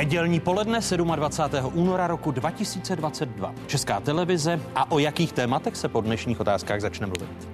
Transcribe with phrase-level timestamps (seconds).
[0.00, 0.80] Nedělní poledne
[1.16, 1.70] 27.
[1.74, 3.54] února roku 2022.
[3.66, 7.48] Česká televize a o jakých tématech se po dnešních otázkách začne mluvit.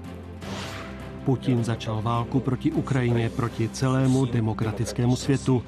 [1.25, 5.63] Putin začal válku proti Ukrajině, proti celému demokratickému světu.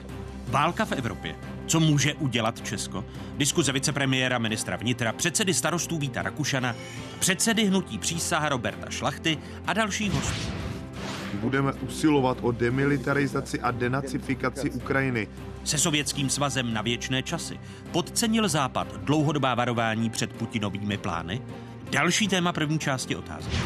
[0.49, 1.35] Válka v Evropě.
[1.67, 3.05] Co může udělat Česko?
[3.37, 6.75] Diskuze vicepremiéra ministra vnitra, předsedy starostů Víta Rakušana,
[7.19, 10.68] předsedy hnutí přísaha Roberta Šlachty a dalších hostů.
[11.35, 15.29] Budeme usilovat o demilitarizaci a denacifikaci Ukrajiny.
[15.65, 17.61] Se sovětským svazem na věčné časy
[17.93, 21.43] podcenil Západ dlouhodobá varování před Putinovými plány?
[21.91, 23.57] Další téma první části otázky.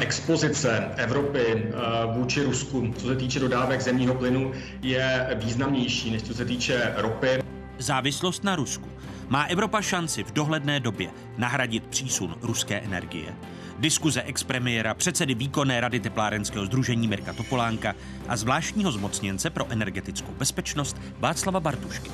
[0.00, 1.72] Expozice Evropy eh,
[2.14, 4.52] vůči Rusku, co se týče dodávek zemního plynu,
[4.82, 7.42] je významnější než co se týče ropy.
[7.78, 8.88] Závislost na Rusku.
[9.28, 13.34] Má Evropa šanci v dohledné době nahradit přísun ruské energie?
[13.80, 17.94] Diskuze expremiéra, předsedy výkonné rady teplárenského združení Mirka Topolánka
[18.28, 22.10] a zvláštního zmocněnce pro energetickou bezpečnost Václava Bartušky.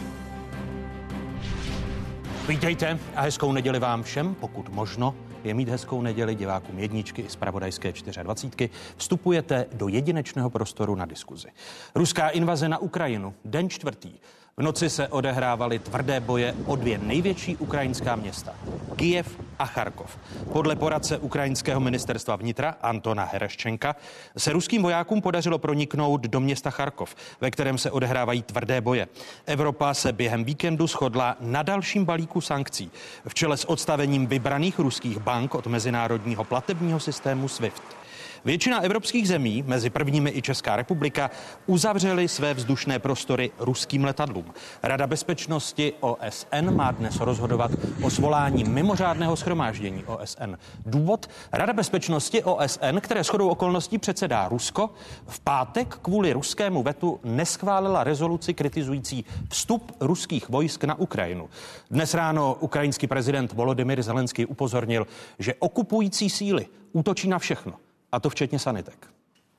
[2.49, 7.29] Vítejte a hezkou neděli vám všem, pokud možno je mít hezkou neděli divákům jedničky i
[7.29, 8.71] zpravodajské 24.
[8.97, 11.49] Vstupujete do jedinečného prostoru na diskuzi.
[11.95, 14.13] Ruská invaze na Ukrajinu, den čtvrtý.
[14.61, 18.55] V noci se odehrávaly tvrdé boje o dvě největší ukrajinská města.
[18.97, 20.19] Kijev a Charkov.
[20.53, 23.97] Podle poradce ukrajinského ministerstva vnitra Antona Hereščenka
[24.37, 29.09] se ruským vojákům podařilo proniknout do města Charkov, ve kterém se odehrávají tvrdé boje.
[29.47, 32.91] Evropa se během víkendu shodla na dalším balíku sankcí
[33.29, 38.06] v čele s odstavením vybraných ruských bank od mezinárodního platebního systému SWIFT.
[38.47, 41.31] Většina evropských zemí, mezi prvními i Česká republika,
[41.67, 44.55] uzavřely své vzdušné prostory ruským letadlům.
[44.83, 47.71] Rada bezpečnosti OSN má dnes rozhodovat
[48.03, 50.55] o svolání mimořádného schromáždění OSN.
[50.87, 51.31] Důvod?
[51.53, 54.91] Rada bezpečnosti OSN, které shodou okolností předsedá Rusko,
[55.27, 61.49] v pátek kvůli ruskému vetu neschválila rezoluci kritizující vstup ruských vojsk na Ukrajinu.
[61.91, 65.07] Dnes ráno ukrajinský prezident Volodymyr Zelenský upozornil,
[65.39, 69.09] že okupující síly útočí na všechno a to вчетні санитек.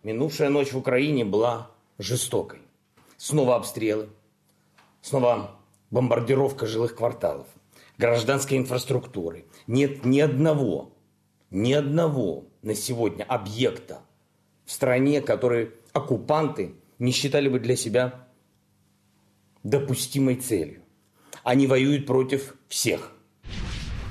[0.03, 1.67] Минувшая ночь в Украине была
[1.99, 2.59] жестокой.
[3.17, 4.07] Снова обстрелы,
[5.01, 5.51] снова
[5.91, 7.47] бомбардировка жилых кварталов,
[7.97, 9.45] гражданской инфраструктуры.
[9.67, 10.91] Нет ни одного,
[11.49, 14.01] ни одного на сегодня объекта
[14.65, 18.27] в стране, который оккупанты не считали бы для себя
[19.63, 20.83] допустимой целью.
[21.43, 23.11] Они воюют против всех.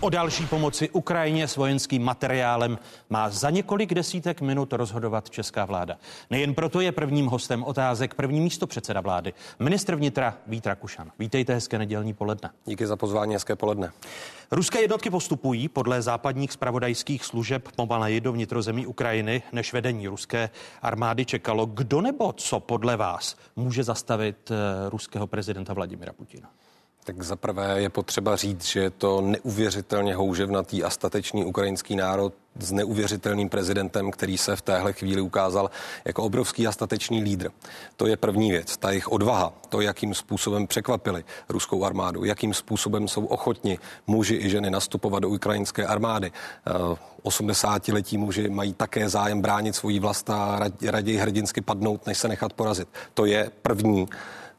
[0.07, 2.79] O další pomoci Ukrajině s vojenským materiálem
[3.11, 5.97] má za několik desítek minut rozhodovat česká vláda.
[6.31, 11.11] Nejen proto je prvním hostem otázek první místo předseda vlády, ministr vnitra Vít Rakušan.
[11.19, 12.51] Vítejte hezké nedělní poledne.
[12.65, 13.93] Díky za pozvání, hezké poledne.
[14.51, 20.51] Ruské jednotky postupují podle západních spravodajských služeb pomaleji do vnitrozemí Ukrajiny, než vedení ruské
[20.83, 21.67] armády čekalo.
[21.67, 26.49] Kdo nebo co podle vás může zastavit eh, ruského prezidenta Vladimira Putina?
[27.07, 32.73] Tak zaprvé je potřeba říct, že je to neuvěřitelně houževnatý a statečný ukrajinský národ s
[32.73, 35.71] neuvěřitelným prezidentem, který se v téhle chvíli ukázal
[36.05, 37.49] jako obrovský a statečný lídr.
[37.97, 38.77] To je první věc.
[38.77, 44.51] Ta jejich odvaha, to, jakým způsobem překvapili ruskou armádu, jakým způsobem jsou ochotni muži i
[44.51, 46.33] ženy nastupovat do ukrajinské armády.
[47.25, 52.29] 80-letí eh, muži mají také zájem bránit svoji vlast a raději hrdinsky padnout, než se
[52.29, 52.89] nechat porazit.
[53.15, 54.09] To je první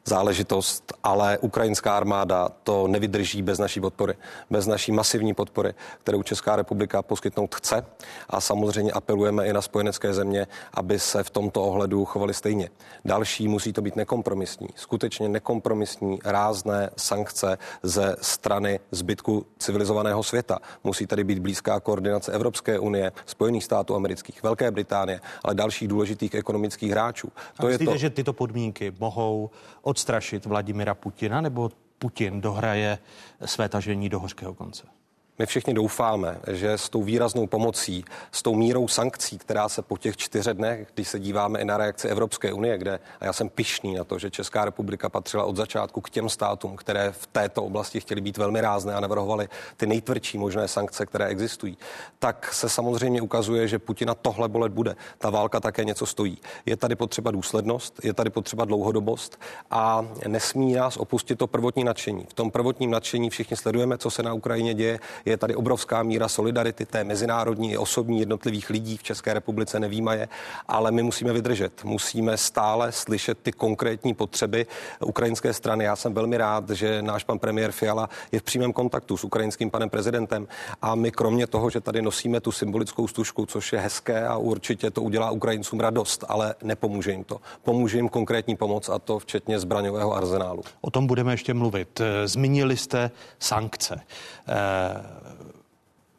[0.08, 4.14] záležitost, ale ukrajinská armáda to nevydrží bez naší podpory,
[4.50, 7.86] bez naší masivní podpory, kterou Česká republika poskytnout chce.
[8.30, 12.70] A samozřejmě apelujeme i na spojenecké země, aby se v tomto ohledu chovali stejně.
[13.04, 20.58] Další musí to být nekompromisní, skutečně nekompromisní, rázné sankce ze strany zbytku civilizovaného světa.
[20.84, 26.34] Musí tady být blízká koordinace Evropské unie, Spojených států amerických, Velké Británie, ale dalších důležitých
[26.34, 27.28] ekonomických hráčů.
[27.60, 27.98] To A myslíte, je to...
[27.98, 29.50] že tyto podmínky mohou
[29.88, 32.98] odstrašit Vladimira Putina, nebo Putin dohraje
[33.44, 34.97] své tažení do hořkého konce?
[35.38, 39.98] My všichni doufáme, že s tou výraznou pomocí, s tou mírou sankcí, která se po
[39.98, 43.48] těch čtyřech dnech, když se díváme i na reakci Evropské unie, kde, a já jsem
[43.48, 47.64] pišný na to, že Česká republika patřila od začátku k těm státům, které v této
[47.64, 51.78] oblasti chtěli být velmi rázné a navrhovali ty nejtvrdší možné sankce, které existují,
[52.18, 54.96] tak se samozřejmě ukazuje, že Putina tohle bolet bude.
[55.18, 56.38] Ta válka také něco stojí.
[56.66, 59.40] Je tady potřeba důslednost, je tady potřeba dlouhodobost
[59.70, 62.26] a nesmí nás opustit to prvotní nadšení.
[62.28, 66.28] V tom prvotním nadšení všichni sledujeme, co se na Ukrajině děje Je tady obrovská míra
[66.28, 70.28] solidarity, té mezinárodní i osobní jednotlivých lidí v České republice nevýmaje,
[70.68, 71.84] ale my musíme vydržet.
[71.84, 74.66] Musíme stále slyšet ty konkrétní potřeby
[75.04, 75.84] ukrajinské strany.
[75.84, 79.70] Já jsem velmi rád, že náš pan premiér Fiala je v přímém kontaktu s ukrajinským
[79.70, 80.48] panem prezidentem
[80.82, 84.90] a my kromě toho, že tady nosíme tu symbolickou stužku, což je hezké a určitě
[84.90, 87.40] to udělá Ukrajincům radost, ale nepomůže jim to.
[87.62, 90.62] Pomůže jim konkrétní pomoc a to včetně zbraňového arzenálu.
[90.80, 92.00] O tom budeme ještě mluvit.
[92.24, 94.00] Zmínili jste sankce.
[94.48, 95.18] Eh,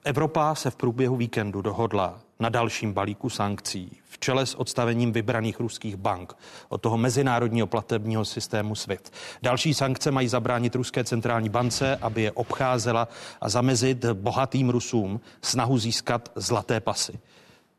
[0.04, 5.60] Evropa se v průběhu víkendu dohodla na dalším balíku sankcí v čele s odstavením vybraných
[5.60, 6.38] ruských bank
[6.70, 9.14] od toho mezinárodního platebního systému SWIFT.
[9.42, 13.08] Další sankce mají zabránit ruské centrální bance, aby je obcházela
[13.42, 17.20] a zamezit bohatým Rusům snahu získat zlaté pasy.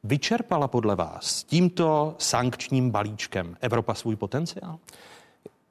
[0.04, 4.78] Vyčerpala podle vás tímto sankčním balíčkem Evropa svůj potenciál?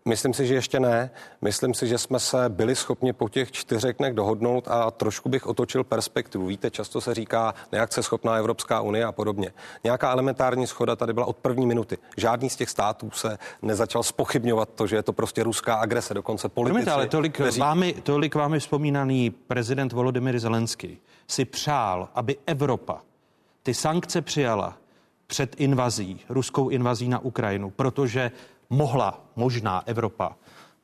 [0.09, 1.11] Myslím si, že ještě ne.
[1.41, 5.47] Myslím si, že jsme se byli schopni po těch čtyřech dnech dohodnout a trošku bych
[5.47, 6.45] otočil perspektivu.
[6.45, 9.53] Víte, často se říká neakce schopná Evropská unie a podobně.
[9.83, 11.97] Nějaká elementární schoda tady byla od první minuty.
[12.17, 16.49] Žádný z těch států se nezačal spochybňovat to, že je to prostě ruská agrese, dokonce
[16.49, 16.73] politici.
[16.73, 17.59] Promiňte, ale tolik, kteří...
[17.59, 20.97] vámi, tolik vámi vzpomínaný prezident Volodymyr Zelenský
[21.27, 23.01] si přál, aby Evropa
[23.63, 24.77] ty sankce přijala
[25.27, 28.31] před invazí, ruskou invazí na Ukrajinu, protože
[28.69, 30.35] mohla možná Evropa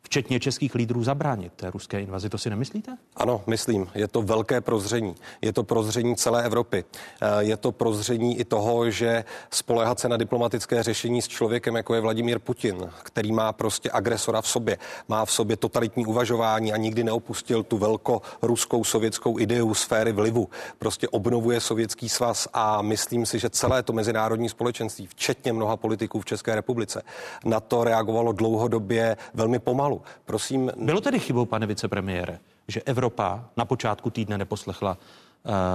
[0.06, 2.30] včetně českých lídrů, zabránit té ruské invazi.
[2.30, 2.98] To si nemyslíte?
[3.16, 3.88] Ano, myslím.
[3.96, 5.16] Je to velké prozření.
[5.42, 6.86] Je to prozření celé Evropy.
[7.22, 11.96] Eh, je to prozření i toho, že spolehat se na diplomatické řešení s člověkem, jako
[11.96, 16.78] je Vladimír Putin, který má prostě agresora v sobě, má v sobě totalitní uvažování a
[16.78, 20.50] nikdy neopustil tu velko ruskou sovětskou ideu sféry vlivu.
[20.80, 26.22] Prostě obnovuje sovětský svaz a myslím si, že celé to mezinárodní společenství, včetně mnoha politiků
[26.22, 27.02] v České republice,
[27.46, 30.02] na to reagovalo dlouhodobě velmi pomalu kanálu.
[30.26, 30.72] Prosím.
[30.78, 34.98] Bylo tedy chybou, pane vicepremiére, že Evropa na počátku týdne neposlechla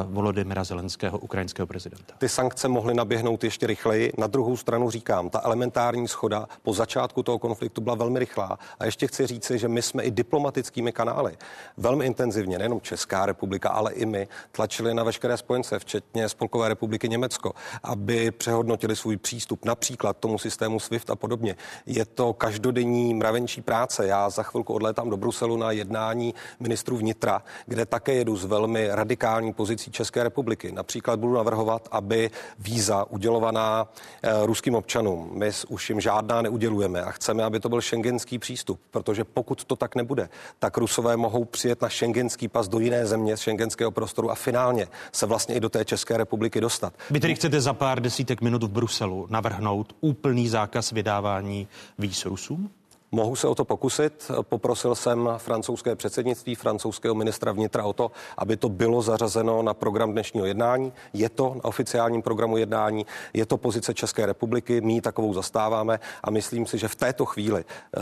[0.05, 2.15] Volodymyra Zelenského, ukrajinského prezidenta.
[2.19, 4.13] Ty sankce mohly naběhnout ještě rychleji.
[4.19, 8.59] Na druhou stranu říkám, ta elementární schoda po začátku toho konfliktu byla velmi rychlá.
[8.79, 11.37] A ještě chci říci, že my jsme i diplomatickými kanály
[11.77, 17.09] velmi intenzivně, nejenom Česká republika, ale i my, tlačili na veškeré spojence, včetně Spolkové republiky
[17.09, 17.53] Německo,
[17.83, 21.57] aby přehodnotili svůj přístup například tomu systému SWIFT a podobně.
[21.87, 24.07] Je to každodenní mravenčí práce.
[24.07, 28.89] Já za chvilku odlétám do Bruselu na jednání ministrů vnitra, kde také jedu s velmi
[28.91, 30.73] radikální pozicí České republiky.
[30.73, 33.89] Například budu navrhovat, aby víza udělovaná
[34.23, 38.81] eh, ruským občanům, my už jim žádná neudělujeme a chceme, aby to byl šengenský přístup,
[38.91, 40.29] protože pokud to tak nebude,
[40.59, 44.89] tak Rusové mohou přijet na šengenský pas do jiné země z šengenského prostoru a finálně
[45.12, 46.93] se vlastně i do té České republiky dostat.
[47.11, 51.69] Vy tedy chcete za pár desítek minut v Bruselu navrhnout úplný zákaz vydávání
[51.99, 52.71] víz Rusům?
[53.12, 54.31] Mohu se o to pokusit.
[54.43, 60.12] Poprosil jsem francouzské předsednictví, francouzského ministra vnitra o to, aby to bylo zařazeno na program
[60.12, 60.93] dnešního jednání.
[61.12, 66.01] Je to na oficiálním programu jednání, je to pozice České republiky, my ji takovou zastáváme
[66.25, 67.65] a myslím si, že v této chvíli
[67.97, 68.01] eh,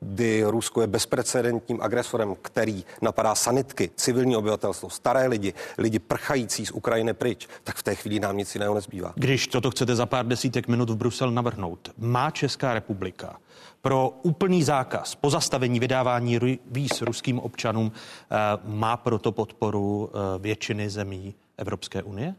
[0.00, 6.70] kdy Rusko je bezprecedentním agresorem, který napadá sanitky, civilní obyvatelstvo, staré lidi, lidi prchající z
[6.70, 9.12] Ukrajiny pryč, tak v té chvíli nám nic jiného nezbývá.
[9.16, 13.36] Když toto chcete za pár desítek minut v Brusel navrhnout, má Česká republika
[13.84, 16.38] pro úplný zákaz pozastavení vydávání
[16.70, 22.34] víz ruským občanům eh, má proto podporu eh, většiny zemí Evropské unie?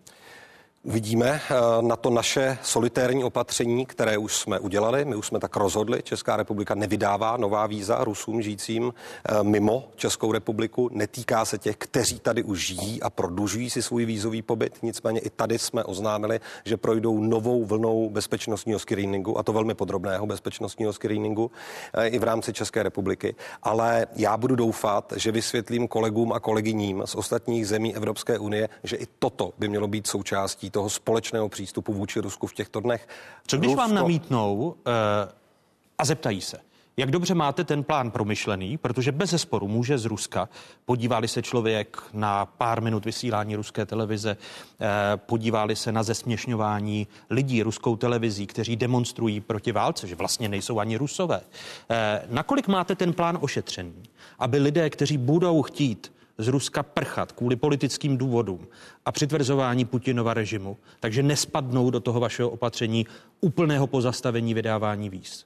[0.86, 5.06] Uvidíme eh, na to naše solitérní opatření, které už jsme udělali.
[5.06, 6.04] My už jsme tak rozhodli.
[6.04, 10.90] Česká republika nevydává nová víza Rusům žijícím eh, mimo Českou republiku.
[10.94, 14.78] Netýká se těch, kteří tady už žijí a prodlužují si svůj vízový pobyt.
[14.82, 20.26] Nicméně i tady jsme oznámili, že projdou novou vlnou bezpečnostního screeningu, a to velmi podrobného
[20.26, 21.52] bezpečnostního screeningu
[21.94, 23.36] eh, i v rámci České republiky.
[23.64, 28.96] Ale já budu doufat, že vysvětlím kolegům a kolegyním z ostatních zemí Evropské unie, že
[28.96, 33.08] i toto by mělo být součástí toho společného přístupu vůči Rusku v těchto dnech.
[33.48, 33.82] Co když Rusko...
[33.82, 34.74] vám namítnou uh,
[35.98, 36.58] a zeptají se,
[36.98, 40.50] jak dobře máte ten plán promyšlený, protože bez zesporu může z Ruska,
[40.86, 47.64] podívali se člověk na pár minut vysílání ruské televize, eh, podívali se na zesměšňování lidí
[47.64, 51.42] ruskou televizí, kteří demonstrují proti válce, že vlastně nejsou ani rusové.
[51.90, 54.04] Eh, nakolik máte ten plán ošetřený,
[54.40, 58.68] aby lidé, kteří budou chtít z Ruska prchat kvůli politickým důvodům
[59.06, 63.06] a přitvrzování Putinova režimu, takže nespadnou do toho vašeho opatření
[63.42, 65.46] úplného pozastavení vydávání víz.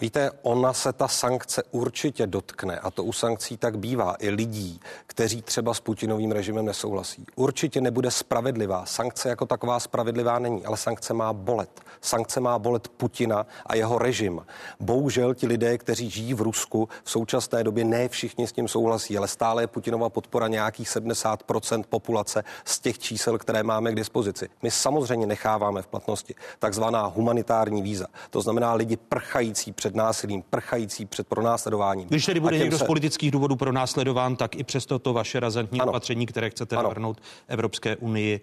[0.00, 4.80] Víte, ona se ta sankce určitě dotkne a to u sankcí tak bývá i lidí,
[5.06, 7.26] kteří třeba s Putinovým režimem nesouhlasí.
[7.36, 8.86] Určitě nebude spravedlivá.
[8.86, 11.80] Sankce jako taková spravedlivá není, ale sankce má bolet.
[12.00, 14.46] Sankce má bolet Putina a jeho režim.
[14.80, 19.18] Bohužel ti lidé, kteří žijí v Rusku, v současné době ne všichni s tím souhlasí,
[19.18, 24.48] ale stále je Putinova podpora nějakých 70% populace z těch čísel, které máme k dispozici.
[24.62, 28.06] My samozřejmě necháváme v platnosti takzvaná humanitární víza.
[28.30, 32.08] To znamená lidi prchající před násilím, prchající před pronásledováním.
[32.08, 32.84] Když tedy bude někdo se...
[32.84, 35.90] z politických důvodů pronásledován, tak i přesto to vaše razantní ano.
[35.90, 38.40] opatření, které chcete navrhnout Evropské unii,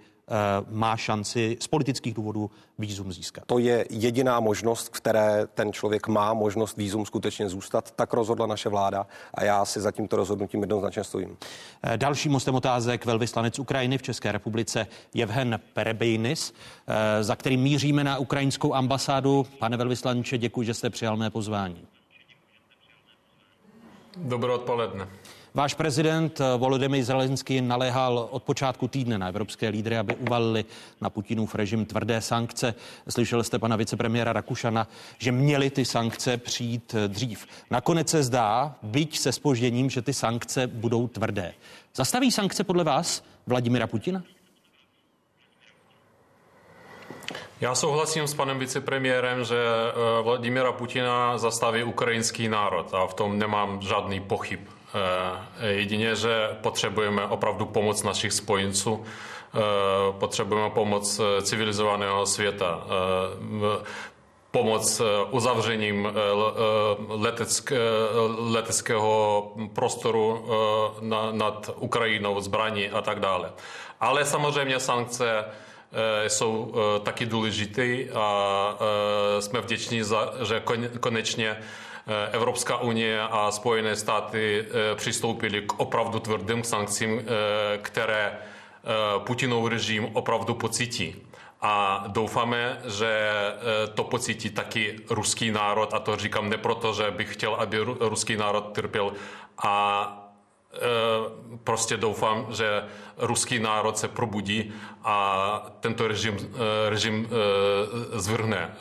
[0.70, 3.44] má šanci z politických důvodů výzum získat.
[3.46, 7.92] To je jediná možnost, které ten člověk má možnost výzum skutečně zůstat.
[7.92, 11.38] Tak rozhodla naše vláda a já si za tímto rozhodnutím jednoznačně stojím.
[11.84, 16.54] Eh, dalším mostem otázek velvyslanec Ukrajiny v České republice Jevhen Perebejnis,
[16.88, 19.46] eh, za kterým míříme na ukrajinskou ambasádu.
[19.60, 21.88] Pane velvyslanče, děkuji, že jste přijal mé pozvání.
[24.18, 25.08] Dobré odpoledne.
[25.56, 30.66] Váš prezident eh, Volodymyr Zelenský naléhal od počátku týdne na evropské lídry, aby uvalili
[31.02, 32.76] na Putinův režim tvrdé sankce.
[33.10, 37.48] Slyšel jste pana vicepremiéra Rakušana, že měly ty sankce přijít eh, dřív.
[37.72, 41.54] Nakonec se zdá, byť se spožděním, že ty sankce budou tvrdé.
[41.96, 44.24] Zastaví sankce podle vás Vladimira Putina?
[47.62, 53.40] Já souhlasím s panem vicepremiérem, že eh, Vladimira Putina zastaví ukrajinský národ a v tom
[53.40, 54.60] nemám žádný pochyb.
[54.94, 59.60] Eh, jedině, že potřebujeme opravdu pomoc našich spojenců, eh,
[60.20, 62.84] potřebujeme pomoc civilizovaného světa,
[64.52, 66.08] pomoc uzavřením
[67.08, 67.72] leteck,
[68.38, 70.46] leteckého prostoru
[71.32, 73.52] nad Ukrajinou, zbraní a tak dále.
[74.00, 75.46] Ale samozřejmě sankce
[75.94, 78.78] Eh, jsou eh, taky důležité a
[79.38, 80.64] eh, jsme vděční, za, že
[81.00, 81.58] konečně
[82.32, 87.22] Evropská unie a Spojené státy přistoupily k opravdu tvrdým sankcím,
[87.82, 88.38] které
[89.18, 91.16] Putinov režim opravdu pocítí.
[91.62, 93.32] A doufáme, že
[93.94, 98.38] to pocítí taky ruský národ, a to říkám ne proto, že bych chtěl, aby ruský
[98.38, 99.14] národ trpěl,
[99.64, 100.24] a
[100.76, 100.80] Eh,
[101.64, 102.84] prostě doufám, že
[103.18, 108.76] ruský národ se probudí a tento režim, eh, režim eh, zvrhne.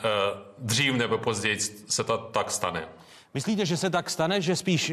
[0.57, 2.87] Dřív nebo později se to tak stane.
[3.33, 4.91] Myslíte, že se tak stane, že spíš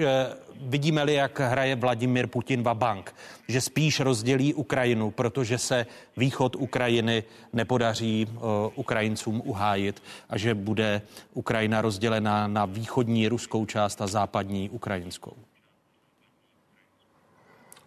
[0.56, 3.14] vidíme-li, jak hraje Vladimir Putin va bank,
[3.48, 8.28] že spíš rozdělí Ukrajinu, protože se východ Ukrajiny nepodaří
[8.74, 11.02] Ukrajincům uhájit a že bude
[11.34, 15.36] Ukrajina rozdělena na východní ruskou část a západní ukrajinskou?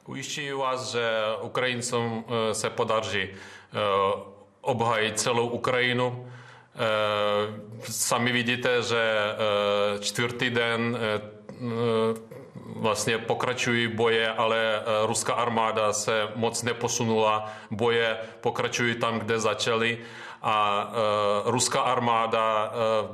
[0.08, 1.10] Ujišťuji vás, že
[1.42, 3.78] Ukrajincům eh, se podaří eh,
[4.62, 6.28] obhajit celou Ukrajinu.
[6.76, 9.04] Eh, sami vidíte, že
[10.00, 10.98] čtvrtý den
[12.76, 17.52] vlastně pokračují boje, ale ruská armáda se moc neposunula.
[17.72, 19.98] Boje pokračují tam, kde začaly
[20.44, 22.72] a uh, ruská armáda,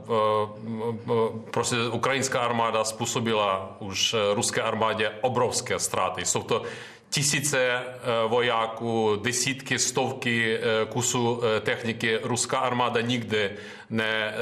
[0.07, 6.25] uh, uh, prostě ukrajinská armáda způsobila už ruské armádě obrovské ztráty.
[6.25, 6.61] Jsou to
[7.09, 7.81] tisíce
[8.27, 12.19] vojáků, desítky, stovky kusů techniky.
[12.23, 13.51] Ruská armáda nikdy
[13.89, 14.33] ne,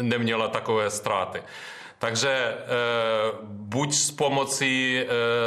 [0.00, 1.42] neměla takové ztráty.
[1.98, 2.54] Takže
[3.42, 5.02] buď s pomocí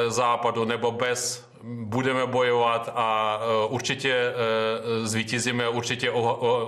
[0.08, 4.34] západu nebo bez budeme bojovat a určitě
[5.04, 6.12] zvítězíme, určitě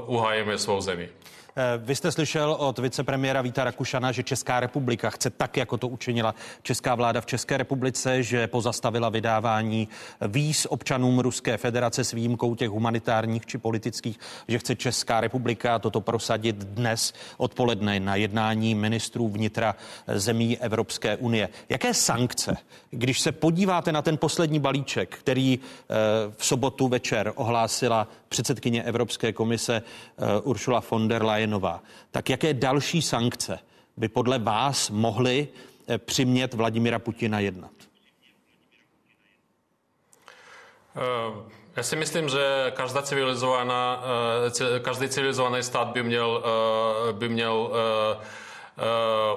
[0.05, 1.09] uhájíme svou zemi.
[1.59, 5.87] Eh, vy jste slyšel od vicepremiéra Víta Rakušana, že Česká republika chce tak, jako to
[5.87, 9.87] učinila česká vláda v České republice, že pozastavila vydávání
[10.27, 16.01] víz občanům Ruské federace s výjimkou těch humanitárních či politických, že chce Česká republika toto
[16.01, 19.75] prosadit dnes odpoledne na jednání ministrů vnitra
[20.07, 21.49] zemí Evropské unie.
[21.69, 22.57] Jaké sankce,
[22.91, 25.95] když se podíváte na ten poslední balíček, který eh,
[26.37, 31.83] v sobotu večer ohlásila předsedkyně Evropské komise eh, Ursula von der Leyenová.
[32.11, 33.59] Tak jaké další sankce
[33.97, 35.47] by podle vás mohly
[35.87, 37.71] eh, přimět Vladimira Putina jednat?
[40.95, 44.03] Eh, já si myslím, že každá civilizovaná,
[44.81, 46.43] každý civilizovaný stát by měl,
[47.11, 47.71] by měl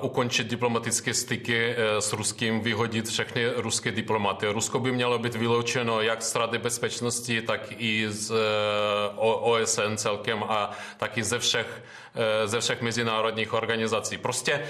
[0.00, 4.46] ukončit diplomatické styky eh, s Ruským, vyhodit všechny ruské diplomaty.
[4.46, 8.36] Rusko by mělo být vyloučeno jak z Rady bezpečnosti, tak i z eh,
[9.16, 11.82] OSN celkem a taky ze všech,
[12.44, 14.18] ze všech mezinárodních organizací.
[14.18, 14.66] Prostě,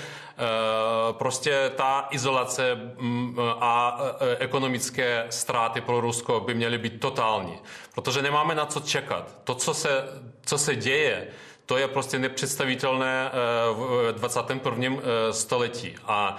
[1.13, 4.01] prostě ta izolace mm, a
[4.39, 7.59] ekonomické ztráty pro Rusko by měly být totální,
[7.95, 9.35] protože nemáme na co čekat.
[9.45, 10.05] To, co se,
[10.47, 11.29] co se děje,
[11.71, 13.31] To je prostě nepředstavitelné
[13.73, 14.97] v 21.
[15.31, 15.95] století.
[16.07, 16.37] A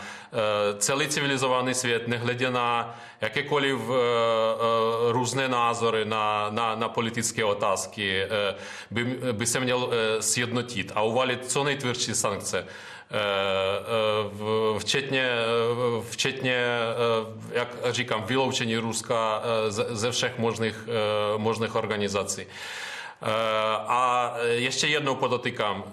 [0.78, 3.78] celý civilizovaný svět, nehledě na jakékoliv
[5.08, 8.24] různé názory na, na, na politické otázky,
[8.92, 12.68] by, by se měl sjednotit a uvalit co nejtvrdší sankce.
[13.14, 13.18] Eh,
[14.76, 16.66] eh, včetně, eh, včetně,
[17.52, 20.76] jak říkám, vyloučení Ruska ze všech možných,
[21.38, 22.46] možných organizací.
[23.88, 25.84] A ještě jednou podotýkám,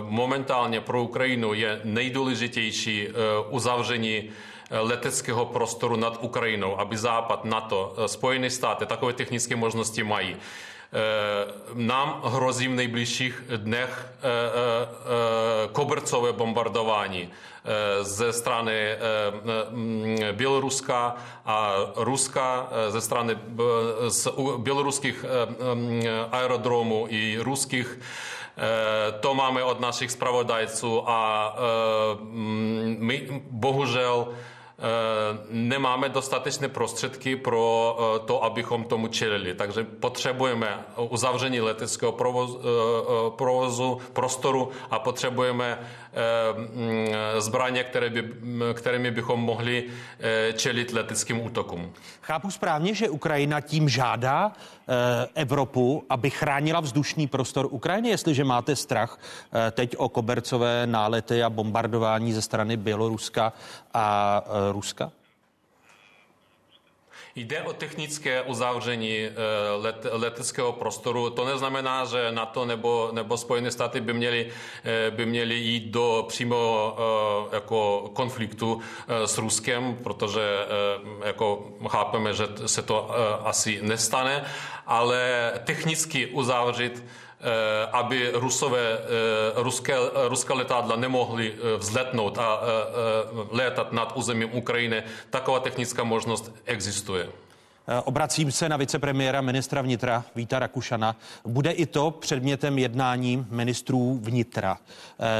[0.00, 3.08] momentálně pro Ukrajinu je nejdůležitější
[3.48, 4.30] uzavření
[4.70, 10.36] leteckého prostoru nad Ukrajinou, aby Západ, NATO, Spojené státy takové technické možnosti mají.
[10.92, 17.30] Eh, nám hrozí v nejbližších dnech eh, eh, kobercové bombardování
[18.02, 18.96] ze strany
[19.70, 21.16] mm, Běloruska
[21.46, 23.36] a Ruska, ze strany
[24.08, 24.28] z
[24.58, 25.24] běloruských
[25.74, 27.98] mm, aerodromů i ruských.
[29.20, 31.54] To máme od našich spravodajců a
[32.20, 34.36] mm, my bohužel Eh,
[35.50, 39.54] nemáme dostatečné prostředky pro eh, to, abychom tomu čelili.
[39.54, 45.78] Takže potřebujeme uzavření leteckého provozu, eh, provozu prostoru a potřebujeme
[47.38, 48.24] zbraně, které by,
[48.74, 49.84] kterými bychom mohli
[50.56, 51.92] čelit leteckým útokům.
[52.22, 54.52] Chápu správně, že Ukrajina tím žádá
[55.34, 59.18] Evropu, aby chránila vzdušný prostor Ukrajiny, jestliže máte strach
[59.72, 63.52] teď o kobercové nálety a bombardování ze strany Běloruska
[63.94, 65.12] a Ruska?
[67.40, 69.32] Jde o technické uzavření eh,
[69.76, 71.30] let, leteckého prostoru.
[71.30, 74.48] To neznamená, že NATO nebo, nebo Spojené státy by měly,
[74.84, 80.40] eh, by měly jít do přímo eh, jako konfliktu s Ruskem, protože
[81.24, 83.10] jako chápeme, že se to
[83.44, 84.44] asi nestane,
[84.86, 87.04] ale technicky uzavřít
[87.92, 89.94] aby Rusové, eh, ruské,
[90.28, 92.60] ruské letadla nemohly eh, vzletnout a
[93.50, 95.02] létat nad územím Ukrajiny.
[95.30, 97.28] Taková technická možnost existuje.
[98.04, 101.16] Obracím se na vicepremiéra ministra vnitra Víta Rakušana.
[101.44, 104.78] Bude i to předmětem jednání ministrů vnitra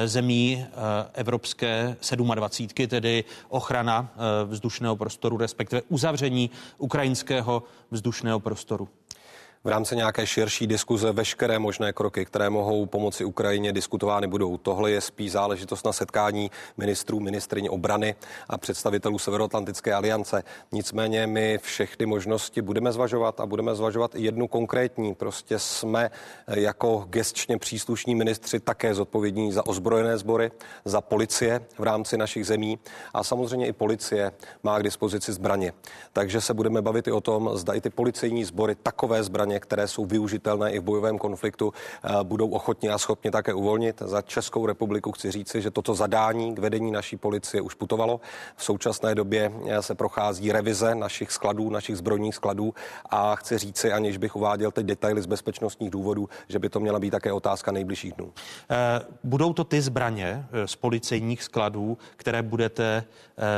[0.04, 0.66] zemí
[1.14, 1.96] Evropské
[2.34, 4.08] 27, tedy ochrana
[4.46, 8.88] vzdušného prostoru, respektive uzavření ukrajinského vzdušného prostoru
[9.64, 14.56] v rámci nějaké širší diskuze veškeré možné kroky, které mohou pomoci Ukrajině, diskutovány budou.
[14.56, 18.14] Tohle je spíš záležitost na setkání ministrů, ministrině obrany
[18.48, 20.42] a představitelů Severoatlantické aliance.
[20.72, 25.14] Nicméně my všechny možnosti budeme zvažovat a budeme zvažovat i jednu konkrétní.
[25.14, 26.10] Prostě jsme
[26.48, 30.50] jako gestčně příslušní ministři také zodpovědní za ozbrojené sbory,
[30.84, 32.78] za policie v rámci našich zemí
[33.14, 35.72] a samozřejmě i policie má k dispozici zbraně.
[36.12, 39.60] Takže se budeme bavit i o tom, zda i ty policejní sbory takové zbraně zbraně,
[39.60, 41.72] které jsou využitelné i v bojovém konfliktu,
[42.04, 44.02] eh, budou ochotni a schopni také uvolnit.
[44.06, 48.20] Za Českou republiku chci říci, že toto zadání k vedení naší policie už putovalo.
[48.56, 52.74] V současné době eh, se prochází revize našich skladů, našich zbrojních skladů
[53.10, 56.98] a chci říci, aniž bych uváděl teď detaily z bezpečnostních důvodů, že by to měla
[56.98, 58.32] být také otázka nejbližších dnů.
[58.70, 63.04] Eh, budou to ty zbraně z policejních skladů, které budete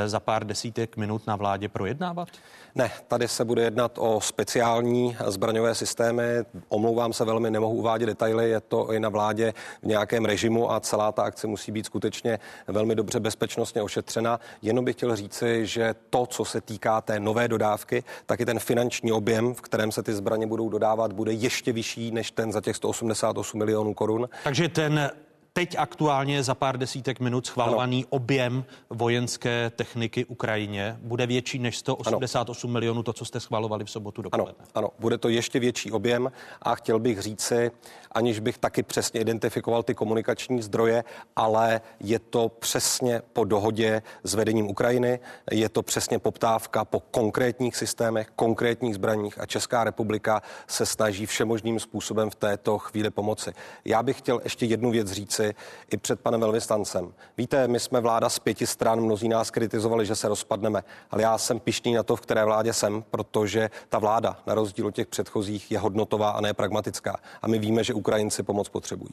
[0.05, 2.29] za pár desítek minut na vládě projednávat?
[2.75, 6.23] Ne, tady se bude jednat o speciální zbraňové systémy.
[6.69, 10.79] Omlouvám se velmi, nemohu uvádět detaily, je to i na vládě v nějakém režimu a
[10.79, 14.39] celá ta akce musí být skutečně velmi dobře bezpečnostně ošetřena.
[14.61, 18.59] Jenom bych chtěl říci, že to, co se týká té nové dodávky, tak i ten
[18.59, 22.61] finanční objem, v kterém se ty zbraně budou dodávat, bude ještě vyšší než ten za
[22.61, 24.29] těch 188 milionů korun.
[24.43, 25.11] Takže ten
[25.53, 28.07] teď aktuálně za pár desítek minut schvalovaný ano.
[28.09, 32.73] objem vojenské techniky Ukrajině bude větší než 188 ano.
[32.73, 34.53] milionů, to, co jste schvalovali v sobotu dopoledne.
[34.59, 37.71] Ano, ano, bude to ještě větší objem a chtěl bych říci,
[38.13, 41.03] aniž bych taky přesně identifikoval ty komunikační zdroje,
[41.35, 45.19] ale je to přesně po dohodě s vedením Ukrajiny,
[45.51, 51.79] je to přesně poptávka po konkrétních systémech, konkrétních zbraních a Česká republika se snaží všemožným
[51.79, 53.51] způsobem v této chvíli pomoci.
[53.85, 55.55] Já bych chtěl ještě jednu věc říci
[55.91, 57.13] i před panem velvyslancem.
[57.37, 61.37] Víte, my jsme vláda z pěti stran, mnozí nás kritizovali, že se rozpadneme, ale já
[61.37, 65.07] jsem pišný na to, v které vládě jsem, protože ta vláda, na rozdíl od těch
[65.07, 67.15] předchozích, je hodnotová a ne pragmatická.
[67.41, 69.11] A my víme, že Ukrajinci pomoc potřebují.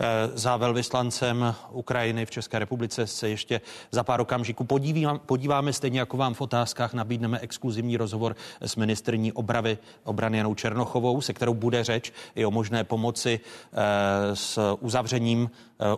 [0.00, 6.00] Eh, za velvyslancem Ukrajiny v České republice se ještě za pár okamžiků podívám, podíváme stejně
[6.00, 11.54] jako vám v otázkách nabídneme exkluzivní rozhovor s ministrní obravy obrany Janou Černochovou, se kterou
[11.54, 15.50] bude řeč i o možné pomoci eh, s uzavřením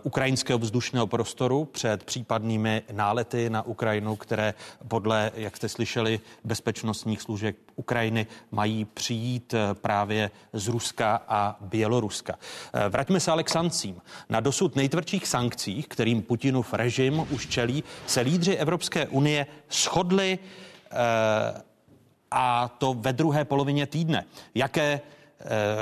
[0.03, 4.53] ukrajinského vzdušného prostoru před případnými nálety na Ukrajinu, které
[4.87, 12.35] podle, jak jste slyšeli, bezpečnostních služeb Ukrajiny mají přijít eh, právě z Ruska a Běloruska.
[12.73, 14.01] Eh, vraťme se ale k sankcím.
[14.29, 20.39] Na dosud nejtvrdších sankcích, kterým Putinův režim už čelí, se lídři Evropské unie shodli
[22.31, 24.25] a to ve druhé polovině týdne.
[24.55, 25.01] Jaké Eh,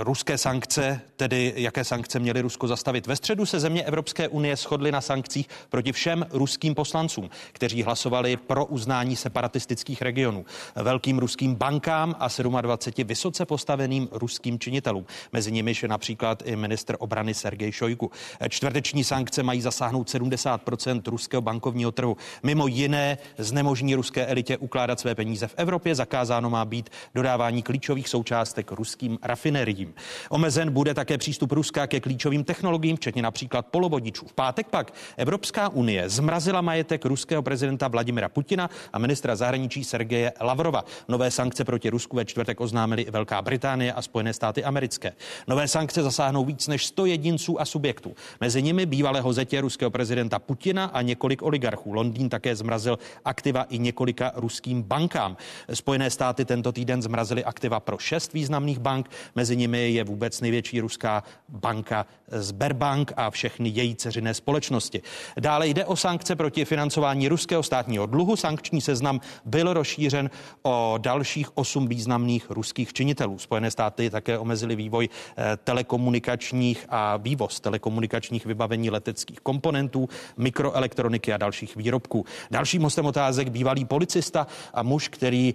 [0.03, 3.07] ruské sankce, tedy jaké sankce měly Rusko zastavit.
[3.07, 8.37] Ve středu se země Evropské unie shodly na sankcích proti všem ruským poslancům, kteří hlasovali
[8.37, 12.27] pro uznání separatistických regionů, velkým ruským bankám a
[12.61, 15.05] 27 vysoce postaveným ruským činitelům.
[15.33, 18.11] Mezi nimiž je například i minister obrany Sergej Šojku.
[18.49, 22.17] Čtvrteční sankce mají zasáhnout 70% ruského bankovního trhu.
[22.43, 25.95] Mimo jiné znemožní ruské elitě ukládat své peníze v Evropě.
[25.95, 29.93] Zakázáno má být dodávání klíčových součástek ruským rafinériím rafineriím.
[30.29, 34.25] Omezen bude také přístup Ruska ke klíčovým technologiím, včetně například polovodičů.
[34.25, 40.33] V pátek pak Evropská unie zmrazila majetek ruského prezidenta Vladimira Putina a ministra zahraničí Sergeje
[40.41, 40.83] Lavrova.
[41.07, 45.13] Nové sankce proti Rusku ve čtvrtek oznámili Velká Británie a Spojené státy americké.
[45.47, 48.15] Nové sankce zasáhnou víc než 100 jedinců a subjektů.
[48.41, 51.93] Mezi nimi bývalého zetě ruského prezidenta Putina a několik oligarchů.
[51.93, 55.37] Londýn také zmrazil aktiva i několika ruským bankám.
[55.73, 59.09] Spojené státy tento týden zmrazili aktiva pro šest významných bank.
[59.37, 65.01] Mezi nimi je vůbec největší ruská banka Sberbank a všechny její ceřiné společnosti.
[65.39, 68.35] Dále jde o sankce proti financování ruského státního dluhu.
[68.35, 70.29] Sankční seznam byl rozšířen
[70.63, 73.37] o dalších osm významných ruských činitelů.
[73.37, 81.37] Spojené státy také omezily vývoj eh, telekomunikačních a vývoz telekomunikačních vybavení leteckých komponentů, mikroelektroniky a
[81.37, 82.25] dalších výrobků.
[82.51, 85.53] Dalším hostem otázek bývalý policista a muž, který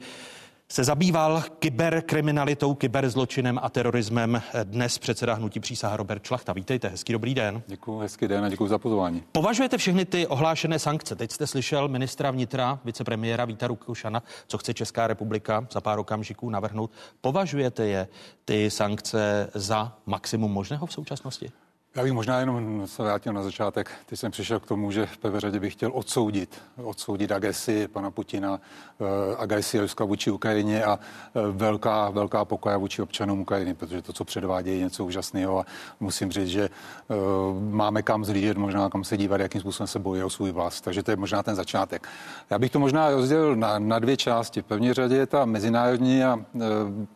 [0.72, 4.42] se zabýval kyberkriminalitou, kyberzločinem a terorismem.
[4.64, 6.52] Dnes předseda hnutí přísaha Robert Šlachta.
[6.52, 7.62] Vítejte, hezký dobrý den.
[7.66, 9.22] Děkuji, hezký den a děkuji za pozvání.
[9.32, 11.16] Považujete všechny ty ohlášené sankce?
[11.16, 16.50] Teď jste slyšel ministra vnitra, vicepremiéra Víta Rukušana, co chce Česká republika za pár okamžiků
[16.50, 16.90] navrhnout.
[17.20, 18.08] Považujete je
[18.44, 21.52] ty sankce za maximum možného v současnosti?
[21.96, 23.90] Já bych možná jenom se vrátil na začátek.
[24.06, 28.10] Teď jsem přišel k tomu, že v prvé řadě bych chtěl odsoudit, odsoudit agresi pana
[28.10, 28.60] Putina,
[29.00, 34.12] eh, agresi Ruska vůči Ukrajině a eh, velká, velká pokoja vůči občanům Ukrajiny, protože to,
[34.12, 35.64] co předvádějí, je něco úžasného a
[36.00, 37.14] musím říct, že eh,
[37.60, 40.84] máme kam zlížet, možná kam se dívat, jakým způsobem se bojí o svůj vlast.
[40.84, 42.08] Takže to je možná ten začátek.
[42.50, 44.62] Já bych to možná rozdělil na, na dvě části.
[44.62, 46.38] V první řadě je ta mezinárodní a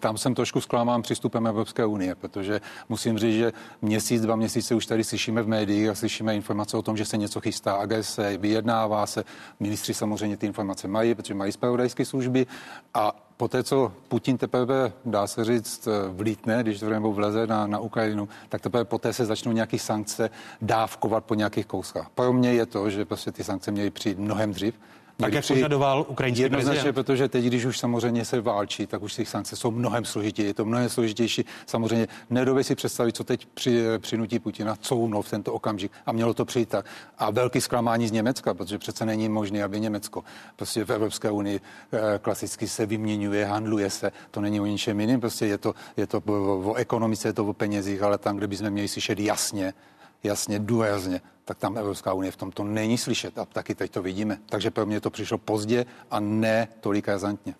[0.00, 4.74] tam jsem trošku zklamán přístupem Evropské unie, protože musím říct, že měsíc, dva měsíce se
[4.74, 8.36] už tady slyšíme v médiích a slyšíme informace o tom, že se něco chystá, agrese,
[8.36, 9.24] vyjednává se.
[9.60, 12.46] Ministři samozřejmě ty informace mají, protože mají zpravodajské služby
[12.94, 17.78] a Poté, co Putin teprve, dá se říct, vlítne, když to nebo vleze na, na
[17.78, 20.30] Ukrajinu, tak teprve poté se začnou nějaké sankce
[20.62, 22.08] dávkovat po nějakých kouskách.
[22.14, 24.74] Pro mě je to, že prostě ty sankce měly přijít mnohem dřív.
[25.16, 26.94] Tak jak požadoval ukrajinský Jednoznačně, prezident?
[26.94, 30.46] protože teď, když už samozřejmě se válčí, tak už ty sankce jsou mnohem složitější.
[30.46, 31.44] Je to mnohem složitější.
[31.66, 35.92] Samozřejmě nedově si představit, co teď při, přinutí Putina counou v tento okamžik.
[36.06, 36.86] A mělo to přijít tak.
[37.18, 40.24] A velký zklamání z Německa, protože přece není možné, aby Německo
[40.56, 41.60] prostě v Evropské unii
[41.92, 44.12] eh, klasicky se vyměňuje, handluje se.
[44.30, 45.20] To není o ničem jiným.
[45.20, 48.70] Prostě je to, je to o ekonomice, je to o penězích, ale tam, kde bychom
[48.70, 49.74] měli slyšet jasně,
[50.22, 54.38] jasně, důrazně, tak tam Evropská unie v tomto není slyšet a taky teď to vidíme.
[54.46, 57.54] Takže pro mě to přišlo pozdě a ne tolik razantně.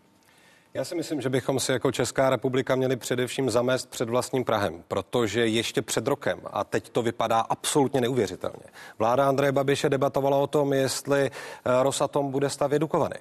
[0.74, 4.84] Já si myslím, že bychom si jako Česká republika měli především zamést před vlastním Prahem,
[4.88, 8.66] protože ještě před rokem, a teď to vypadá absolutně neuvěřitelně,
[8.98, 13.16] vláda Andreje Babiše debatovala o tom, jestli eh, Rosatom bude stavět Dukovany.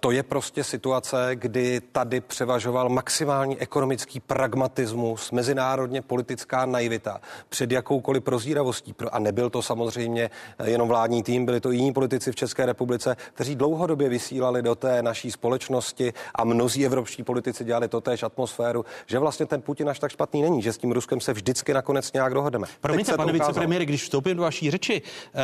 [0.00, 8.22] To je prostě situace, kdy tady převažoval maximální ekonomický pragmatismus, mezinárodně politická naivita před jakoukoliv
[8.22, 8.94] prozíravostí.
[9.12, 10.30] A nebyl to samozřejmě
[10.64, 15.02] jenom vládní tým, byli to jiní politici v České republice, kteří dlouhodobě vysílali do té
[15.02, 19.98] naší společnosti a mnozí evropští politici dělali to též atmosféru, že vlastně ten Putin až
[19.98, 22.66] tak špatný není, že s tím Ruskem se vždycky nakonec nějak dohodeme.
[22.80, 25.02] Promiňte, pane vicepremiére, když vstoupím do vaší řeči,
[25.34, 25.40] eh,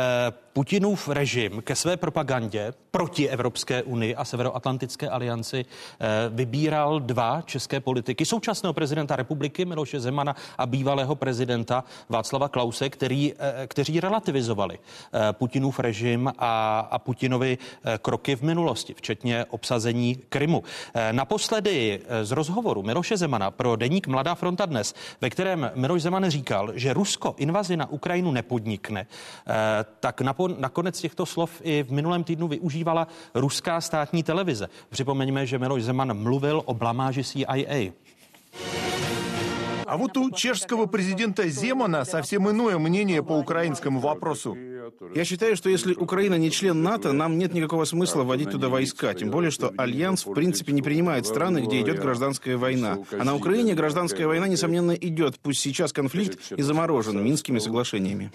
[0.53, 7.79] Putinův režim ke své propagandě proti Evropské unii a Severoatlantické alianci eh, vybíral dva české
[7.79, 14.77] politiky, současného prezidenta republiky Miloše Zemana a bývalého prezidenta Václava Klause, který, eh, kteří relativizovali
[14.77, 17.57] eh, Putinův režim a, a Putinovi
[18.01, 20.63] kroky v minulosti, včetně obsazení Krymu.
[21.11, 26.71] Naposledy z rozhovoru Miloše Zemana pro deník Mladá fronta dnes, ve kterém Miloš Zeman říkal,
[26.75, 29.07] že Rusko invazi na Ukrajinu nepodnikne,
[29.99, 30.21] tak
[30.57, 34.67] nakonec těchto slov i v minulém týdnu využívala ruská státní televize.
[34.89, 37.91] Připomeňme, že Miloš Zeman mluvil o blamáži CIA.
[39.91, 44.55] А вот у чешского президента Земана совсем иное мнение по украинскому вопросу.
[45.13, 49.13] Я считаю, что если Украина не член НАТО, нам нет никакого смысла вводить туда войска,
[49.13, 52.99] тем более, что Альянс в принципе не принимает страны, где идет гражданская война.
[53.11, 58.31] А на Украине гражданская война, несомненно, идет, пусть сейчас конфликт и заморожен Минскими соглашениями.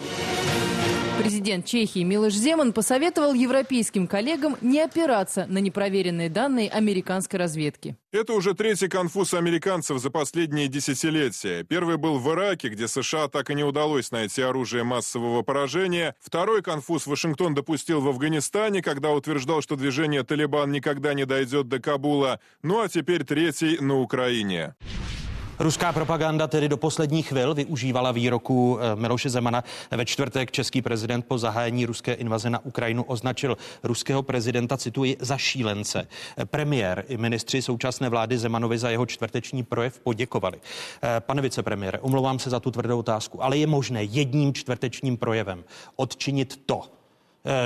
[1.19, 7.97] Президент Чехии Милош Земан посоветовал европейским коллегам не опираться на непроверенные данные американской разведки.
[8.13, 11.65] Это уже третий конфуз американцев за последние десятилетия.
[11.65, 16.15] Первый был в Ираке, где США так и не удалось найти оружие массового поражения.
[16.21, 21.79] Второй конфуз Вашингтон допустил в Афганистане, когда утверждал, что движение «Талибан» никогда не дойдет до
[21.79, 22.41] Кабула.
[22.63, 24.75] Ну а теперь третий на Украине.
[25.59, 29.65] Ruská propaganda tedy do posledních chvil využívala výroku eh, Miloše Zemana.
[29.91, 35.37] Ve čtvrtek český prezident po zahájení ruské invaze na Ukrajinu označil ruského prezidenta, cituji, za
[35.37, 36.09] šílence.
[36.45, 40.59] Premiér i ministři současné vlády Zemanovi za jeho čtvrteční projev poděkovali.
[41.03, 45.65] Eh, pane vicepremiére, omlouvám se za tu tvrdou otázku, ale je možné jedním čtvrtečním projevem
[45.97, 46.96] odčinit to, Eh,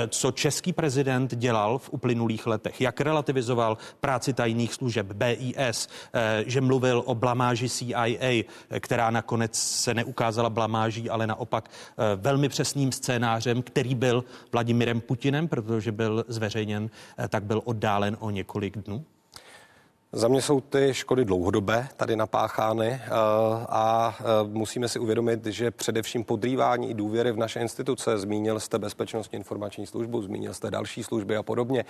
[0.07, 6.61] co český prezident dělal v uplynulých letech, jak relativizoval práci tajných služeb BIS, eh, že
[6.61, 11.69] mluvil o blamáži CIA, eh, která nakonec se neukázala blamáží, ale naopak
[12.15, 16.89] velmi přesným scénářem, který byl Vladimirem Putinem, protože byl zveřejněn,
[17.29, 19.05] tak byl oddálen o několik dnů?
[20.13, 23.09] Za mě jsou ty škody dlouhodobé tady napáchány eh,
[23.69, 29.37] a eh, musíme si uvědomit, že především podrývání důvěry v naše instituce, zmínil jste bezpečnostní
[29.37, 31.85] informační službu, zmínil jste další služby a podobně,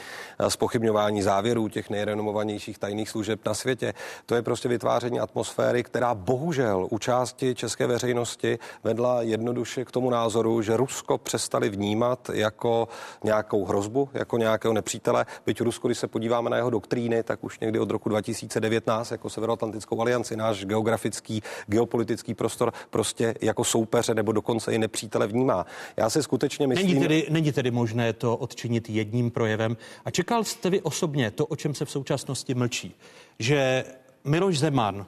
[0.47, 3.93] spochybňování eh, závěrů těch nejrenomovanějších tajných služeb na světě,
[4.25, 10.09] to je prostě vytváření atmosféry, která bohužel u části české veřejnosti vedla jednoduše k tomu
[10.09, 12.87] názoru, že Rusko přestali vnímat jako
[13.23, 15.25] nějakou hrozbu, jako nějakého nepřítele.
[15.45, 19.29] Byť Rusko, když se podíváme na jeho doktríny, tak už někdy od roku 2019 jako
[19.29, 25.65] Severoatlantickou alianci, náš geografický, geopolitický prostor prostě jako soupeře nebo dokonce i nepřítele vnímá.
[25.97, 26.87] Já si skutečně myslím...
[26.87, 29.77] Není tedy, není tedy možné to odčinit jedním projevem.
[30.05, 32.95] A čekal jste vy osobně to, o čem se v současnosti mlčí,
[33.39, 33.83] že
[34.23, 35.05] Miloš Zeman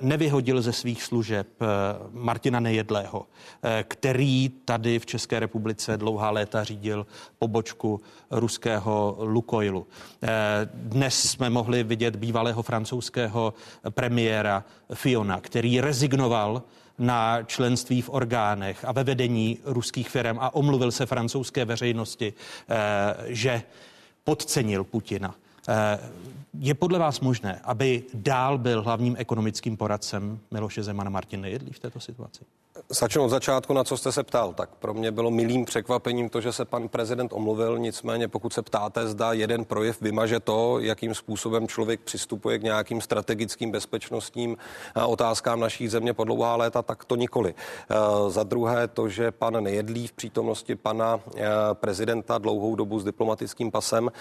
[0.00, 1.66] nevyhodil ze svých služeb eh,
[2.10, 3.26] Martina Nejedlého,
[3.62, 7.06] eh, který tady v České republice dlouhá léta řídil
[7.38, 9.86] pobočku ruského Lukoilu.
[10.74, 13.54] Dnes jsme mohli vidět bývalého francouzského
[13.90, 16.62] premiéra Fiona, který rezignoval
[16.98, 22.32] na členství v orgánech a ve vedení ruských firm a omluvil se francouzské veřejnosti,
[23.26, 23.62] že
[24.24, 25.34] podcenil Putina.
[25.68, 25.98] Eh,
[26.58, 31.78] je podle vás možné, aby dál byl hlavním ekonomickým poradcem Miloše Zemana Martin Nejedlý v
[31.78, 32.44] této situaci?
[32.94, 34.52] Začnu od začátku, na co jste se ptal.
[34.52, 37.78] Tak pro mě bylo milým překvapením to, že se pan prezident omluvil.
[37.78, 43.00] Nicméně, pokud se ptáte, zda jeden projev vymaže to, jakým způsobem člověk přistupuje k nějakým
[43.00, 44.56] strategickým bezpečnostním
[44.96, 47.54] eh, otázkám naší země po dlouhá léta, tak to nikoli.
[47.54, 47.94] Eh,
[48.28, 53.70] za druhé, to, že pan Nejedlí v přítomnosti pana eh, prezidenta dlouhou dobu s diplomatickým
[53.70, 54.12] pasem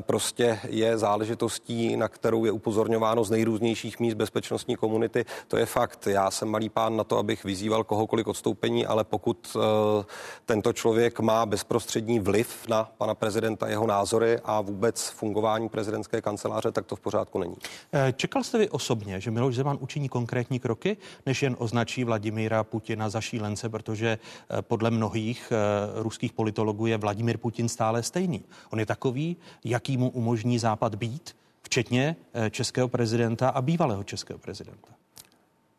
[0.00, 5.24] prostě je záležitostí, na kterou je upozorňováno z nejrůznějších míst bezpečnostní komunity.
[5.48, 6.06] To je fakt.
[6.06, 10.04] Já jsem malý pán na to, abych vyzýval kohokoliv několik odstoupení, ale pokud eh,
[10.46, 16.72] tento člověk má bezprostřední vliv na pana prezidenta, jeho názory a vůbec fungování prezidentské kanceláře,
[16.72, 17.56] tak to v pořádku není.
[17.92, 22.64] Eh, čekal jste vy osobně, že Miloš Zeman učiní konkrétní kroky, než jen označí Vladimíra
[22.64, 25.52] Putina za šílence, protože eh, podle mnohých
[25.94, 28.44] ruských politologů je Vladimír Putin stále stejný.
[28.70, 32.16] On je takový, jaký mu umožní Západ být, včetně
[32.50, 34.99] českého prezidenta a bývalého českého prezidenta.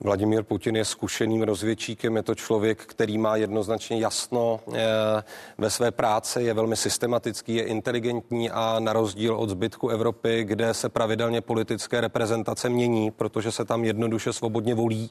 [0.03, 4.79] Vladimír Putin je zkušeným rozvědčíkem, je to člověk, který má jednoznačně jasno eh,
[5.57, 10.73] ve své práci, je velmi systematický, je inteligentní a na rozdíl od zbytku Evropy, kde
[10.73, 15.09] se pravidelně politické reprezentace mění, protože se tam jednoduše svobodně volí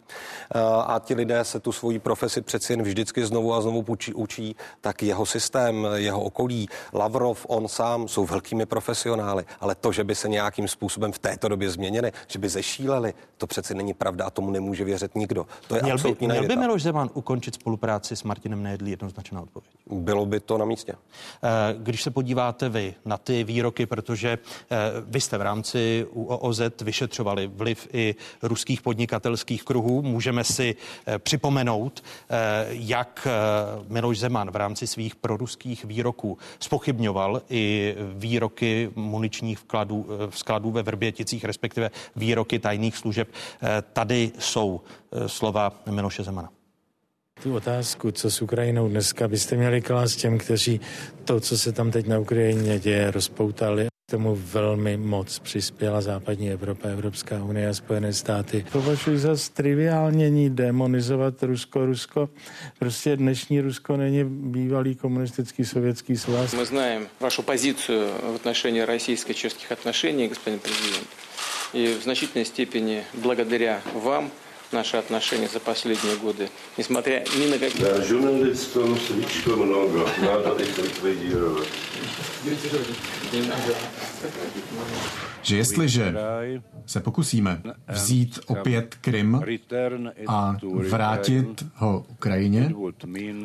[0.54, 4.14] eh, a ti lidé se tu svoji profesi přeci jen vždycky znovu a znovu učí,
[4.14, 10.04] učí, tak jeho systém, jeho okolí, Lavrov, on sám jsou velkými profesionály, ale to, že
[10.04, 14.24] by se nějakým způsobem v této době změnili, že by zešíleli, to přeci není pravda
[14.24, 15.46] a tomu nemůže nemůže věřit nikdo.
[15.68, 18.90] To je měl absolutní by, Měl by Miloš Zeman ukončit spolupráci s Martinem Nejedlí?
[18.90, 19.70] Jednoznačná odpověď.
[19.90, 20.92] Bylo by to na místě.
[20.92, 26.60] Eh, když se podíváte vy na ty výroky, protože eh, vy jste v rámci UOZ
[26.82, 32.02] vyšetřovali vliv i ruských podnikatelských kruhů, můžeme si eh, připomenout,
[32.68, 33.28] jak
[33.88, 41.44] Miloš Zeman v rámci svých proruských výroků spochybňoval i výroky muničních vkladů, skladů ve Vrběticích,
[41.44, 43.28] respektive výroky tajných služeb.
[43.92, 44.81] Tady jsou jsou
[45.11, 46.49] eh, slova Miloše Zemana.
[47.43, 50.81] Tu otázku, co s Ukrajinou dneska, byste měli klást těm, kteří
[51.25, 56.87] to, co se tam teď na Ukrajině děje, rozpoutali tomu velmi moc přispěla západní Evropa,
[56.89, 58.65] Evropská unie a Spojené státy.
[58.71, 61.85] Považuji za triviálnění demonizovat Rusko.
[61.85, 62.29] Rusko,
[62.79, 66.53] prostě dnešní Rusko není bývalý komunistický sovětský svaz.
[66.53, 67.91] My známe vašu pozici
[68.31, 71.07] v отношении российско-чешских отношений, господин президент.
[71.73, 74.31] И в значительной степени благодаря вам
[74.71, 77.83] наши отношения за последние годы, несмотря ни на какие...
[77.83, 81.69] На журналистам слишком много, надо их ликвидировать.
[85.41, 86.13] Že jestliže
[86.85, 89.41] se pokusíme vzít opět Krym
[90.27, 90.57] a
[90.89, 92.73] vrátit ho Ukrajině,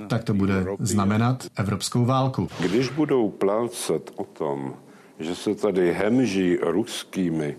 [0.08, 2.48] tak to bude znamenat evropskou válku.
[2.60, 4.74] Když budou plácat o tom,
[5.18, 7.56] že se tady hemží ruskými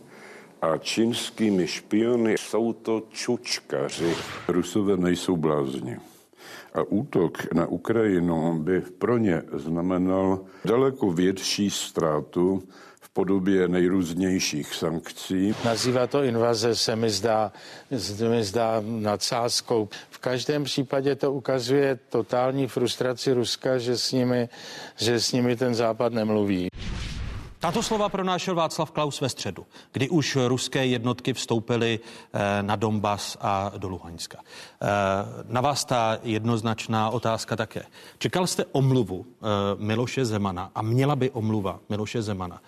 [0.63, 4.15] a čínskými špiony, jsou to čučkaři.
[4.49, 5.97] Rusové nejsou blázni.
[6.75, 12.63] A útok na Ukrajinu by pro ně znamenal daleko větší ztrátu
[13.01, 15.55] v podobě nejrůznějších sankcí.
[15.65, 17.53] Nazývá to invaze se mi zdá,
[17.99, 19.89] se mi zdá nadsázkou.
[20.11, 24.49] V každém případě to ukazuje totální frustraci Ruska, že s nimi,
[24.97, 26.69] že s nimi ten západ nemluví.
[27.59, 32.01] Tato slova pronášel Václav Klaus ve středu, kdy už ruské jednotky vstoupily
[32.33, 34.39] eh, na Donbas a do Luhanska.
[34.43, 34.87] Eh,
[35.49, 37.83] na vás ta jednoznačná otázka také.
[38.19, 39.47] Čekal jste omluvu eh,
[39.79, 42.61] Miloše Zemana a měla by omluva Miloše Zemana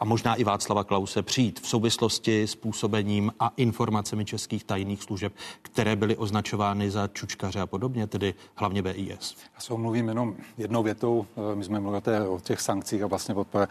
[0.00, 5.32] a možná i Václava Klause přijít v souvislosti s působením a informacemi českých tajných služeb,
[5.62, 9.36] které byly označovány za čučkaře a podobně, tedy hlavně BIS.
[9.54, 11.26] Já se omluvím jenom jednou větou.
[11.54, 13.66] My jsme mluvili o těch sankcích a vlastně podpore.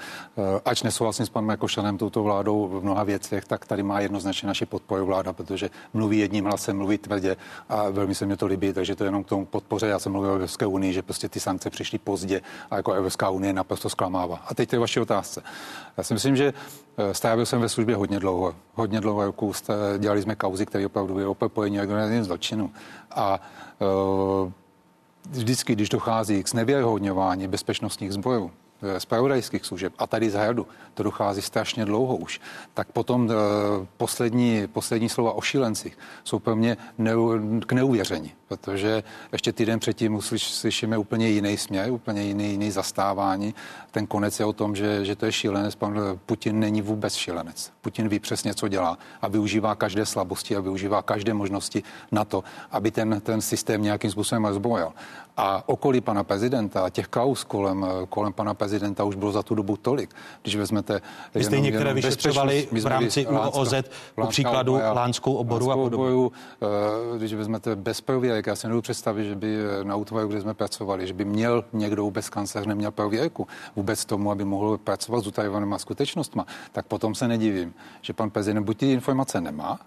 [0.66, 4.66] Ač nesouhlasím s panem Jakošanem, touto vládou v mnoha věcech, tak tady má jednoznačně naši
[4.66, 7.38] podporu vláda, protože mluví jedním hlasem, mluví tvrdě
[7.70, 9.88] a velmi se mi to líbí, takže to je jenom k tomu podpoře.
[9.88, 13.30] Já jsem mluvil o Evropské unii, že prostě ty sankce přišly pozdě a jako Evropská
[13.30, 14.36] unie naprosto zklamává.
[14.36, 15.44] A teď je vaše otázce.
[15.98, 16.54] Já si myslím, že
[16.98, 18.56] eh, strávil jsem ve službě hodně dlouho.
[18.74, 19.52] Hodně dlouho roku
[19.98, 22.72] dělali jsme kauzy, které opravdu byly propojení organizovaným zločinu.
[23.12, 23.40] A
[23.80, 24.52] uh,
[25.30, 28.52] vždycky, když dochází k znevěrhodňování bezpečnostních zborů,
[28.98, 32.42] zpravodajských služeb a tady z hradu, to dochází strašně dlouho už,
[32.74, 33.36] tak potom e,
[33.98, 37.12] poslední, poslední slova o šílencích jsou pro mě ne,
[37.68, 43.56] k neuvěření, protože ještě týden předtím uslyš, slyšíme úplně jiný směr, úplně jiný, jiný zastávání.
[43.92, 45.76] Ten konec je o tom, že, že to je šílenec.
[45.76, 47.72] Pan Putin není vůbec šílenec.
[47.82, 52.44] Putin ví přesně, co dělá a využívá každé slabosti a využívá každé možnosti na to,
[52.72, 54.94] aby ten, ten systém nějakým způsobem rozbojil.
[55.38, 59.56] A okolí pana prezidenta a těch kaus kolem, kolem pana prezidenta už bylo za tu
[59.56, 60.16] dobu tolik.
[60.42, 61.02] Když vezmete...
[61.36, 63.74] Vy jste některé vyšetřovali v rámci UOZ,
[64.16, 65.96] po příkladu Lánskou oboru a podobně.
[65.96, 70.42] Oboru, eh, když vezmete bez prověrek, já si nebudu představit, že by na útvaru, kde
[70.42, 75.24] jsme pracovali, že by měl někdo vůbec kancelář neměl prověrku vůbec tomu, aby mohl pracovat
[75.24, 76.42] s utajovanými skutečnostmi,
[76.72, 79.80] tak potom se nedivím, že pan prezident buď ty informace nemá,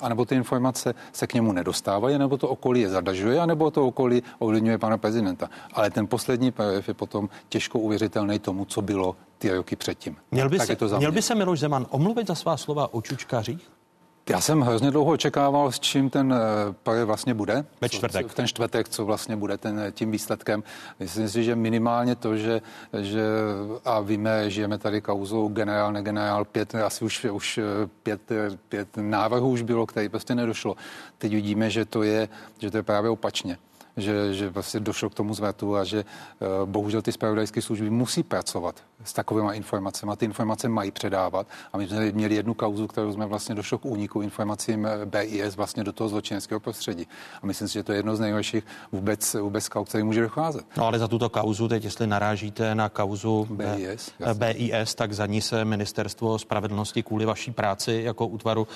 [0.00, 4.22] anebo ty informace se k němu nedostávají, nebo to okolí je zadažuje, anebo to okolí
[4.38, 5.50] ovlivňuje pana prezidenta.
[5.72, 10.16] Ale ten poslední projev je potom těžko uvěřitelný tomu, co bylo ty roky předtím.
[10.30, 13.79] Měl by, se, měl by se Miloš Zeman omluvit za svá slova o čučkařích?
[14.28, 17.64] Já jsem hrozně dlouho očekával, s čím ten eh, projev vlastně bude.
[17.80, 18.28] Ve čtvrtek.
[18.28, 20.62] Co, ten čtvrtek, co vlastně bude ten, eh, tím výsledkem.
[21.00, 22.62] Myslím si, že minimálně to, že,
[23.00, 23.22] že
[23.84, 27.62] a víme, žijeme tady kauzou generál, negenerál, pět, asi už, už eh,
[28.02, 28.20] pět,
[28.68, 30.76] pět návrhů už bylo, který prostě nedošlo.
[31.18, 32.28] Teď vidíme, že to je,
[32.58, 33.58] že to je právě opačně
[34.00, 38.22] že, že vlastně došlo k tomu zvratu a že uh, bohužel ty spravodajské služby musí
[38.22, 40.12] pracovat s takovými informacemi.
[40.16, 41.46] Ty informace mají předávat.
[41.72, 45.56] A my jsme měli jednu kauzu, kterou jsme vlastně došlo k úniku informacím eh, BIS
[45.56, 47.06] vlastně do toho zločineckého prostředí.
[47.42, 50.64] A myslím si, že to je jedno z nejhorších vůbec, vůbec kauz, který může docházet.
[50.76, 55.26] No ale za tuto kauzu, teď jestli narážíte na kauzu BIS, eh, BIS tak za
[55.26, 58.68] ní se ministerstvo spravedlnosti kvůli vaší práci jako útvaru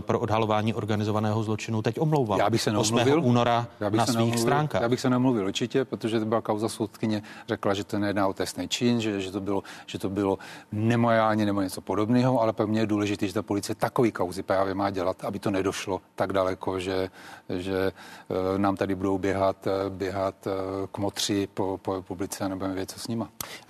[0.00, 2.36] pro odhalování organizovaného zločinu teď omlouvá.
[2.38, 3.00] Já bych se 8.
[3.22, 4.65] února na svých stránkách.
[4.74, 8.32] Já bych se nemluvil určitě, protože to byla kauza soudkyně, řekla, že to nejedná o
[8.32, 10.38] trestný čin, že, že to bylo že to bylo
[10.72, 14.74] nemorálně nebo něco podobného, ale pro mě je důležité, že ta policie takový kauzy právě
[14.74, 17.10] má dělat, aby to nedošlo tak daleko, že,
[17.48, 20.50] že eh, nám tady budou běhat, eh, běhat eh,
[20.92, 23.28] kmotři po, po republice a nebudeme vědět, co s nima.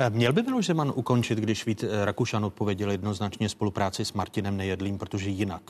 [0.08, 5.62] Měl by Miloš ukončit, když Vít Rakušan odpověděl jednoznačně spolupráci s Martinem Nejedlým, protože jinak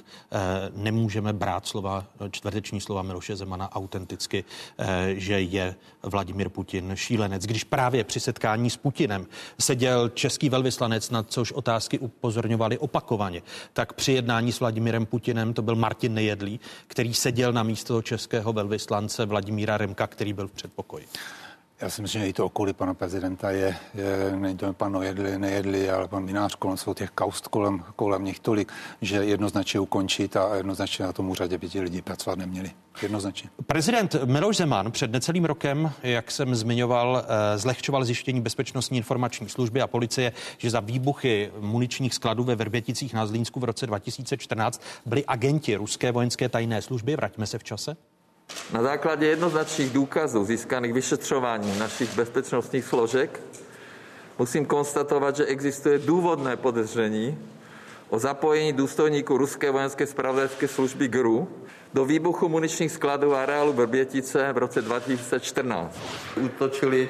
[0.77, 4.45] nemůžeme brát slova, čtvrteční slova Miloše Zemana autenticky,
[5.15, 7.47] že je Vladimir Putin šílenec.
[7.47, 9.27] Když právě při setkání s Putinem
[9.61, 13.43] seděl český velvyslanec, na což otázky upozorňovali opakovaně,
[13.73, 18.53] tak při jednání s Vladimirem Putinem to byl Martin Nejedlý, který seděl na místo českého
[18.53, 21.07] velvyslance Vladimíra Remka, který byl v předpokoji.
[21.81, 25.39] Já si myslím, že i to okolí pana prezidenta je, je není to pan Nojedli,
[25.39, 30.37] nejedli, ale pan Minář kolem jsou těch kaust kolem, kolem nich tolik, že jednoznačně ukončit
[30.37, 32.71] a jednoznačně na tom úřadě by ti lidi pracovat neměli.
[33.03, 33.51] Jednoznačně.
[33.67, 39.83] Prezident Miloš Zeman před necelým rokem, jak jsem zmiňoval, eh, zlehčoval zjištění bezpečnostní informační služby
[39.83, 45.25] a policie, že za výbuchy muničních skladů ve Vrběticích na Zlínsku v roce 2014 byli
[45.27, 47.17] agenti ruské vojenské tajné služby.
[47.17, 47.97] Vraťme se v čase.
[48.73, 53.41] Na základě jednoznačných důkazů získaných vyšetřováním našich bezpečnostních složek
[54.39, 57.39] musím konstatovat, že existuje důvodné podezření
[58.09, 61.49] o zapojení důstojníků ruské vojenské spravodajské služby GRU
[61.95, 65.99] do výbuchu muničních skladů areálu Brbětice v roce 2014.
[66.37, 67.09] Útočili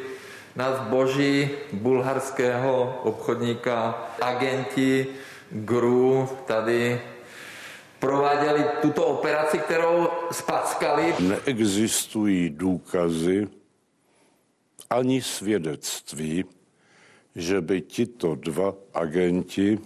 [0.57, 5.07] na zboží bulharského obchodníka agenti
[5.51, 7.01] GRU tady
[7.99, 11.15] prováděli tuto operaci, kterou spackali.
[11.21, 13.49] Neexistují důkazy
[14.91, 16.45] ani svědectví,
[17.35, 19.79] že by tito dva agenti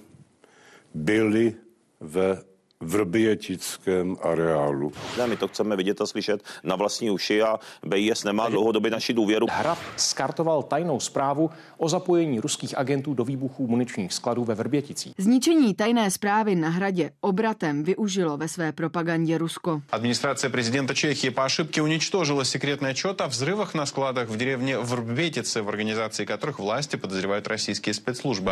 [0.95, 1.55] byli
[2.01, 2.43] ve
[2.82, 4.91] vrbětickém areálu.
[5.18, 9.14] Ne, my to chceme vidět a slyšet na vlastní uši a BIS nemá dlouhodobě naši
[9.14, 9.48] důvěru.
[9.52, 15.14] Hrad skartoval tajnou zprávu o zapojení ruských agentů do výbuchů muničních skladů ve Vrběticích.
[15.18, 19.82] Zničení tajné zprávy na hradě obratem využilo ve své propagandě Rusko.
[19.91, 25.62] Администрация президента Чехии по ошибке уничтожила секретный отчет о взрывах на складах в деревне Врбетице,
[25.62, 28.52] в организации которых власти подозревают российские спецслужбы.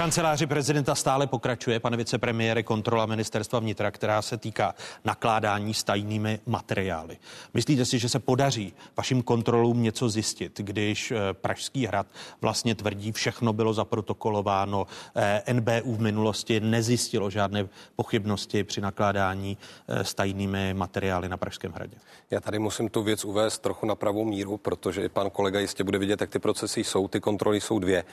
[0.00, 4.74] Kanceláři prezidenta stále pokračuje, pane vicepremiére, kontrola ministerstva vnitra, která se týká
[5.04, 7.16] nakládání s tajnými materiály.
[7.54, 12.06] Myslíte si, že se podaří vašim kontrolům něco zjistit, když eh, Pražský hrad
[12.40, 14.86] vlastně tvrdí, všechno bylo zaprotokolováno,
[15.16, 21.72] eh, NBU v minulosti nezjistilo žádné pochybnosti při nakládání eh, s tajnými materiály na Pražském
[21.72, 21.96] hradě?
[22.30, 25.84] Já tady musím tu věc uvést trochu na pravou míru, protože i pan kolega jistě
[25.84, 27.08] bude vidět, jak ty procesy jsou.
[27.08, 28.04] Ty kontroly jsou dvě.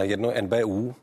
[0.00, 0.94] Jedno je NBU,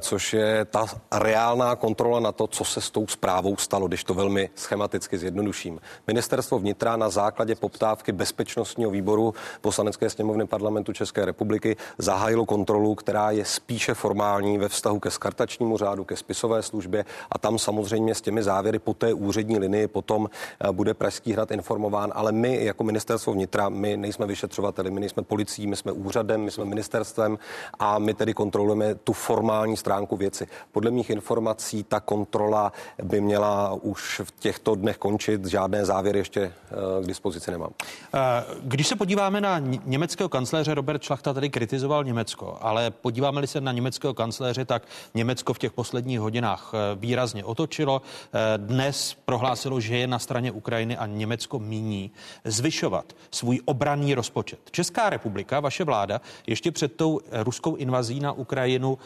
[0.00, 4.14] což je ta reálná kontrola na to, co se s tou zprávou stalo, když to
[4.14, 5.80] velmi schematicky zjednoduším.
[6.06, 13.30] Ministerstvo vnitra na základě poptávky bezpečnostního výboru poslanecké sněmovny parlamentu České republiky zahájilo kontrolu, která
[13.30, 18.20] je spíše formální ve vztahu ke skartačnímu řádu, ke spisové službě a tam samozřejmě s
[18.20, 20.30] těmi závěry po té úřední linii potom
[20.60, 25.22] eh, bude Pražský hrad informován, ale my jako ministerstvo vnitra, my nejsme vyšetřovateli, my nejsme
[25.22, 27.38] policií, my jsme úřadem, my jsme ministerstvem
[27.78, 30.46] a my tedy kontrolujeme tu formální formální stránku věci.
[30.72, 32.72] Podle mých informací ta kontrola
[33.02, 35.46] by měla už v těchto dnech končit.
[35.46, 37.70] Žádné závěry ještě eh, k dispozici nemám.
[38.14, 38.18] Eh,
[38.62, 43.72] když se podíváme na německého kancléře, Robert Šlachta tady kritizoval Německo, ale podíváme-li se na
[43.72, 44.82] německého kancléře, tak
[45.14, 48.02] Německo v těch posledních hodinách eh, výrazně otočilo.
[48.56, 52.10] Dnes prohlásilo, že je na straně Ukrajiny a Německo míní
[52.44, 54.58] zvyšovat svůj obranný rozpočet.
[54.70, 58.98] Česká republika, vaše vláda, ještě před tou ruskou invazí na Ukrajinu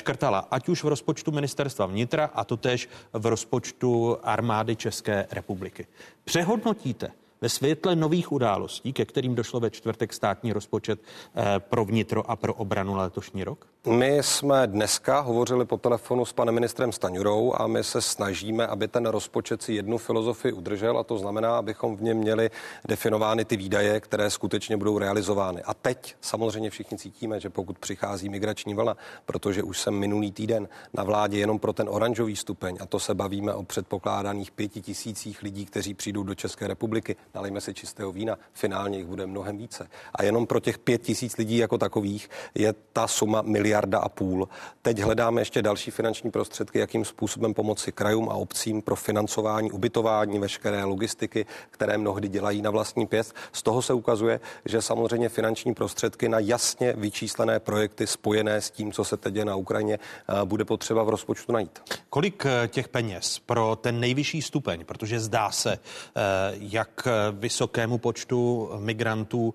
[0.00, 5.86] škrtala, ať už v rozpočtu ministerstva vnitra a totež v rozpočtu armády České republiky.
[6.24, 12.30] Přehodnotíte ve světle nových událostí, ke kterým došlo ve čtvrtek státní rozpočet eh, pro vnitro
[12.30, 13.66] a pro obranu letošní rok?
[13.86, 18.88] My jsme dneska hovořili po telefonu s panem ministrem Staňurou a my se snažíme, aby
[18.88, 22.50] ten rozpočet si jednu filozofii udržel a to znamená, abychom v něm měli
[22.88, 25.62] definovány ty výdaje, které skutečně budou realizovány.
[25.62, 30.68] A teď samozřejmě všichni cítíme, že pokud přichází migrační vlna, protože už jsem minulý týden
[30.92, 35.42] na vládě jenom pro ten oranžový stupeň, a to se bavíme o předpokládaných pěti tisících
[35.42, 39.88] lidí, kteří přijdou do České republiky, nalejme si čistého vína, finálně jich bude mnohem více.
[40.14, 44.48] A jenom pro těch pět tisíc lidí jako takových je ta suma miliarda a půl.
[44.82, 50.38] Teď hledáme ještě další finanční prostředky, jakým způsobem pomoci krajům a obcím pro financování, ubytování,
[50.38, 53.34] veškeré logistiky, které mnohdy dělají na vlastní pěst.
[53.52, 58.92] Z toho se ukazuje, že samozřejmě finanční prostředky na jasně vyčíslené projekty spojené s tím,
[58.92, 61.78] co se teď děje na Ukrajině, eh, bude potřeba v rozpočtu najít.
[62.10, 66.20] Kolik eh, těch peněz pro ten nejvyšší stupeň, protože zdá se, eh,
[66.58, 69.54] jak vysokému počtu migrantů,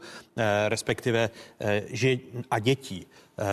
[0.67, 1.29] respektive
[1.87, 2.17] že
[2.51, 3.07] a dětí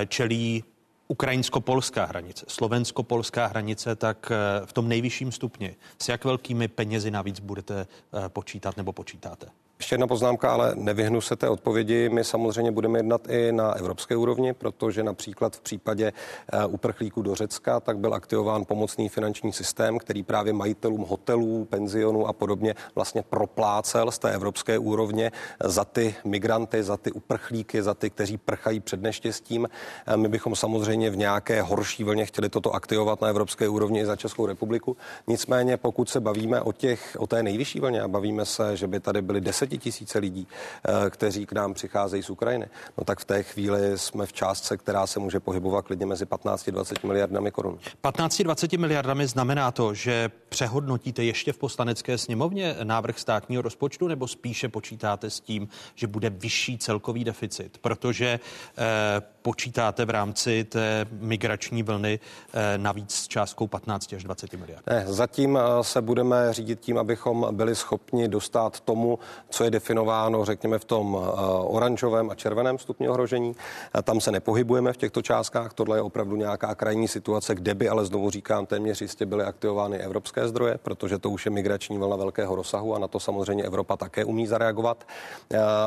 [0.09, 0.65] čelí
[1.09, 4.33] ukrajinsko-polská hranice, slovensko-polská hranice, tak
[4.65, 7.87] v tom nejvyšším stupni s jak velkými penězi navíc budete
[8.29, 9.47] počítat nebo počítáte?
[9.83, 12.09] Ještě jedna poznámka, ale nevyhnu se té odpovědi.
[12.09, 16.13] My samozřejmě budeme jednat i na evropské úrovni, protože například v případě
[16.53, 22.27] eh, uprchlíků do Řecka tak byl aktivován pomocný finanční systém, který právě majitelům hotelů, penzionů
[22.27, 25.33] a podobně vlastně proplácel z té evropské úrovně
[25.65, 29.69] za ty migranty, za ty uprchlíky, za ty, kteří prchají před neštěstím.
[30.07, 34.07] Eh, my bychom samozřejmě v nějaké horší vlně chtěli toto aktivovat na evropské úrovni i
[34.07, 34.97] za Českou republiku.
[35.27, 39.01] Nicméně, pokud se bavíme o, těch, o té nejvyšší vlně a bavíme se, že by
[39.01, 40.47] tady byly 10 desetitisíce lidí,
[40.85, 42.67] eh, kteří k nám přicházejí z Ukrajiny,
[42.99, 47.05] no tak v té chvíli jsme v částce, která se může pohybovat klidně mezi 15-20
[47.05, 47.79] miliardami korun.
[48.03, 54.69] 15-20 miliardami znamená to, že přehodnotíte ještě v poslanecké sněmovně návrh státního rozpočtu, nebo spíše
[54.69, 58.41] počítáte s tím, že bude vyšší celkový deficit, protože
[58.79, 62.21] eh, počítáte v rámci té migrační vlny
[62.53, 64.87] eh, navíc s částkou 15 až 20 miliard?
[64.87, 69.19] Ne, zatím se budeme řídit tím, abychom byli schopni dostat tomu,
[69.51, 73.57] co je definováno, řekněme, v tom eh, oranžovém a červeném stupni ohrožení.
[74.03, 75.73] Tam se nepohybujeme v těchto částkách.
[75.73, 79.99] Tohle je opravdu nějaká krajní situace, kde by, ale znovu říkám, téměř jistě byly aktivovány
[79.99, 83.97] evropské zdroje, protože to už je migrační vlna velkého rozsahu a na to samozřejmě Evropa
[83.97, 85.05] také umí zareagovat.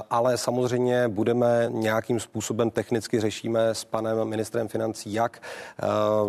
[0.09, 5.41] Ale samozřejmě budeme nějakým způsobem technicky řešíme s panem ministrem financí, jak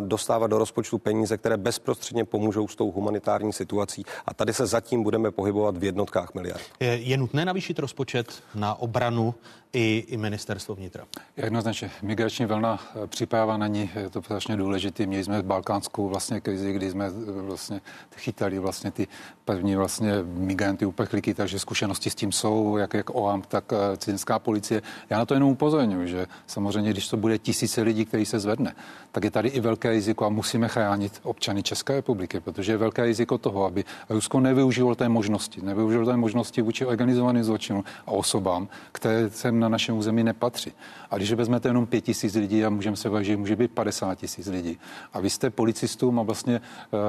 [0.01, 4.05] dostávat do rozpočtu peníze, které bezprostředně pomůžou s tou humanitární situací.
[4.27, 6.61] A tady se zatím budeme pohybovat v jednotkách miliard.
[6.81, 9.35] Je, je nutné navýšit rozpočet na obranu
[9.77, 11.05] i, i ministerstvo vnitra.
[11.37, 15.07] Jednoznačně migrační vlna eh, připrava na ní je to strašně důležité.
[15.07, 17.81] Měli jsme balkánskou vlastně krizi, kdy jsme eh, vlastně
[18.17, 19.09] chytali vlastně ty
[19.45, 24.39] první vlastně migranty, uprchlíky, takže zkušenosti s tím jsou, jak, jak OAM, tak eh, cizinská
[24.39, 24.83] policie.
[25.11, 28.75] Já na to jenom upozorňuji, že samozřejmě, když to bude tisíce lidí, který se zvedne,
[29.13, 33.05] tak je tady i velké riziko a musíme chránit občany České republiky, protože je velké
[33.05, 38.69] riziko toho, aby Rusko nevyužilo té možnosti, nevyužilo té možnosti vůči organizovaným zločinům a osobám,
[38.93, 40.73] které se na našem území nepatří.
[41.11, 44.47] A když vezmete jenom pět tisíc lidí a můžeme se že může být 50 tisíc
[44.47, 44.79] lidí.
[45.13, 47.01] A vy jste policistům a vlastně uh,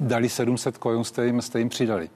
[0.00, 2.10] dali 700 korun, jste jim, jste jim přidali.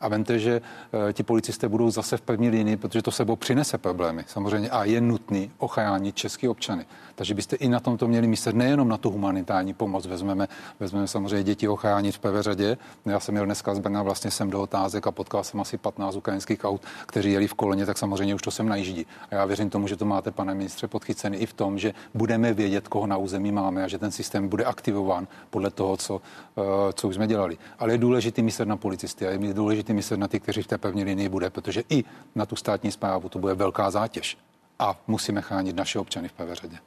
[0.00, 3.78] A vente, že uh, ti policisté budou zase v první linii, protože to sebou přinese
[3.78, 6.86] problémy samozřejmě a je nutný ochránit český občany.
[7.14, 10.06] Takže byste i na tomto měli myslet nejenom na tu humanitární pomoc.
[10.06, 10.48] Vezmeme,
[10.80, 12.76] vezmeme samozřejmě děti ochránit v prvé řadě.
[13.06, 16.16] Já jsem měl dneska z Brna vlastně jsem do otázek a potkal jsem asi 15
[16.16, 19.06] ukrajinských aut, kteří jeli v koloně, tak samozřejmě už to sem najíždí.
[19.30, 22.54] A já věřím tomu, že to máte, pane ministře, podchycený i v tom, že budeme
[22.54, 26.20] vědět, koho na území máme a že ten systém bude aktivován podle toho, co,
[26.56, 27.58] eh, co už jsme dělali.
[27.78, 30.78] Ale je důležité myslet na policisty a je důležité myslet na ty, kteří v té
[30.78, 34.38] pevné linii bude, protože i na tu státní zprávu to bude velká zátěž.
[34.78, 36.78] A musíme chránit naše občany v prvé řadě.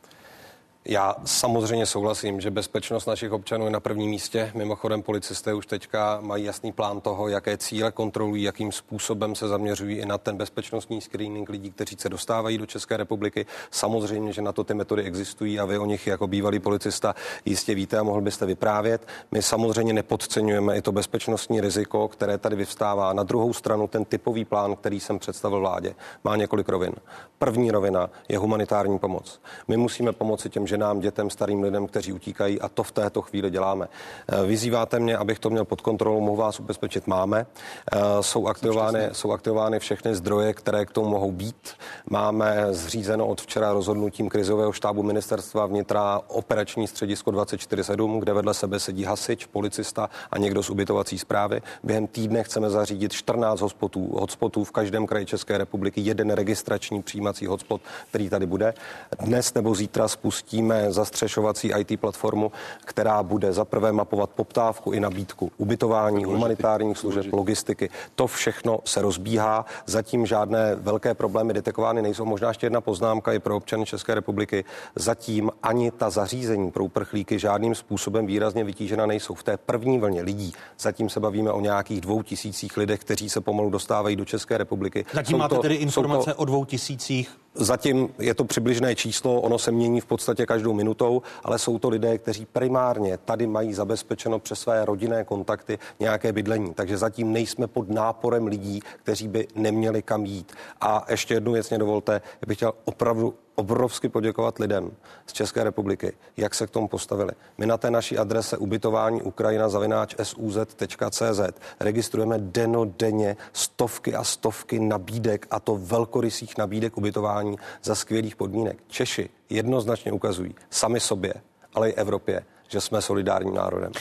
[0.85, 4.51] Já samozřejmě souhlasím, že bezpečnost našich občanů je na prvním místě.
[4.55, 9.97] Mimochodem policisté už teďka mají jasný plán toho, jaké cíle kontrolují, jakým způsobem se zaměřují
[9.97, 13.45] i na ten bezpečnostní screening lidí, kteří se dostávají do České republiky.
[13.71, 17.15] Samozřejmě, že na to ty metody existují a vy o nich jako bývalý policista
[17.45, 19.07] jistě víte a mohl byste vyprávět.
[19.31, 23.13] My samozřejmě nepodceňujeme i to bezpečnostní riziko, které tady vyvstává.
[23.13, 26.93] Na druhou stranu ten typový plán, který jsem představil vládě, má několik rovin.
[27.39, 29.41] První rovina je humanitární pomoc.
[29.67, 33.49] My musíme pomoci těm ženám, dětem, starým lidem, kteří utíkají a to v této chvíli
[33.49, 33.87] děláme.
[33.87, 37.45] Eh, vyzýváte mě, abych to měl pod kontrolou, mohu vás ubezpečit, máme.
[37.45, 41.73] Eh, jsou aktivovány, jsou aktivovány všechny zdroje, které k tomu mohou být.
[42.09, 48.79] Máme zřízeno od včera rozhodnutím krizového štábu ministerstva vnitra operační středisko 24-7, kde vedle sebe
[48.79, 51.61] sedí hasič, policista a někdo z ubytovací zprávy.
[51.83, 57.45] Během týdne chceme zařídit 14 hotspotů, hotspotů v každém kraji České republiky, jeden registrační přijímací
[57.45, 58.73] hotspot, který tady bude.
[59.19, 62.51] Dnes nebo zítra spustí spustíme zastřešovací IT platformu,
[62.85, 67.89] která bude za prvé mapovat poptávku i nabídku ubytování, humanitárních služeb, logistiky.
[68.15, 69.65] To všechno se rozbíhá.
[69.85, 72.25] Zatím žádné velké problémy detekovány nejsou.
[72.25, 74.65] Možná ještě jedna poznámka i pro občany České republiky.
[74.95, 79.33] Zatím ani ta zařízení pro uprchlíky žádným způsobem výrazně vytížena nejsou.
[79.33, 83.41] V té první vlně lidí zatím se bavíme o nějakých dvou tisících lidech, kteří se
[83.41, 85.05] pomalu dostávají do České republiky.
[85.13, 89.41] Zatím jsou máte to, tedy informace to, o dvou tisících Zatím je to přibližné číslo,
[89.41, 93.73] ono se mění v podstatě každou minutou, ale jsou to lidé, kteří primárně tady mají
[93.73, 96.73] zabezpečeno přes své rodinné kontakty nějaké bydlení.
[96.73, 100.53] Takže zatím nejsme pod náporem lidí, kteří by neměli kam jít.
[100.81, 104.91] A ještě jednu věc mě dovolte, bych chtěl opravdu obrovsky poděkovat lidem
[105.25, 107.31] z České republiky, jak se k tomu postavili.
[107.57, 111.41] My na té naší adrese ubytování Ukrajina zavináč suz.cz
[111.79, 118.77] registrujeme denodenně stovky a stovky nabídek a to velkorysých nabídek ubytování za skvělých podmínek.
[118.87, 121.33] Češi jednoznačně ukazují sami sobě,
[121.73, 123.91] ale i Evropě, že jsme solidárním národem.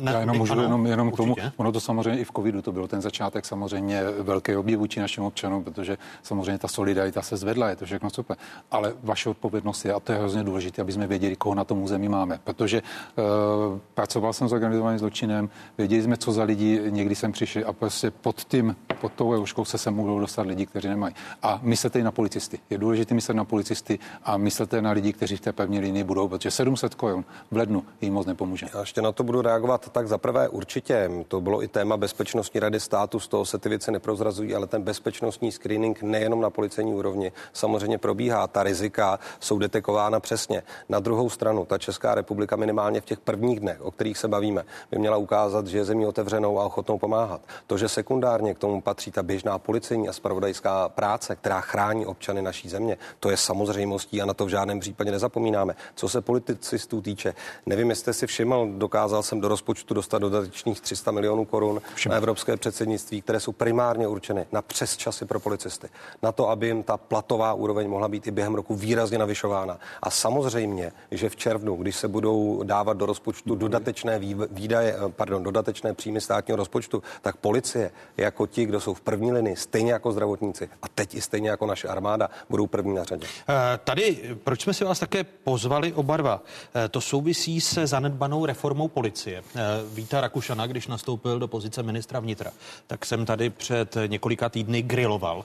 [0.00, 2.62] Na, Já jenom můžu ano, jenom, jenom k tomu, ono to samozřejmě i v covidu
[2.62, 7.36] to bylo ten začátek samozřejmě velké objev vůči našim občanům, protože samozřejmě ta solidarita se
[7.36, 8.36] zvedla, je to všechno super.
[8.70, 11.82] Ale vaše odpovědnost je, a to je hrozně důležité, aby jsme věděli, koho na tom
[11.82, 12.40] území máme.
[12.44, 17.62] Protože uh, pracoval jsem s organizovaným zločinem, věděli jsme, co za lidi, někdy jsem přišel
[17.66, 21.14] a prostě pod tím pod tou rouškou se sem budou dostat lidi, kteří nemají.
[21.42, 22.58] A myslete i na policisty.
[22.70, 26.28] Je důležité myslet na policisty a myslete na lidi, kteří v té pevné linii budou,
[26.28, 28.66] protože 700 korun v lednu jim moc nepomůže.
[28.74, 29.88] Já ještě na to budu reagovat.
[29.92, 33.68] Tak za prvé určitě, to bylo i téma Bezpečnostní rady státu, z toho se ty
[33.68, 38.46] věci neprozrazují, ale ten bezpečnostní screening nejenom na policejní úrovni samozřejmě probíhá.
[38.46, 40.62] Ta rizika jsou detekována přesně.
[40.88, 44.64] Na druhou stranu, ta Česká republika minimálně v těch prvních dnech, o kterých se bavíme,
[44.90, 47.40] by měla ukázat, že je zemí otevřenou a ochotnou pomáhat.
[47.66, 52.42] To, že sekundárně k tomu patří ta běžná policejní a spravodajská práce, která chrání občany
[52.42, 55.74] naší země, to je samozřejmostí a na to v žádném případě nezapomínáme.
[55.94, 57.34] Co se policistů týče,
[57.72, 62.16] nevím, jestli jste si všiml, dokázal jsem do rozpočtu dostat dodatečných 300 milionů korun na
[62.16, 65.88] evropské předsednictví, které jsou primárně určeny na přesčasy pro policisty.
[66.22, 69.78] Na to, aby jim ta platová úroveň mohla být i během roku výrazně navyšována.
[70.02, 74.18] A samozřejmě, že v červnu, když se budou dávat do rozpočtu dodatečné
[74.50, 79.56] výdaje, pardon, dodatečné příjmy státního rozpočtu, tak policie jako ti, kdo jsou v první linii,
[79.56, 83.26] stejně jako zdravotníci a teď i stejně jako naše armáda, budou první na řadě.
[83.48, 86.42] Eh, tady, proč jsme si vás také pozvali oba dva?
[86.74, 89.42] Eh, to souvisí se zanedbanou reformou policie.
[89.54, 89.60] Eh,
[89.94, 92.50] Víta Rakušana, když nastoupil do pozice ministra vnitra,
[92.86, 95.44] tak jsem tady před několika týdny griloval.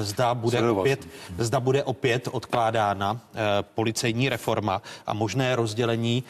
[0.00, 1.08] Zda bude, opět,
[1.38, 3.20] zda bude opět odkládána
[3.74, 6.24] policejní reforma a možné rozdělení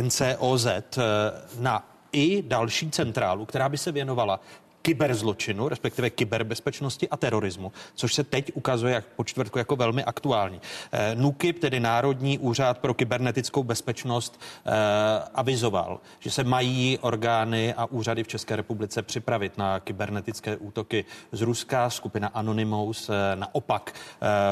[0.00, 0.66] NCOZ
[1.58, 4.40] na i další centrálu, která by se věnovala
[4.88, 10.60] kyberzločinu, respektive kyberbezpečnosti a terorismu, což se teď ukazuje jak po čtvrtku jako velmi aktuální.
[10.92, 14.70] Eh, NUKIP, tedy Národní úřad pro kybernetickou bezpečnost, eh,
[15.34, 21.40] avizoval, že se mají orgány a úřady v České republice připravit na kybernetické útoky z
[21.40, 21.90] Ruska.
[21.90, 23.94] Skupina Anonymous eh, naopak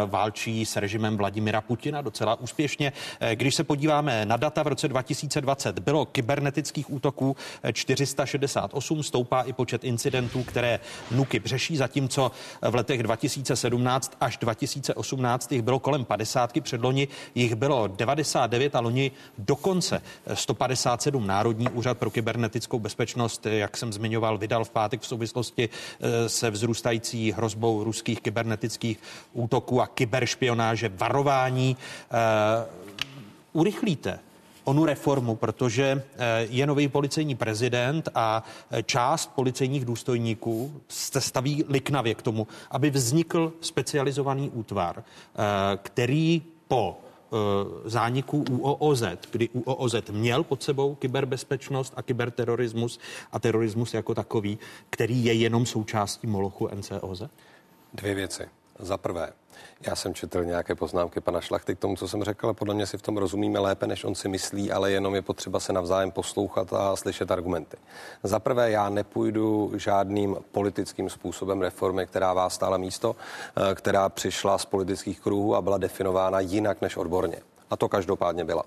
[0.07, 2.93] válčí s režimem Vladimira Putina docela úspěšně.
[3.35, 7.37] Když se podíváme na data v roce 2020, bylo kybernetických útoků
[7.73, 12.31] 468, stoupá i počet incidentů incidentů, které NUKY řeší, zatímco
[12.63, 19.11] v letech 2017 až 2018 jich bylo kolem 50, předloni jich bylo 99 a loni
[19.39, 20.03] dokonce
[20.35, 21.27] 157.
[21.27, 26.51] Národní úřad pro kybernetickou bezpečnost, jak jsem zmiňoval, vydal v pátek v souvislosti eh, se
[26.51, 28.99] vzrůstající hrozbou ruských kybernetických
[29.33, 31.77] útoků a kyberšpionáže varování.
[32.11, 32.67] Eh,
[33.53, 34.26] urychlíte
[34.67, 41.65] onu reformu, protože eh, je nový policejní prezident a eh, část policejních důstojníků se staví
[41.69, 46.99] liknavě k tomu, aby vznikl specializovaný útvar, eh, který po
[47.85, 52.99] zániku UOOZ, kdy UOOZ měl pod sebou kyberbezpečnost a kyberterorismus
[53.33, 54.59] a terorismus jako takový,
[54.91, 57.23] který je jenom součástí molochu NCOZ?
[57.95, 58.43] Dvě věci.
[58.79, 59.33] Za prvé,
[59.87, 62.87] já jsem četl nějaké poznámky pana Šlachty k tomu, co jsem řekl, a podle mě
[62.87, 66.11] si v tom rozumíme lépe, než on si myslí, ale jenom je potřeba se navzájem
[66.11, 67.77] poslouchat a slyšet argumenty.
[68.23, 74.59] Za prvé, já nepůjdu žádným politickým způsobem reformy, která vás stála místo, eh, která přišla
[74.59, 77.37] z politických kruhů a byla definována jinak než odborně.
[77.71, 78.63] A to každopádně byla.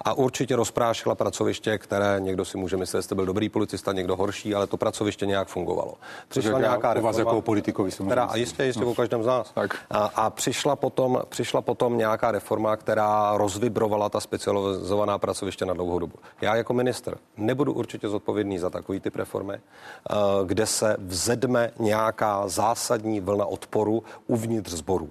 [0.00, 4.16] A určitě rozprášila pracoviště, které někdo si může myslet, že jste byl dobrý policista, někdo
[4.16, 5.94] horší, ale to pracoviště nějak fungovalo.
[6.28, 8.90] Přišla Takže nějaká reforma, vás jako politikovi která, a jistě, jistě no.
[8.90, 9.50] o každém z nás.
[9.54, 9.76] Tak.
[9.90, 15.98] A, a přišla, potom, přišla potom nějaká reforma, která rozvibrovala ta specializovaná pracoviště na dlouhou
[15.98, 16.14] dobu.
[16.40, 20.14] Já jako minister nebudu určitě zodpovědný za takový typ reformy, eh,
[20.46, 25.10] kde se vzedme nějaká zásadní vlna odporu uvnitř sboru.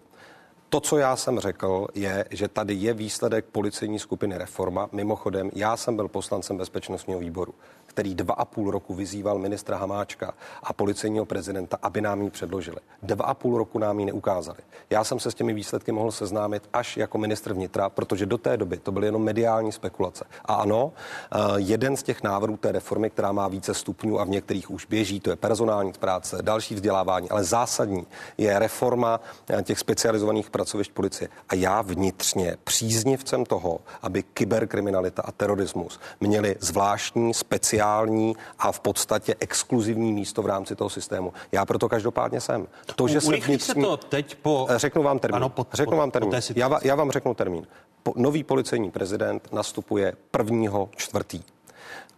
[0.70, 4.90] To, co já jsem řekl, je, že tady je výsledek policejní skupiny Reforma.
[4.92, 7.54] Mimochodem, já jsem byl poslancem bezpečnostního výboru
[7.90, 10.34] který dva a půl roku vyzýval ministra Hamáčka
[10.64, 12.78] a policejního prezidenta, aby nám ji předložili.
[13.04, 14.58] Dva a půl roku nám ji neukázali.
[14.90, 18.58] Já jsem se s těmi výsledky mohl seznámit až jako ministr vnitra, protože do té
[18.58, 20.26] doby to byly jenom mediální spekulace.
[20.46, 24.30] A ano, eh, jeden z těch návrhů té reformy, která má více stupňů a v
[24.30, 29.20] některých už běží, to je personální práce, další vzdělávání, ale zásadní je reforma
[29.50, 31.30] eh, těch specializovaných pracovišť policie.
[31.50, 38.80] A já vnitřně příznivcem toho, aby kyberkriminalita a terorismus měli zvláštní speciální speciální a v
[38.80, 41.34] podstatě exkluzivní místo v rámci toho systému.
[41.52, 42.68] Já proto každopádně jsem.
[42.96, 43.60] To, že se, vnitřní...
[43.60, 44.68] se to teď po...
[44.70, 45.36] Eh, řeknu vám termín.
[45.36, 46.34] Ano, po, řeknu vám termín.
[46.56, 47.68] Já, já vám řeknu termín.
[48.04, 51.42] Po, nový policejní prezident nastupuje prvního čtvrtý.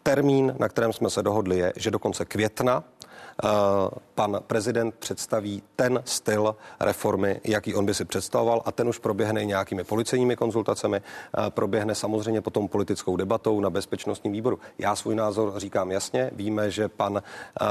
[0.03, 2.83] Termín, na kterém jsme se dohodli, je, že do konce května
[4.15, 9.45] pan prezident představí ten styl reformy, jaký on by si představoval a ten už proběhne
[9.45, 14.59] nějakými policejními konzultacemi, eh, proběhne samozřejmě potom politickou debatou na bezpečnostním výboru.
[14.77, 17.65] Já svůj názor říkám jasně, víme, že pan eh,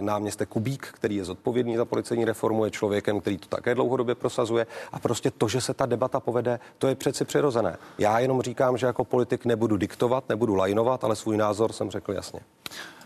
[0.00, 4.66] náměstek Kubík, který je zodpovědný za policejní reformu, je člověkem, který to také dlouhodobě prosazuje
[4.92, 7.76] a prostě to, že se ta debata povede, to je přeci přirozené.
[7.98, 12.12] Já jenom říkám, že jako politik nebudu diktovat, nebudu lajnovat, ale svůj názor jsem řekl
[12.12, 12.40] jasně.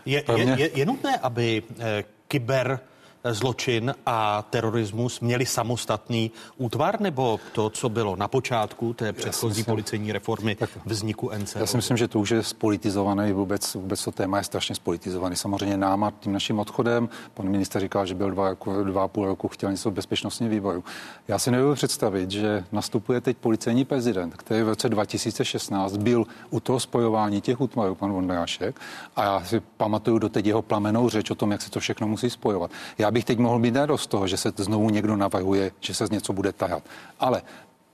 [0.07, 2.79] Je, je, je, je nutné, aby eh, kyber
[3.23, 9.65] zločin a terorismus měli samostatný útvar, nebo to, co bylo na počátku té předchozí myslím,
[9.65, 11.59] policejní reformy vzniku NCO?
[11.59, 15.35] Já si myslím, že to už je spolitizované, vůbec, vůbec to téma je strašně spolitizované.
[15.35, 19.07] Samozřejmě nám a tím naším odchodem, pan minister říkal, že byl dva, jako, dva a
[19.07, 20.83] půl roku, chtěl něco bezpečnostní výboru.
[21.27, 26.59] Já si nebudu představit, že nastupuje teď policejní prezident, který v roce 2016 byl u
[26.59, 28.79] toho spojování těch útvarů, pan Vondrášek,
[29.15, 32.07] a já si pamatuju do teď jeho plamenou řeč o tom, jak se to všechno
[32.07, 32.71] musí spojovat.
[32.97, 36.09] Já bych teď mohl být z toho, že se znovu někdo navrhuje, že se z
[36.09, 36.83] něco bude tahat.
[37.19, 37.41] Ale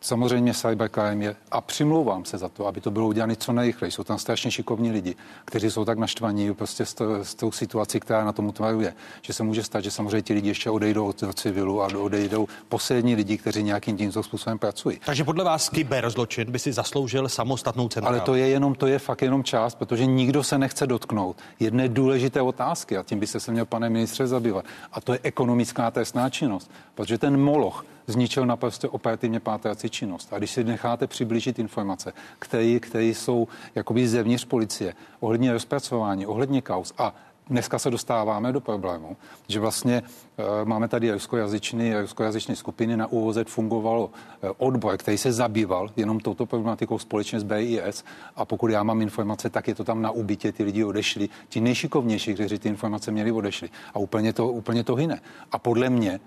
[0.04, 3.92] Samozřejmě cybercrime je, a přimlouvám se za to, aby to bylo udělané co nejrychleji.
[3.92, 8.00] Jsou tam strašně šikovní lidi, kteří jsou tak naštvaní prostě s, to, s tou situací,
[8.00, 11.24] která na tom utvaruje, že se může stát, že samozřejmě ti lidi ještě odejdou od
[11.36, 15.00] civilu a odejdou poslední lidi, kteří nějakým tímto způsobem pracují.
[15.06, 18.18] Takže podle vás kyberzločin by si zasloužil samostatnou centrálu.
[18.18, 21.90] Ale to je jenom, to je fakt jenom část, protože nikdo se nechce dotknout jedné
[21.90, 24.66] důležité otázky a tím by se měl, pane ministře, zabývat.
[24.92, 30.34] A to je ekonomická trestná činnost, protože ten moloch zničil naprosto operativně pátrací činnost.
[30.34, 36.62] A když si necháte přiblížit informace, které, které jsou jakoby zevnitř policie, ohledně rozpracování, ohledně
[36.62, 37.16] kaus a
[37.50, 40.04] dneska se dostáváme do problému, že vlastně
[40.38, 46.20] e, máme tady ruskojazyčný, ruskojazyčné skupiny, na UOZ fungovalo e, odbor, který se zabýval jenom
[46.20, 48.04] touto problematikou společně s BIS
[48.36, 51.62] a pokud já mám informace, tak je to tam na ubytě, ty lidi odešli, ti
[51.62, 55.22] nejšikovnější, kteří ty informace měli, odešli a úplně to, úplně to hyne.
[55.52, 56.20] A podle mě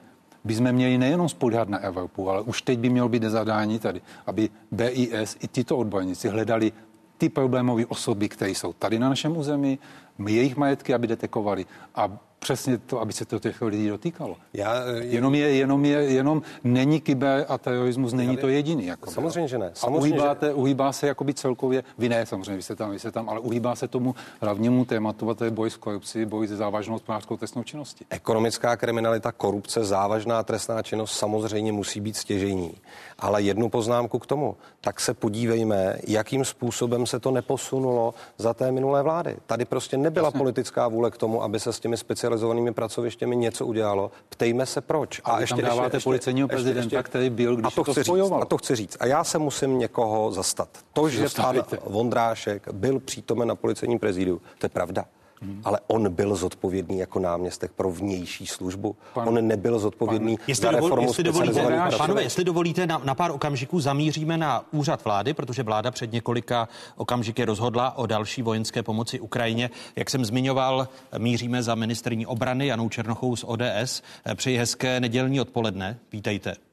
[0.47, 4.01] by jsme měli nejenom spolíhat na Evropu, ale už teď by mělo být zadání tady,
[4.27, 6.73] aby BIS i tyto odborníci hledali
[7.19, 9.79] ty problémové osoby, které jsou tady na našem území,
[10.27, 14.37] jejich majetky, aby detekovali a přesně to, aby se to těch lidí dotýkalo.
[14.53, 18.87] Já, eh, jenom je, jenom je, jenom není kyber a terorismus, není to jediný.
[18.87, 19.71] Jako samozřejmě, že ne.
[19.75, 20.55] Samozřejmě, a uhýbáte, že...
[20.55, 23.77] uhýbá se jakoby celkově, vy ne, samozřejmě, vy jste tam, vy jste tam, ale uhýbá
[23.77, 27.63] se tomu hlavnímu tématu, a to je boj s korupcí, boj s závažnou hospodářskou trestnou
[27.63, 28.05] činností.
[28.11, 32.75] Ekonomická kriminalita, korupce, závažná trestná činnost samozřejmě musí být stěžení.
[33.19, 38.73] Ale jednu poznámku k tomu, tak se podívejme, jakým způsobem se to neposunulo za té
[38.73, 39.37] minulé vlády.
[39.47, 40.39] Tady prostě nebyla Jasně.
[40.39, 41.97] politická vůle k tomu, aby se s těmi
[42.27, 44.11] specializovanými pracovištěmi něco udělalo.
[44.29, 45.21] Ptejme se proč.
[45.25, 47.85] A, a ještě tam dáváte ještě, policejního ještě, prezidenta, ještě, který byl, když a to,
[47.85, 48.41] to chci spojoval.
[48.41, 48.97] Říct, a to chci říct.
[49.01, 50.69] A já se musím někoho zastat.
[50.93, 55.05] To, že pan Vondrášek byl přítomen na policejním prezidiu, to je pravda.
[55.41, 55.63] Hmm.
[55.65, 58.97] Ale on byl zodpovědný jako náměstek pro vnější službu.
[59.15, 63.31] Pan, on nebyl zodpovědný pan, za reformu jestli dovolíte, Pánové, jestli dovolíte, na, na pár
[63.31, 69.21] okamžiků zamíříme na úřad vlády, protože vláda před několika okamžiky rozhodla o další vojenské pomoci
[69.21, 69.71] Ukrajině.
[69.97, 74.03] Jak jsem zmiňoval, míříme za ministrní obrany Janou Černochou z ODS.
[74.35, 75.99] Přeji hezké nedělní odpoledne.
[76.13, 76.66] Vítejte.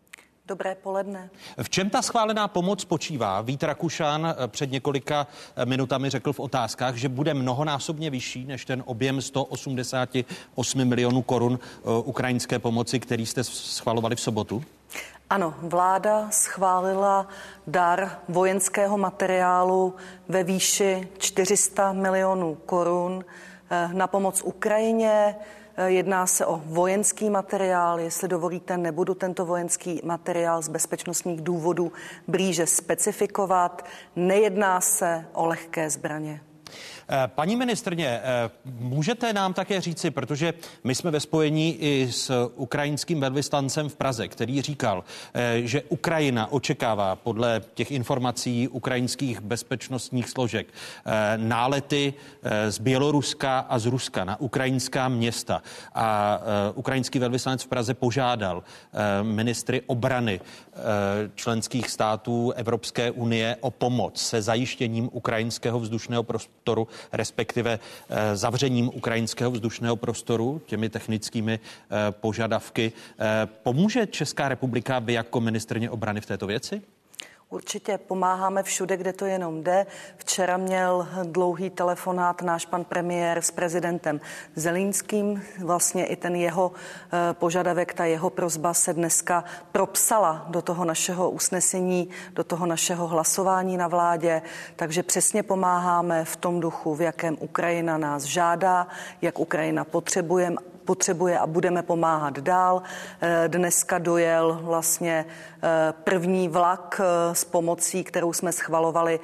[0.47, 1.29] Dobré poledne.
[1.61, 3.41] V čem ta schválená pomoc spočívá?
[3.41, 8.65] Vít Rakušan eh, před několika eh, minutami řekl v otázkách, že bude mnohonásobně vyšší než
[8.65, 14.63] ten objem 188 milionů korun eh, ukrajinské pomoci, který jste schvalovali v sobotu.
[15.29, 17.27] Ano, vláda schválila
[17.67, 19.95] dar vojenského materiálu
[20.27, 23.25] ve výši 400 milionů korun
[23.93, 25.35] na pomoc Ukrajině.
[25.75, 27.99] Eh, jedná se o vojenský materiál.
[27.99, 31.91] Jestli dovolíte, nebudu tento vojenský materiál z bezpečnostních důvodů
[32.27, 33.85] blíže specifikovat.
[34.15, 36.41] Nejedná se o lehké zbraně.
[37.09, 42.49] Eh, paní ministrně, eh, můžete nám také říci, protože my jsme ve spojení i s
[42.55, 50.29] ukrajinským velvyslancem v Praze, který říkal, eh, že Ukrajina očekává podle těch informací ukrajinských bezpečnostních
[50.29, 50.67] složek
[51.37, 52.13] nálety
[52.69, 55.61] z Běloruska a z Ruska na ukrajinská města.
[55.95, 56.39] A
[56.75, 58.63] ukrajinský velvyslanec v Praze požádal
[59.21, 60.39] ministry obrany
[61.35, 67.79] členských států Evropské unie o pomoc se zajištěním ukrajinského vzdušného prostoru respektive
[68.09, 72.91] eh, zavřením ukrajinského vzdušného prostoru těmi technickými eh, požadavky.
[73.19, 76.81] Eh, pomůže Česká republika vy jako ministrně obrany v této věci?
[77.53, 79.85] Určitě pomáháme všude, kde to jenom jde.
[80.17, 84.21] Včera měl dlouhý telefonát náš pan premiér s prezidentem
[84.55, 85.43] Zelínským.
[85.59, 91.29] Vlastně i ten jeho eh, požadavek, ta jeho prozba se dneska propsala do toho našeho
[91.29, 94.41] usnesení, do toho našeho hlasování na vládě.
[94.75, 98.87] Takže přesně pomáháme v tom duchu, v jakém Ukrajina nás žádá,
[99.21, 100.51] jak Ukrajina potřebuje
[100.85, 102.81] potřebuje a budeme pomáhat dál.
[103.21, 105.25] Eh, dneska dojel vlastně
[105.63, 109.19] eh, první vlak eh, s pomocí, kterou jsme schvalovali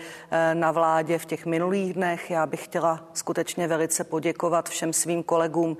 [0.54, 2.32] na vládě v těch minulých dnech.
[2.32, 5.78] Já bych chtěla skutečně velice poděkovat všem svým kolegům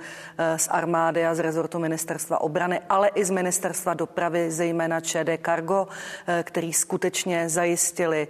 [0.56, 5.88] z armády a z rezortu ministerstva obrany, ale i z ministerstva dopravy, zejména ČD Cargo,
[6.44, 8.28] který skutečně zajistili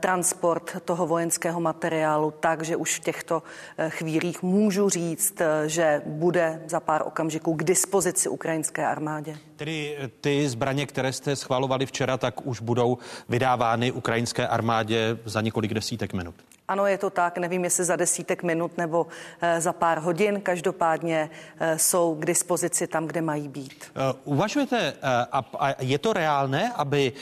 [0.00, 3.42] transport toho vojenského materiálu tak, že už v těchto
[3.88, 9.38] chvílích můžu říct, že bude za za pár okamžiků k dispozici ukrajinské armádě.
[9.56, 12.98] Tedy ty zbraně, které jste schvalovali včera, tak už budou
[13.28, 16.34] vydávány ukrajinské armádě za několik desítek minut.
[16.68, 17.38] Ano, je to tak.
[17.38, 19.06] Nevím, jestli za desítek minut nebo
[19.40, 20.40] eh, za pár hodin.
[20.40, 21.30] Každopádně
[21.60, 23.84] eh, jsou k dispozici tam, kde mají být.
[24.24, 24.92] Uvažujete,
[25.32, 27.12] a je to reálné, aby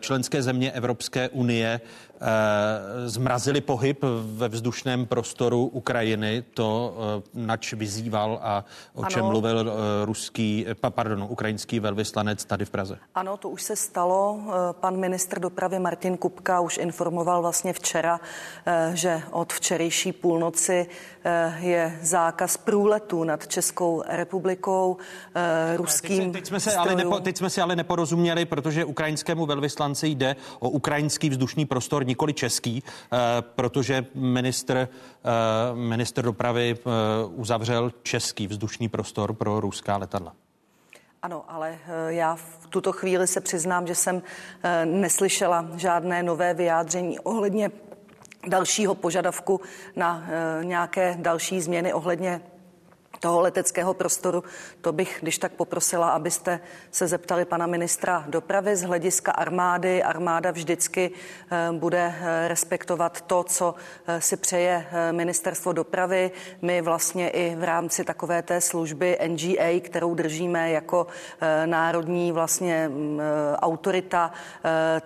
[0.00, 1.80] členské země Evropské unie
[2.22, 9.30] Eh, zmrazili pohyb ve vzdušném prostoru Ukrajiny, to eh, nač vyzýval a o čem ano.
[9.30, 9.72] mluvil eh,
[10.04, 11.49] ruský, pardon, ukrajinský
[11.80, 12.98] velvyslanec tady v Praze.
[13.14, 14.40] Ano, to už se stalo.
[14.72, 18.20] Pan ministr dopravy Martin Kupka už informoval vlastně včera,
[18.94, 20.86] že od včerejší půlnoci
[21.58, 24.96] je zákaz průletu nad Českou republikou
[25.76, 30.36] ruským teď, jsme se ale nepo, teď jsme si ale neporozuměli, protože ukrajinskému velvyslanci jde
[30.58, 34.88] o ukrajinský vzdušný prostor nikoli český, eh, protože minister,
[35.24, 36.90] eh, minister dopravy eh,
[37.26, 40.32] uzavřel český vzdušný prostor pro ruská letadla.
[41.22, 44.22] Ano, ale já v tuto chvíli se přiznám, že jsem
[44.84, 47.70] neslyšela žádné nové vyjádření ohledně
[48.48, 49.60] dalšího požadavku
[49.96, 50.26] na
[50.62, 52.40] nějaké další změny ohledně
[53.20, 54.44] toho leteckého prostoru.
[54.80, 56.60] To bych, když tak poprosila, abyste
[56.90, 60.02] se zeptali pana ministra dopravy z hlediska armády.
[60.02, 61.10] Armáda vždycky
[61.50, 63.74] eh, bude eh, respektovat to, co
[64.06, 66.30] eh, si přeje ministerstvo dopravy.
[66.62, 71.06] My vlastně i v rámci takové té služby NGA, kterou držíme jako
[71.66, 73.20] národní vlastně mm,
[73.56, 74.32] autorita,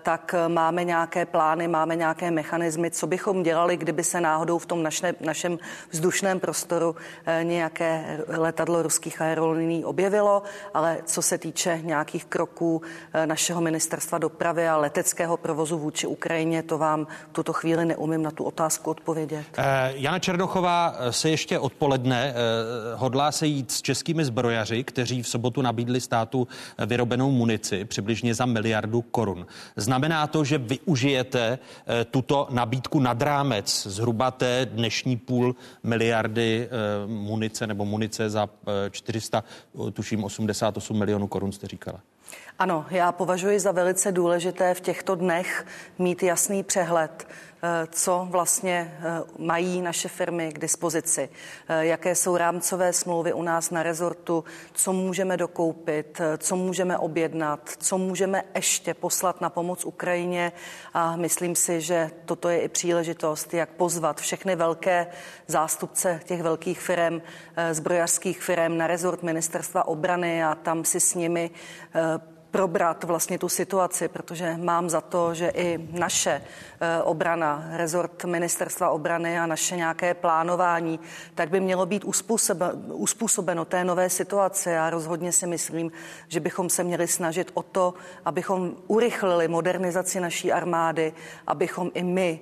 [0.03, 4.83] tak máme nějaké plány, máme nějaké mechanismy, co bychom dělali, kdyby se náhodou v tom
[4.83, 5.59] naše, našem
[5.91, 6.95] vzdušném prostoru
[7.43, 10.43] nějaké letadlo ruských aerolinií objevilo,
[10.73, 12.81] ale co se týče nějakých kroků
[13.13, 18.31] eh, našeho ministerstva dopravy a leteckého provozu vůči Ukrajině, to vám tuto chvíli neumím na
[18.31, 19.45] tu otázku odpovědět.
[19.57, 22.33] Eh, Jana Černochová eh, se ještě odpoledne
[22.95, 26.47] hodlá se jít s českými zbrojaři, kteří v sobotu nabídli státu
[26.85, 29.45] vyrobenou munici přibližně za miliardu korun.
[29.75, 31.59] Znamená to, že využijete
[32.11, 36.69] tuto nabídku nad rámec zhruba té dnešní půl miliardy
[37.07, 37.94] munice nebo munice
[38.27, 38.49] za
[38.91, 39.43] 400,
[39.87, 41.99] eh, tuším 88 milionů korun, jste říkala.
[42.59, 45.65] Ano, já považuji za velice důležité v těchto dnech
[45.99, 47.33] mít jasný přehled, eh,
[47.89, 51.29] co vlastně eh, mají naše firmy k dispozici,
[51.67, 54.43] eh, jaké jsou rámcové smlouvy u nás na rezortu,
[54.73, 60.51] co můžeme dokoupit, co můžeme objednat, co můžeme ještě poslat na pomoc Ukrajině.
[60.93, 65.07] A myslím si, že toto je i příležitost, jak pozvat všechny velké
[65.47, 67.21] zástupce těch velkých firm,
[67.71, 71.49] zbrojařských firm na rezort ministerstva obrany a tam si s nimi
[72.55, 78.89] probrat vlastně tu situaci, protože mám za to, že i naše eh, obrana, rezort ministerstva
[78.89, 80.99] obrany a naše nějaké plánování,
[81.35, 82.03] tak by mělo být
[82.91, 84.77] uspůsobeno té nové situaci.
[84.77, 85.91] A rozhodně si myslím,
[86.27, 87.93] že bychom se měli snažit o to,
[88.25, 91.13] abychom urychlili modernizaci naší armády,
[91.47, 92.39] abychom i my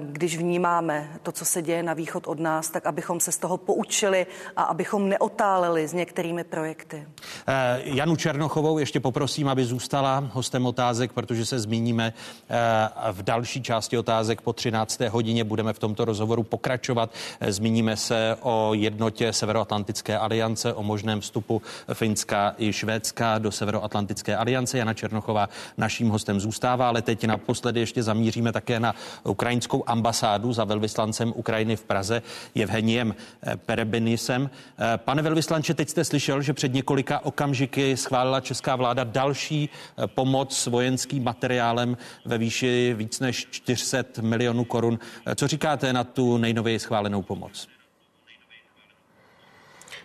[0.00, 3.56] když vnímáme to, co se děje na východ od nás, tak abychom se z toho
[3.56, 7.06] poučili a abychom neotáleli s některými projekty.
[7.46, 12.12] Eh, Janu Černochovou ještě poprosím, aby zůstala hostem otázek, protože se zmíníme
[12.50, 15.00] eh, v další části otázek po 13.
[15.00, 15.44] hodině.
[15.44, 17.10] Budeme v tomto rozhovoru pokračovat.
[17.48, 21.62] Zmíníme se o jednotě Severoatlantické aliance, o možném vstupu
[21.92, 24.78] Finska i Švédska do Severoatlantické aliance.
[24.78, 28.94] Jana Černochová naším hostem zůstává, ale teď naposledy ještě zamíříme také na
[29.24, 32.22] Ukrajinu ukrajinskou ambasádu za velvyslancem Ukrajiny v Praze
[32.62, 34.50] Evheniem eh, Perebinisem.
[34.50, 40.06] Eh, pane velvyslanče, teď jste slyšel, že před několika okamžiky schválila česká vláda další eh,
[40.06, 44.98] pomoc vojenským materiálem ve výši víc než 400 milionů korun.
[45.34, 47.79] Co říkáte na tu nejnověji schválenou pomoc?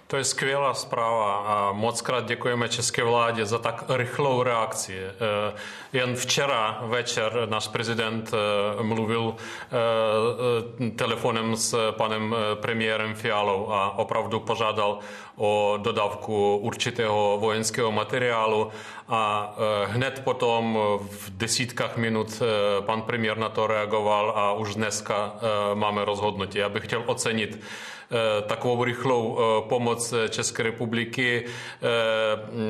[0.08, 4.98] To je skvělá zpráva a moc krát děkujeme české vládě za tak rychlou reakci.
[5.00, 5.54] Eh,
[5.94, 14.40] jen včera večer náš prezident eh, mluvil eh, telefonem s panem premiérem Fialou a opravdu
[14.40, 15.00] požádal
[15.36, 18.72] o dodávku určitého vojenského materiálu
[19.10, 20.80] a hned potom
[21.12, 22.42] v desítkách minut
[22.80, 25.34] pan premiér na to reagoval a už dneska
[25.74, 26.58] máme rozhodnutí.
[26.58, 27.60] Já bych chtěl ocenit
[28.48, 29.40] takovou rychlou
[29.70, 31.46] pomoc České republiky,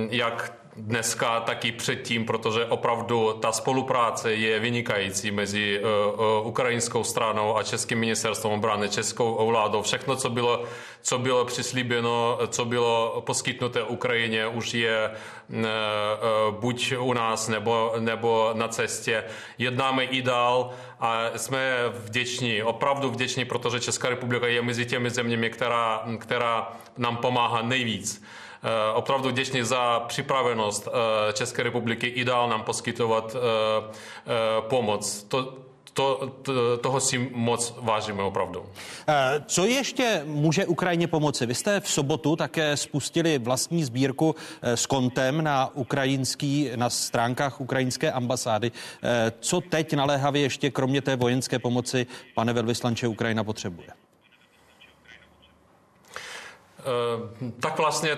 [0.10, 7.58] jak dneska taky předtím, protože opravdu ta spolupráce je vynikající mezi uh, uh, ukrajinskou stranou
[7.58, 9.82] a českým ministerstvem obrany, českou vládou.
[9.82, 10.64] Všechno, co bylo,
[11.02, 15.12] co bylo přislíbeno, co bylo poskytnuté Ukrajině, už je
[15.50, 15.56] uh,
[16.60, 19.24] buď u nás nebo, nebo na cestě.
[19.58, 20.70] Jednáme i dál
[21.00, 27.18] a jsme vděční, opravdu vděční, protože Česká republika je mezi těmi zeměmi, která, která nám
[27.18, 28.24] pomáhá nejvíc.
[28.66, 35.24] Eh, opravdu vděčný za připravenost eh, České republiky i dál nám poskytovat eh, pomoc.
[35.24, 35.54] To,
[35.94, 38.66] to, to, toho si moc vážíme opravdu.
[39.46, 41.46] Co ještě může Ukrajině pomoci?
[41.46, 48.12] Vy jste v sobotu také spustili vlastní sbírku s kontem na ukrajinský, na stránkách ukrajinské
[48.12, 48.72] ambasády.
[49.40, 54.05] Co teď naléhavě ještě kromě té vojenské pomoci, pane velvyslanče, Ukrajina potřebuje?
[56.86, 58.18] Eh, tak vlastně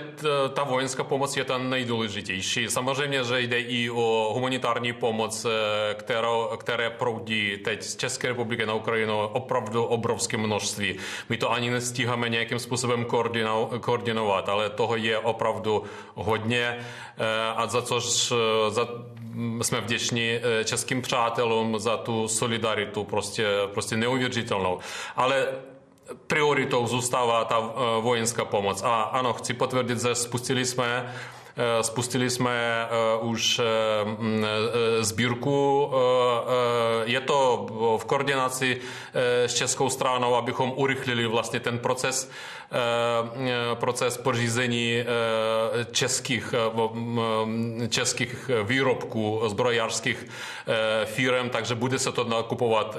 [0.53, 2.67] ta vojenská pomoc je ta nejdůležitější.
[2.69, 8.65] Samozřejmě, že jde i o humanitární pomoc, eh, kterou, které proudí teď z České republiky
[8.65, 10.95] na Ukrajinu opravdu obrovské množství.
[11.29, 13.05] My to ani nestíháme nějakým způsobem
[13.79, 15.83] koordinovat, ale toho je opravdu
[16.15, 16.77] hodně
[17.17, 18.33] eh, a za což
[18.69, 18.87] za,
[19.61, 24.79] jsme vděční českým přátelům za tu solidaritu, prostě, prostě neuvěřitelnou.
[25.15, 25.47] Ale
[26.27, 28.81] prioritou zůstává ta eh, vojenská pomoc.
[28.83, 31.13] A ano, chci potvrdit, že spustili jsme
[31.81, 33.61] Spustili jsme eh, už
[34.99, 35.91] sbírku.
[37.03, 37.65] Je to
[38.01, 38.77] v koordinaci
[39.45, 42.29] s českou stranou, abychom urychlili vlastně ten proces
[42.71, 45.05] Eh, proces pořízení eh,
[45.91, 50.25] českých, eh, českých výrobků zbrojařských
[51.05, 52.97] firm, takže bude se to nakupovat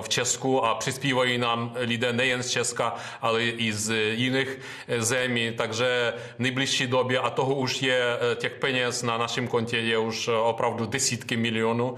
[0.00, 4.58] v Česku a přispívají nám lidé nejen z Česka, ale i z jiných
[4.98, 7.87] zemí, takže v nejbližší době, a toho už je
[8.36, 11.96] těch peněz na našem kontě je už opravdu desítky milionů,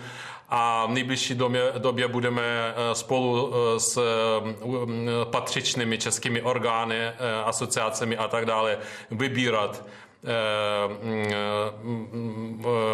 [0.50, 6.96] a v nejbližší době, době budeme eh, spolu eh, s eh, patřičnými českými orgány,
[7.44, 8.78] asociacemi a tak dále
[9.10, 9.84] vybírat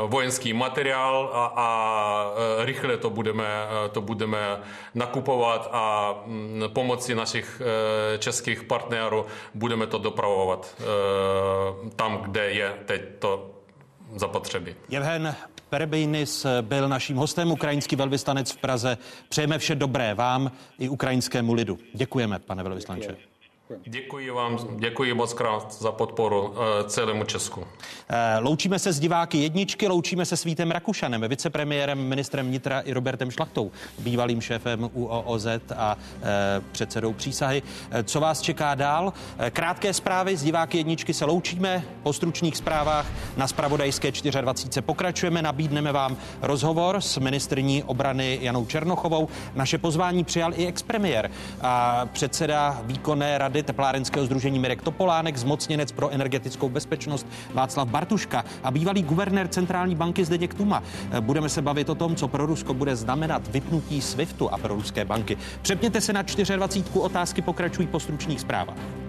[0.06, 3.44] vojenský materiál a, a rychle to budeme,
[3.92, 4.60] to budeme
[4.94, 7.62] nakupovat a mm, pomocí našich
[8.18, 10.82] českých partnerů budeme to dopravovat
[11.96, 13.50] tam, kde je teď to
[14.16, 14.74] zapotřebí.
[14.88, 15.34] Jevhen
[15.68, 18.98] Perebejnis byl naším hostem, ukrajinský velvyslanec v Praze.
[19.28, 21.78] Přejeme vše dobré vám i ukrajinskému lidu.
[21.94, 23.16] Děkujeme, pane velvyslanče.
[23.84, 27.64] Děkuji vám, děkuji moc krát za podporu eh, celému Česku.
[28.08, 32.92] Eh, loučíme se s diváky jedničky, loučíme se s Vítem Rakušanem, vicepremiérem, ministrem vnitra i
[32.92, 35.46] Robertem Šlachtou, bývalým šéfem UOOZ
[35.76, 36.26] a eh,
[36.72, 37.62] předsedou přísahy.
[38.04, 39.12] Co vás čeká dál?
[39.50, 41.84] Krátké zprávy z diváky jedničky se loučíme.
[42.02, 43.06] Po stručných zprávách
[43.36, 44.82] na spravodajské 24.
[44.82, 45.42] pokračujeme.
[45.42, 49.28] Nabídneme vám rozhovor s ministrní obrany Janou Černochovou.
[49.54, 55.92] Naše pozvání přijal i expremiér a předseda výkonné rady rady teplárenského združení Mirek Topolánek, zmocněnec
[55.92, 60.82] pro energetickou bezpečnost Václav Bartuška a bývalý guvernér centrální banky Zdeněk Tuma.
[61.20, 65.04] Budeme se bavit o tom, co pro Rusko bude znamenat vypnutí SWIFTu a pro ruské
[65.04, 65.36] banky.
[65.62, 67.00] Přepněte se na 24.
[67.00, 69.05] Otázky pokračují po stručných zprávách.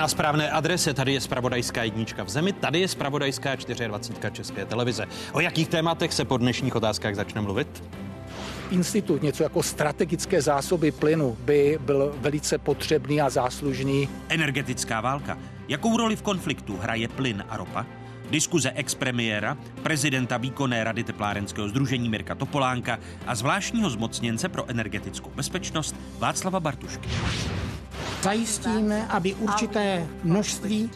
[0.00, 5.06] Na správné adrese, tady je Spravodajská jednička v zemi, tady je Spravodajská 24 České televize.
[5.32, 7.84] O jakých tématech se po dnešních otázkách začne mluvit?
[8.70, 14.08] Institut, něco jako strategické zásoby plynu, by byl velice potřebný a záslužný.
[14.28, 15.38] Energetická válka.
[15.68, 17.86] Jakou roli v konfliktu hraje plyn a ropa?
[18.30, 25.96] Diskuze expremiéra, prezidenta výkonné rady teplárenského združení Mirka Topolánka a zvláštního zmocněnce pro energetickou bezpečnost
[26.18, 27.08] Václava Bartušky.
[28.22, 30.90] Zajistíme, aby určité množství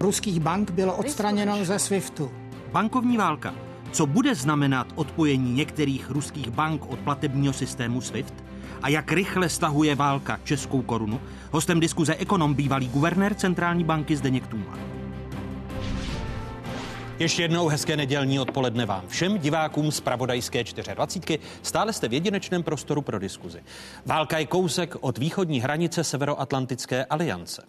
[0.00, 2.30] ruských bank bylo odstraněno ze SWIFTu.
[2.72, 3.54] Bankovní válka.
[3.92, 8.34] Co bude znamenat odpojení některých ruských bank od platebního systému SWIFT?
[8.82, 11.20] A jak rychle stahuje válka českou korunu?
[11.50, 14.78] Hostem diskuze ekonom bývalý guvernér centrální banky Zdeněk Tuma.
[17.18, 21.38] Ještě jednou hezké nedělní odpoledne vám všem divákům z Pravodajské 24.
[21.62, 23.62] Stále jste v jedinečném prostoru pro diskuzi.
[24.06, 27.62] Válka je kousek od východní hranice Severoatlantické aliance.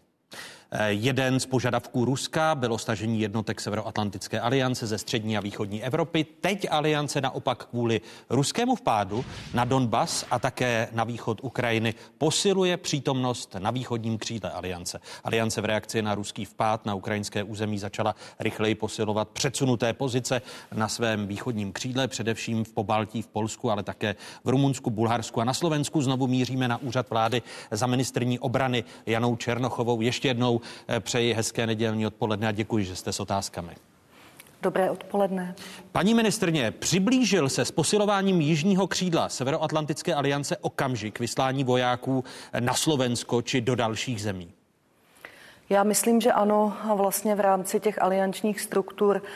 [0.88, 6.26] Jeden z požadavků Ruska bylo stažení jednotek Severoatlantické aliance ze střední a východní Evropy.
[6.42, 13.56] Teď aliance naopak kvůli ruskému vpádu na Donbas a také na východ Ukrajiny posiluje přítomnost
[13.60, 15.00] na východním křídle aliance.
[15.24, 20.42] Aliance v reakci na ruský vpád na ukrajinské území začala rychleji posilovat předsunuté pozice
[20.74, 25.44] na svém východním křídle, především v Pobaltí, v Polsku, ale také v Rumunsku, Bulharsku a
[25.44, 26.02] na Slovensku.
[26.02, 30.02] Znovu míříme na úřad vlády za ministrní obrany Janou Černochovou.
[30.02, 30.63] Ještě jednou eh,
[31.00, 33.76] přeji hezké nedělní odpoledne a děkuji, že jste s otázkami.
[34.62, 35.56] Dobré odpoledne.
[35.92, 42.24] Paní ministrně, přiblížil se s posilováním jižního křídla Severoatlantické aliance okamžik vyslání vojáků
[42.60, 44.52] na Slovensko či do dalších zemí?
[45.70, 46.74] Já myslím, že ano.
[46.90, 49.30] A vlastně v rámci těch aliančních struktur eh,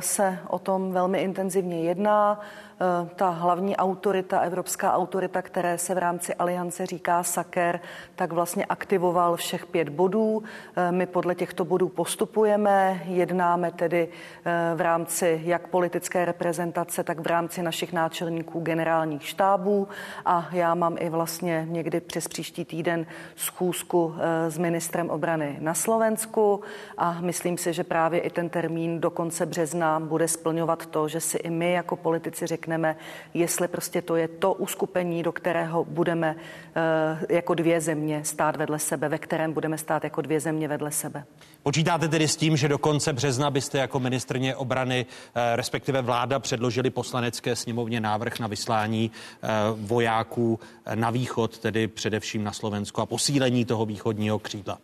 [0.00, 2.40] se o tom velmi intenzivně jedná.
[2.80, 7.80] Eh, ta hlavní autorita, evropská autorita, které se v rámci aliance říká Saker,
[8.14, 10.42] tak vlastně aktivoval všech pět bodů.
[10.76, 14.08] Eh, my podle těchto bodů postupujeme, jednáme tedy
[14.44, 19.88] eh, v rámci jak politické reprezentace, tak v rámci našich náčelníků generálních štábů
[20.24, 23.06] a já mám i vlastně někdy přes příští týden
[23.36, 24.14] schůzku
[24.48, 26.60] s ministrem obrany na Slovensku
[26.98, 29.57] a myslím si, že právě i ten termín do konce března
[29.98, 32.96] bude splňovat to, že si i my jako politici řekneme, řekneme,
[33.34, 36.36] jestli prostě to je to uskupení, do kterého budeme
[36.76, 40.90] eh, jako dvě země stát vedle sebe, ve kterém budeme stát jako dvě země vedle
[40.90, 41.24] sebe.
[41.62, 46.38] Počítáte tedy s tím, že do konce března byste jako ministrně obrany, eh, respektive vláda,
[46.38, 50.60] předložili poslanecké sněmovně návrh na vyslání eh, vojáků
[50.94, 54.78] na východ, tedy především na Slovensko a posílení toho východního křídla?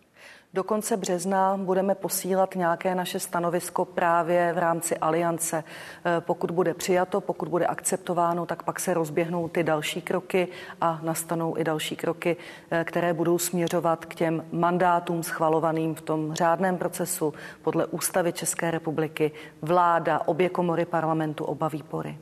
[0.55, 5.65] Do konce března budeme posílat nějaké naše stanovisko právě v rámci aliance.
[6.05, 10.49] Eh, pokud bude přijato, pokud bude akceptováno, tak pak se rozběhnou ty další kroky
[10.81, 12.37] a nastanou i další kroky,
[12.71, 18.71] eh, které budou směřovat k těm mandátům schvalovaným v tom řádném procesu podle ústavy České
[18.71, 19.33] republiky.
[19.63, 22.19] Vláda, obě komory parlamentu, oba výbory.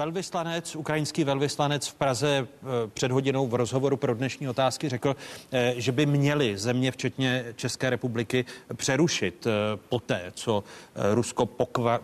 [0.00, 5.16] Velvyslanec, ukrajinský velvyslanec v Praze eh, před hodinou v rozhovoru pro dnešní otázky řekl,
[5.52, 8.44] eh, že by měli země, včetně České republiky,
[8.76, 9.50] přerušit eh,
[9.88, 10.64] poté, co
[11.14, 11.46] Rusko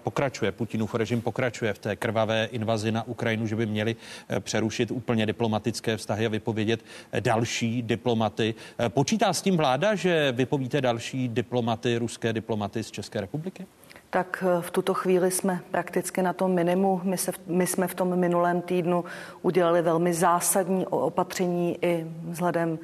[0.03, 3.97] pokračuje, Putinův režim pokračuje v té krvavé invazi na Ukrajinu, že by měli
[4.41, 6.85] přerušit úplně diplomatické vztahy a vypovědět
[7.21, 8.55] další diplomaty.
[8.89, 13.67] Počítá s tím vláda, že vypovíte další diplomaty, ruské diplomaty z České republiky?
[14.11, 17.01] Tak eh, v tuto chvíli jsme prakticky na tom minimu.
[17.05, 19.05] My, se, my jsme v tom minulém týdnu
[19.43, 22.79] udělali velmi zásadní opatření i vzhledem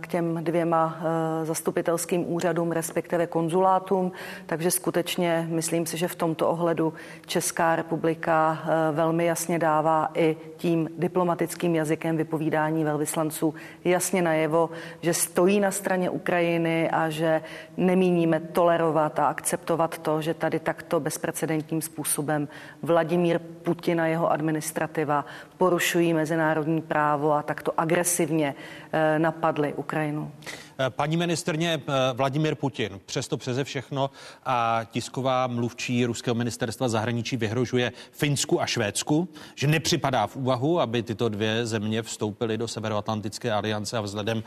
[0.00, 4.12] k těm dvěma eh, zastupitelským úřadům, respektive konzulátům.
[4.46, 6.92] Takže skutečně myslím si, že v tomto ohledu
[7.26, 8.58] Česká republika
[8.92, 16.10] velmi jasně dává i tím diplomatickým jazykem vypovídání velvyslanců jasně najevo, že stojí na straně
[16.10, 17.42] Ukrajiny a že
[17.76, 22.48] nemíníme tolerovat a akceptovat to, že tady takto bezprecedentním způsobem
[22.82, 25.24] Vladimír Putin a jeho administrativa
[25.58, 28.54] porušují mezinárodní právo a takto agresivně
[28.92, 30.32] eh, napadli Ukrajinu.
[30.78, 34.10] Eh, paní ministrně eh, Vladimir Putin přesto přeze všechno
[34.44, 41.02] a tisková mluvčí Ruského ministerstva zahraničí vyhrožuje Finsku a Švédsku, že nepřipadá v úvahu, aby
[41.02, 44.42] tyto dvě země vstoupily do Severoatlantické aliance a vzhledem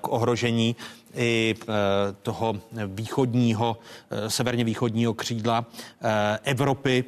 [0.00, 0.76] k ohrožení
[1.14, 1.54] i
[2.22, 2.54] toho
[2.86, 3.78] východního,
[4.28, 5.66] severně východního křídla
[6.42, 7.04] Evropy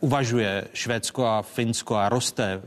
[0.00, 2.62] uvažuje Švédsko a Finsko a roste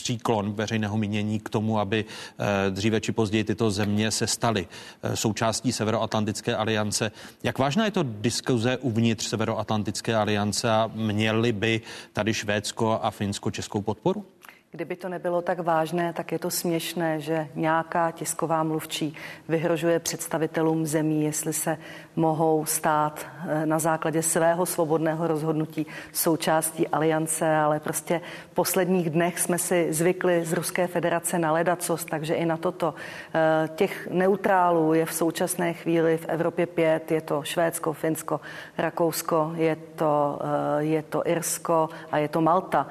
[0.00, 2.04] příklon veřejného mínění k tomu, aby
[2.38, 4.66] eh, dříve či později tyto země se staly
[5.02, 7.12] eh, součástí Severoatlantické aliance.
[7.42, 11.80] Jak vážná je to diskuze uvnitř Severoatlantické aliance a měly by
[12.12, 14.24] tady Švédsko a Finsko českou podporu?
[14.72, 19.14] Kdyby to nebylo tak vážné, tak je to směšné, že nějaká tisková mluvčí
[19.48, 21.78] vyhrožuje představitelům zemí, jestli se
[22.16, 29.38] mohou stát eh, na základě svého svobodného rozhodnutí součástí aliance, ale prostě v posledních dnech
[29.38, 32.94] jsme si zvykli z Ruské federace na ledacos, takže i na toto.
[33.34, 38.40] Eh, těch neutrálů je v současné chvíli v Evropě pět, je to Švédsko, Finsko,
[38.78, 40.38] Rakousko, je to,
[40.78, 42.86] eh, je to Irsko a je to Malta.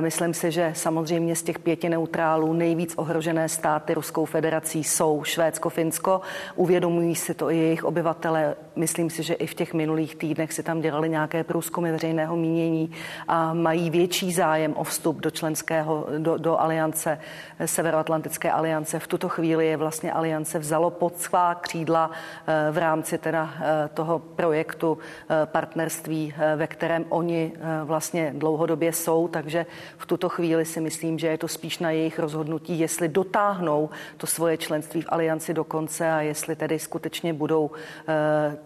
[0.00, 5.68] Myslím si, že samozřejmě z těch pěti neutrálů nejvíc ohrožené státy Ruskou federací jsou Švédsko,
[5.68, 6.20] Finsko.
[6.54, 10.62] Uvědomují si to i jejich obyvatele Myslím si, že i v těch minulých týdnech si
[10.62, 12.90] tam dělali nějaké průzkumy veřejného mínění
[13.28, 17.18] a mají větší zájem o vstup do členského, do, do aliance,
[17.64, 18.98] Severoatlantické aliance.
[18.98, 22.10] V tuto chvíli je vlastně aliance vzalo pod svá křídla
[22.46, 27.52] eh, v rámci teda eh, toho projektu eh, partnerství, ve kterém oni
[27.84, 29.66] vlastně dlouhodobě jsou, takže
[29.98, 33.90] v tuto chvíli si myslím, myslím, že je to spíš na jejich rozhodnutí, jestli dotáhnou
[34.16, 37.70] to svoje členství v alianci do konce a jestli tedy skutečně budou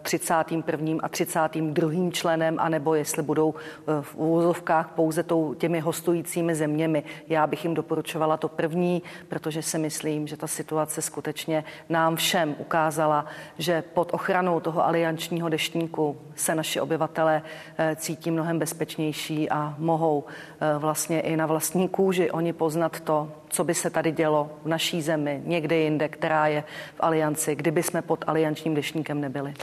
[0.01, 0.97] 31.
[1.03, 2.11] a 32.
[2.11, 3.53] členem, anebo jestli budou
[4.01, 7.03] v úvozovkách pouze tou, těmi hostujícími zeměmi.
[7.27, 12.55] Já bych jim doporučovala to první, protože si myslím, že ta situace skutečně nám všem
[12.57, 13.25] ukázala,
[13.57, 17.41] že pod ochranou toho aliančního deštníku se naši obyvatelé
[17.77, 23.31] eh, cítí mnohem bezpečnější a mohou eh, vlastně i na vlastní kůži oni poznat to,
[23.49, 26.63] co by se tady dělo v naší zemi, někde jinde, která je
[26.95, 29.53] v alianci, kdyby jsme pod aliančním deštníkem nebyli.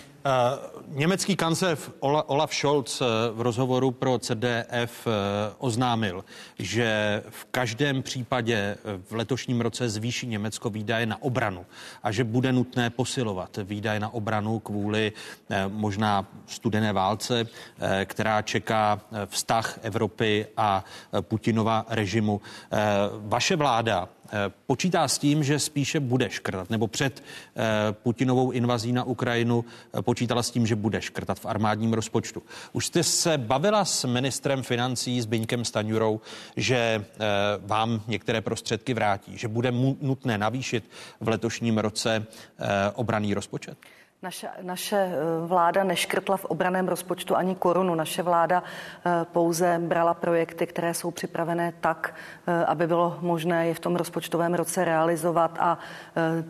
[0.91, 5.13] Německý kancléř Olaf Scholz eh, v rozhovoru pro CDF uh,
[5.59, 6.25] oznámil,
[6.59, 8.77] že v každém případě
[9.09, 11.67] v letošním roce zvýší Německo výdaje na obranu
[12.03, 15.13] a že bude nutné posilovat výdaje na obranu kvůli
[15.69, 17.47] možná studené válce,
[18.05, 20.85] která čeká vztah Evropy a
[21.21, 22.41] Putinova režimu.
[23.21, 24.18] Vaše vláda Eh,
[24.67, 27.23] počítá s tím, že spíše bude škrtat, nebo před
[27.57, 32.43] eh, Putinovou invazí na Ukrajinu eh, počítala s tím, že bude škrtat v armádním rozpočtu.
[32.73, 36.21] Už jste se bavila s ministrem financí, s Byňkem Staňurou,
[36.57, 37.05] že
[37.67, 40.91] vám některé prostředky vrátí, že bude nutné navýšit
[41.21, 42.27] v letošním roce
[42.95, 43.79] obraný rozpočet?
[44.23, 47.95] Naše, naše eh, vláda neškrtla v obraném rozpočtu ani korunu.
[47.95, 52.15] Naše vláda eh, pouze brala projekty, které jsou připravené tak,
[52.47, 55.79] eh, aby bylo možné je v tom rozpočtovém roce realizovat a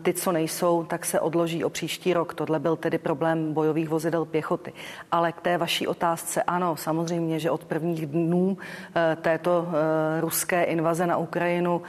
[0.01, 2.33] ty, co nejsou, tak se odloží o příští rok.
[2.33, 4.73] Tohle byl tedy problém bojových vozidel pěchoty.
[5.11, 8.57] Ale k té vaší otázce, ano, samozřejmě, že od prvních dnů
[9.21, 9.67] této
[10.19, 11.81] ruské invaze na Ukrajinu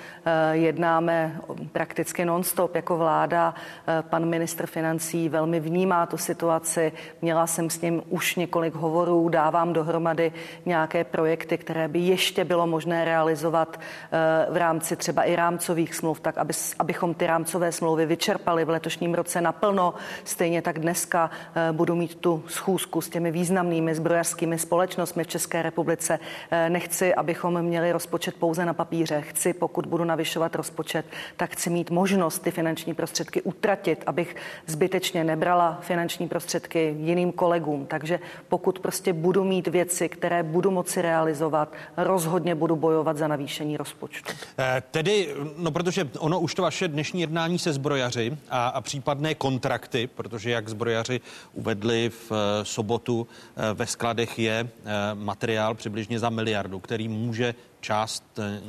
[0.53, 1.41] jednáme
[1.73, 3.55] prakticky nonstop jako vláda.
[4.01, 6.93] Pan ministr financí velmi vnímá tu situaci.
[7.23, 10.33] Měla jsem s ním už několik hovorů, dávám dohromady
[10.67, 16.21] nějaké projekty, které by ještě bylo možné realizovat eh, v rámci třeba i rámcových smluv,
[16.21, 19.95] tak aby, abychom ty rámcové smlouvy vyčerpali v letošním roce naplno.
[20.25, 25.63] Stejně tak dneska eh, budu mít tu schůzku s těmi významnými zbrojařskými společnostmi v České
[25.63, 26.19] republice.
[26.51, 29.21] Eh, nechci, abychom měli rozpočet pouze na papíře.
[29.21, 31.07] Chci, pokud budu navyšovat rozpočet,
[31.37, 34.37] tak chci mít možnost ty finanční prostředky utratit, abych
[34.67, 37.87] zbytečně nebrala dala finanční prostředky jiným kolegům.
[37.87, 43.77] Takže pokud prostě budu mít věci, které budu moci realizovat, rozhodně budu bojovat za navýšení
[43.77, 44.33] rozpočtu.
[44.59, 49.35] Eh, tedy, no protože ono už to vaše dnešní jednání se zbrojaři a, a případné
[49.35, 51.21] kontrakty, protože jak zbrojaři
[51.53, 54.69] uvedli v eh, sobotu eh, ve skladech je
[55.15, 58.61] materiál přibližně za miliardu, který může část eh,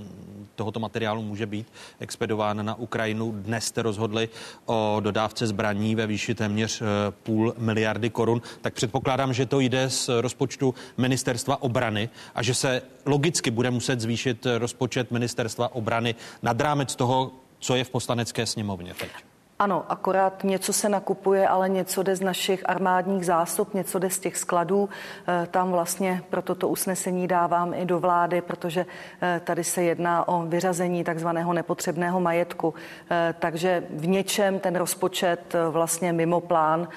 [0.56, 1.68] tohoto materiálu může být
[2.00, 3.32] expedován na Ukrajinu.
[3.32, 4.30] Dnes jste rozhodli
[4.66, 6.86] o dodávce zbraní ve výši téměř eh,
[7.24, 12.82] půl miliardy korun, tak předpokládám, že to jde z rozpočtu ministerstva obrany a že se
[13.06, 18.94] logicky bude muset zvýšit rozpočet ministerstva obrany nad rámec toho, co je v poslanecké sněmovně
[18.94, 19.31] teď.
[19.62, 24.20] Ano, akorát něco se nakupuje, ale něco jde z našich armádních zásob, něco jde z
[24.20, 24.90] těch skladů.
[25.28, 28.86] Eh, tam vlastně pro toto usnesení dávám i do vlády, protože
[29.22, 32.74] eh, tady se jedná o vyřazení takzvaného nepotřebného majetku.
[33.12, 36.88] Eh, takže v něčem ten rozpočet vlastně mimo plán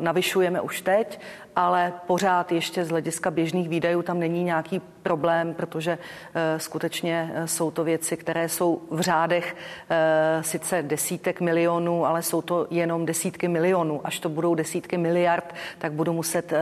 [0.00, 1.20] navyšujeme už teď
[1.56, 7.44] ale pořád ještě z hlediska běžných výdajů tam není nějaký problém, protože uh, skutečně uh,
[7.44, 13.06] jsou to věci, které jsou v řádech uh, sice desítek milionů, ale jsou to jenom
[13.06, 14.00] desítky milionů.
[14.04, 16.52] Až to budou desítky miliard, tak budu muset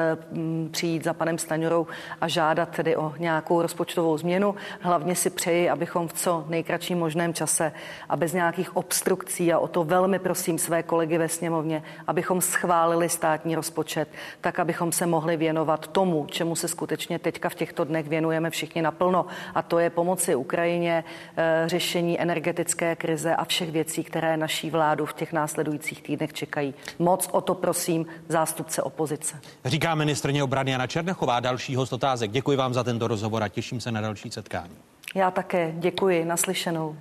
[0.71, 1.87] přijít za panem Staňorou
[2.21, 4.55] a žádat tedy o nějakou rozpočtovou změnu.
[4.81, 7.73] Hlavně si přeji, abychom v co nejkratším možném čase
[8.09, 13.09] a bez nějakých obstrukcí a o to velmi prosím své kolegy ve sněmovně, abychom schválili
[13.09, 14.09] státní rozpočet,
[14.41, 18.51] tak abychom abychom se mohli věnovat tomu, čemu se skutečně teďka v těchto dnech věnujeme
[18.51, 19.27] všichni naplno.
[19.55, 21.05] A to je pomoci Ukrajině,
[21.37, 26.75] eh, řešení energetické krize a všech věcí, které naší vládu v těch následujících týdnech čekají.
[26.99, 29.41] Moc o to prosím zástupce opozice.
[29.65, 31.41] Říká ministrně obrany Jana Černechová.
[31.41, 32.31] Další host otázek.
[32.31, 34.77] Děkuji vám za tento rozhovor a těším se na další setkání.
[35.15, 36.25] Já také děkuji.
[36.25, 36.97] Naslyšenou.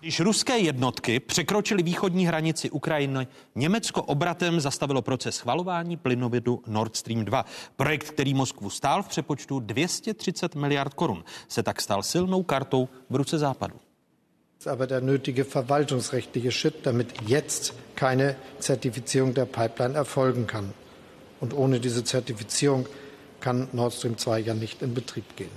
[0.00, 7.24] Když ruské jednotky překročily východní hranici Ukrajiny, Německo obratem zastavilo proces schvalování plynovidu Nord Stream
[7.24, 7.44] 2.
[7.76, 13.16] Projekt, který Moskvu stál v přepočtu 230 miliard korun, se tak stal silnou kartou v
[13.16, 13.74] ruce západu.
[14.66, 20.74] aber der nötige verwaltungsrechtliche Schritt, damit jetzt keine Zertifizierung der Pipeline erfolgen kann.
[21.40, 22.86] Und ohne diese Zertifizierung
[23.40, 25.50] kann Nord Stream 2 ja nicht in Betrieb gehen.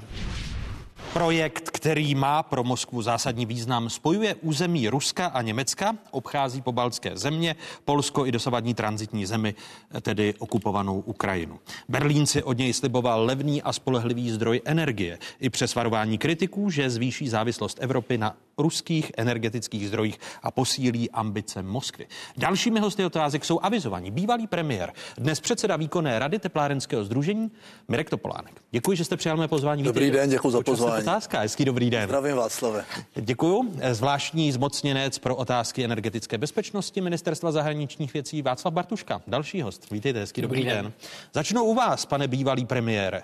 [1.14, 7.56] Projekt, který má pro Moskvu zásadní význam, spojuje území Ruska a Německa, obchází pobaltské země,
[7.86, 9.56] Polsko i dosavadní transitní zemi,
[10.02, 11.60] tedy okupovanou Ukrajinu.
[11.90, 16.90] Berlín si od něj sliboval levný a spolehlivý zdroj energie, i přes varování kritiků, že
[16.90, 22.08] zvýší závislost Evropy na ruských energetických zdrojích a posílí ambice Moskvy.
[22.38, 27.52] Dalšími hosty otázek jsou avizovaní bývalý premiér, dnes předseda výkonné rady teplárenského združení
[27.88, 28.62] Mirek Topolánek.
[28.72, 29.84] Děkuji, že jste přijal mé pozvání.
[29.84, 30.22] Dobrý Vítejte.
[30.22, 31.04] den, děkuji za pozvání.
[31.04, 32.04] Otázka, hezký dobrý den.
[32.10, 32.86] Zdravím Václave.
[33.16, 33.74] Děkuji.
[33.92, 39.22] Zvláštní zmocněnec pro otázky energetické bezpečnosti Ministerstva zahraničních věcí Václav Bartuška.
[39.28, 39.92] Další host.
[39.92, 40.84] Vítejte, hezký dobrý, dobrý den.
[40.86, 40.94] den.
[41.34, 43.22] Začnu u vás, pane bývalý premiére.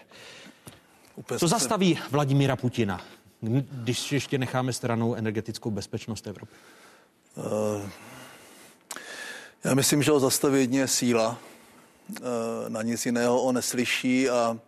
[1.37, 3.01] Co zastaví Vladimíra Putina?
[3.41, 6.51] Když ještě necháme stranou energetickou bezpečnost Evropy?
[7.35, 7.89] Uh,
[9.63, 11.39] já myslím, že ho zastaví jedině síla.
[12.09, 14.59] Uh, na nic jiného on neslyší a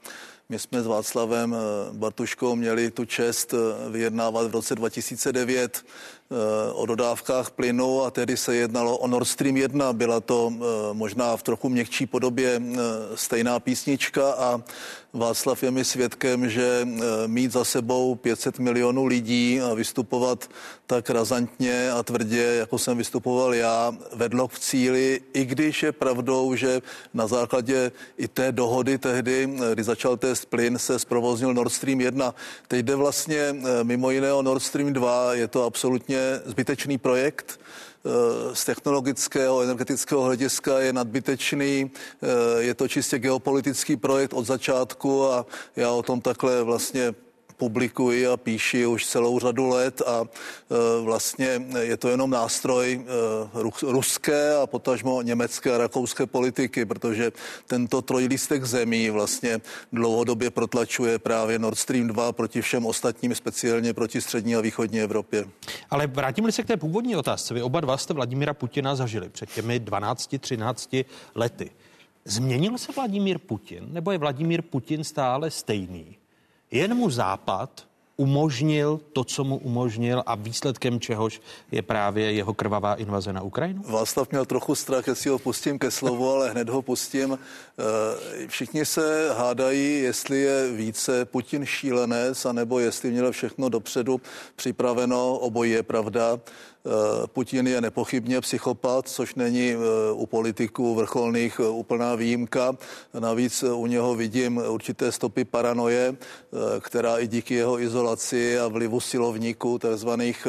[0.51, 1.57] my jsme s Václavem eh,
[1.93, 3.53] Bartuškou měli tu čest
[3.91, 5.85] vyjednávat v roce 2009
[6.73, 9.93] o dodávkách plynu a tedy se jednalo o Nord Stream 1.
[9.93, 10.53] Byla to
[10.93, 12.61] možná v trochu měkčí podobě
[13.15, 14.61] stejná písnička a
[15.13, 16.87] Václav je mi svědkem, že
[17.27, 20.49] mít za sebou 500 milionů lidí a vystupovat
[20.87, 26.55] tak razantně a tvrdě, jako jsem vystupoval já, vedlo k cíli, i když je pravdou,
[26.55, 26.81] že
[27.13, 32.35] na základě i té dohody tehdy, kdy začal test plyn, se zprovoznil Nord Stream 1.
[32.67, 37.59] Teď jde vlastně mimo jiné o Nord Stream 2, je to absolutně zbytečný projekt,
[38.05, 41.91] Eh, z technologického, energetického hlediska je nadbytečný.
[41.91, 47.13] Eh, je to čistě geopolitický projekt od začátku a já o tom takhle vlastně
[47.59, 53.91] publikuji a píši už celou řadu let a e, vlastně je to jenom nástroj e,
[53.91, 57.31] ruské a potažmo německé a rakouské politiky, protože
[57.67, 59.59] tento trojlistek zemí vlastně
[59.91, 65.45] dlouhodobě protlačuje právě Nord Stream 2 proti všem ostatním, speciálně proti střední a východní Evropě.
[65.89, 67.53] Ale vrátím se k té původní otázce.
[67.53, 71.05] Vy oba dva jste Vladimíra Putina zažili před těmi 12-13
[71.35, 71.71] lety.
[72.25, 76.15] Změnil se Vladimír Putin, nebo je Vladimír Putin stále stejný?
[76.71, 77.89] Jen mu Západ
[78.19, 81.41] umožnil to, co mu umožnil a výsledkem čehož
[81.71, 83.83] je právě jeho krvavá invaze na Ukrajinu?
[83.87, 87.39] Václav měl trochu strach, jestli ho pustím ke slovu, ale hned ho pustím.
[87.39, 94.21] Eh, všichni se hádají, jestli je více Putin šílenec, anebo jestli měl všechno dopředu
[94.55, 95.37] připraveno.
[95.37, 96.39] Obojí je pravda.
[96.85, 99.77] Eh, Putin je nepochybně psychopat, což není eh,
[100.13, 102.77] u politiků vrcholných eh, úplná výjimka.
[103.19, 106.15] Navíc u něho vidím určité stopy paranoje,
[106.79, 110.47] která i díky jeho izolaci a vlivu silovníků takzvaných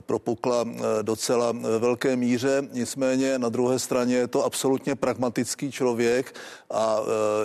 [0.00, 0.64] propukla
[1.02, 2.62] docela ve velké míře.
[2.72, 6.34] Nicméně na druhé straně je to absolutně pragmatický člověk
[6.70, 6.96] a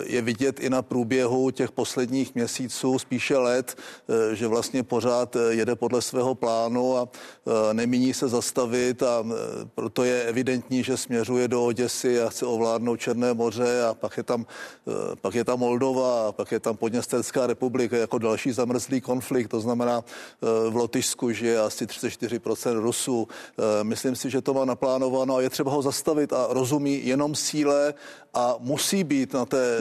[0.04, 3.78] je vidět i na průběhu těch posledních měsíců, spíše let,
[4.34, 7.08] že vlastně pořád jede podle svého plánu a
[7.74, 9.24] nemíní se zastavit a
[9.76, 14.24] proto je evidentní, že směřuje do Oděsy a chce ovládnout Černé moře a pak je
[14.24, 14.46] tam,
[14.88, 19.48] e, pak je tam Moldova a pak je tam Podněsterská republika jako další zamrzlý konflikt.
[19.48, 23.28] To znamená, e, v Lotyšsku žije asi 34% Rusů.
[23.28, 27.36] E, myslím si, že to má naplánováno a je třeba ho zastavit a rozumí jenom
[27.36, 27.94] síle
[28.34, 29.80] a musí být na té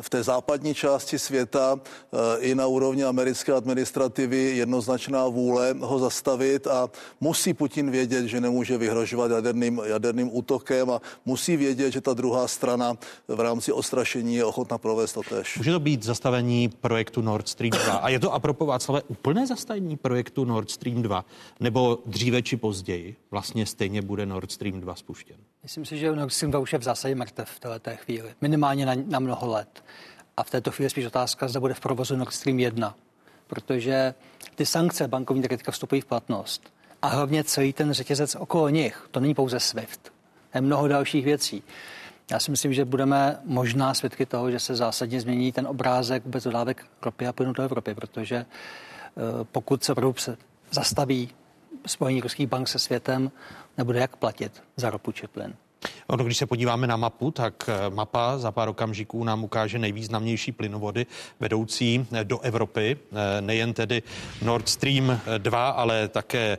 [0.00, 6.66] v té západní části světa eh, i na úrovni americké administrativy jednoznačná vůle ho zastavit
[6.66, 6.90] a
[7.20, 12.48] musí Putin vědět, že nemůže vyhrožovat jaderným, jaderným útokem a musí vědět, že ta druhá
[12.48, 12.94] strana
[13.28, 15.56] v rámci ostrašení je ochotna provést to tež.
[15.56, 19.46] Může to být zastavení projektu Nord Stream 2 a je to a propos Václave úplné
[19.46, 21.24] zastavení projektu Nord Stream 2
[21.60, 25.36] nebo dříve či později vlastně stejně bude Nord Stream 2 spuštěn?
[25.62, 28.34] Myslím si, že Nord Stream 2 už je v zásadě mrtev v této chvíli.
[28.40, 29.83] Minimálně na, na mnoho let.
[30.36, 32.94] A v této chvíli spíš otázka, zda bude v provozu Nord Stream 1,
[33.46, 34.14] protože
[34.54, 36.72] ty sankce bankovní teďka vstupují v platnost.
[37.02, 40.12] A hlavně celý ten řetězec okolo nich, to není pouze SWIFT,
[40.54, 41.62] je mnoho dalších věcí.
[42.30, 46.44] Já si myslím, že budeme možná svědky toho, že se zásadně změní ten obrázek vůbec
[46.44, 48.46] dodávek ropy a plynu do Evropy, protože eh,
[49.52, 50.36] pokud se se
[50.70, 51.30] zastaví
[51.86, 53.30] spojení ruských bank se světem,
[53.78, 55.54] nebude jak platit za ropu či plyn.
[56.06, 60.52] Ono, když se podíváme na mapu, tak eh, mapa za pár okamžiků nám ukáže nejvýznamnější
[60.52, 61.06] plynovody
[61.40, 62.96] vedoucí eh, do Evropy.
[63.12, 64.02] Eh, nejen tedy
[64.42, 66.58] Nord Stream 2, ale také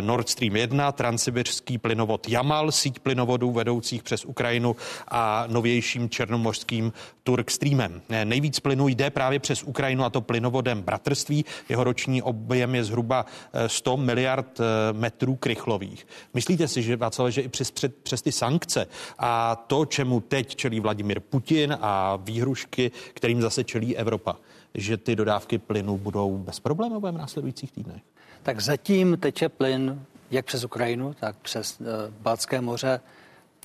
[0.00, 4.76] Nord Stream 1, transsibirský plynovod Jamal, síť plynovodů vedoucích přes Ukrajinu
[5.08, 6.92] a novějším černomořským
[7.22, 8.02] Turk Streamem.
[8.24, 11.44] Nejvíc plynu jde právě přes Ukrajinu a to plynovodem Bratrství.
[11.68, 13.26] Jeho roční objem je zhruba
[13.66, 14.58] 100 miliard
[14.92, 16.06] metrů krychlových.
[16.34, 17.72] Myslíte si, že Václav, že i přes,
[18.02, 18.86] přes ty sankce ruce.
[19.18, 24.36] A to, čemu teď čelí Vladimir Putin a výhrušky, kterým zase čelí Evropa,
[24.74, 28.02] že ty dodávky plynu budou bezproblémové v následujících týdnech?
[28.42, 31.86] Tak zatím teče plyn jak přes Ukrajinu, tak přes uh,
[32.20, 33.00] Balcké moře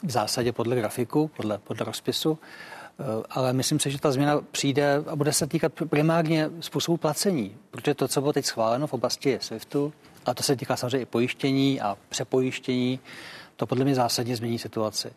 [0.03, 2.31] v zásadě podle grafiku, podle, podle rozpisu.
[2.31, 2.38] Uh,
[3.30, 7.93] ale myslím si, že ta změna přijde a bude se týkat primárně způsobu placení, protože
[7.93, 9.93] to, co bylo teď schváleno v oblasti SWIFTu,
[10.26, 12.99] a to se týká samozřejmě i pojištění a přepojištění,
[13.56, 15.11] to podle mě zásadně změní situaci.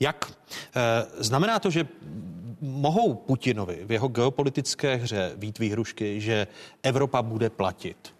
[0.00, 0.32] Jak?
[0.76, 1.86] E, znamená to, že
[2.60, 6.46] mohou Putinovi v jeho geopolitické hře vít výhrušky, že
[6.82, 8.14] Evropa bude platit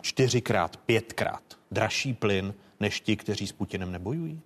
[0.00, 4.40] čtyřikrát, pětkrát dražší plyn než ti, kteří s Putinem nebojují?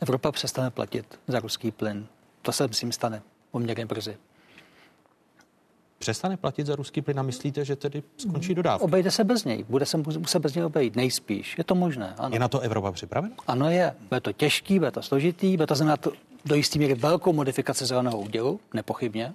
[0.00, 2.06] Evropa přestane platit za ruský plyn.
[2.42, 4.16] To se, myslím, stane poměrně brzy.
[6.08, 8.84] Přestane platit za ruský plyn a myslíte, že tedy skončí dodávky?
[8.84, 9.64] Obejde se bez něj.
[9.68, 10.96] Bude se muset bez něj obejít.
[10.96, 11.58] Nejspíš.
[11.58, 12.14] Je to možné.
[12.18, 12.34] Ano.
[12.34, 13.34] Je na to Evropa připravena?
[13.46, 13.94] Ano, je.
[14.08, 16.06] Bude to těžký, bude to složitý, bude to znamenat
[16.44, 19.34] do jisté míry velkou modifikaci zeleného údělu, nepochybně.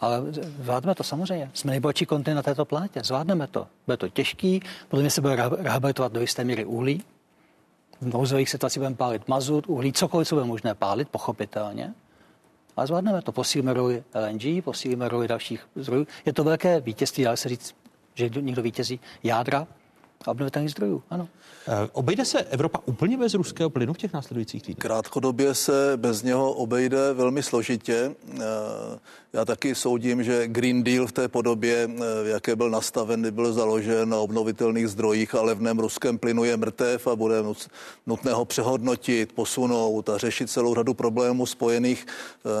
[0.00, 0.22] Ale
[0.62, 1.50] zvládneme to samozřejmě.
[1.54, 3.00] Jsme nejbohatší kontinent na této planetě.
[3.04, 3.66] Zvládneme to.
[3.86, 7.02] Bude to těžký, podle mě se bude rehabilitovat do jisté míry uhlí.
[8.00, 11.94] V nouzových situacích budeme pálit mazut, uhlí, cokoliv, co bude možné pálit, pochopitelně.
[12.78, 13.32] Ale zvládneme to.
[13.32, 16.06] Posílíme roli LNG, posílíme roli dalších zdrojů.
[16.26, 17.74] Je to velké vítězství, ale se říct,
[18.14, 19.66] že někdo vítězí jádra
[20.26, 21.02] a obnovitelných zdrojů.
[21.10, 21.28] Ano.
[21.70, 24.78] Eh, obejde se Evropa úplně bez ruského plynu v těch následujících týdnech?
[24.78, 28.14] Krátkodobě se bez něho obejde velmi složitě.
[28.34, 28.44] Eh,
[29.32, 33.52] já taky soudím, že Green Deal v té podobě, v eh, jaké byl nastaven, byl
[33.52, 37.36] založen na obnovitelných zdrojích a levném ruském plynu je mrtev a bude
[38.06, 42.06] nutné ho přehodnotit, posunout a řešit celou řadu problémů spojených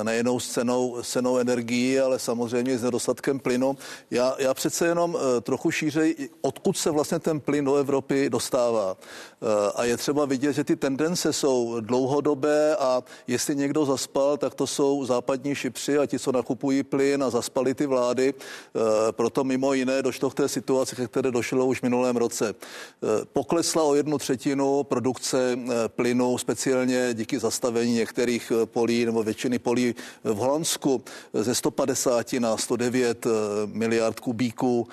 [0.02, 3.76] nejenom s cenou, cenou energií, ale samozřejmě s nedostatkem plynu.
[4.10, 8.96] Já, já přece jenom trochu šířej, odkud se vlastně ten plyn do Evropy dostává.
[8.96, 14.54] Eh, a je třeba vidět, že ty tendence jsou dlouhodobé a jestli někdo zaspal, tak
[14.54, 18.34] to jsou západní šipři a ti, co nakupují plyn a zaspali ty vlády.
[18.34, 22.52] Eh, proto mimo jiné došlo k té situaci, které došlo už v minulém roce.
[22.52, 25.58] Eh, poklesla o jednu třetinu produkce
[25.88, 29.94] plynu, speciálně díky zastavení některých polí nebo většiny polí
[30.24, 31.02] v Holandsku
[31.32, 33.26] ze 150 na 109
[33.66, 34.88] miliard kubíků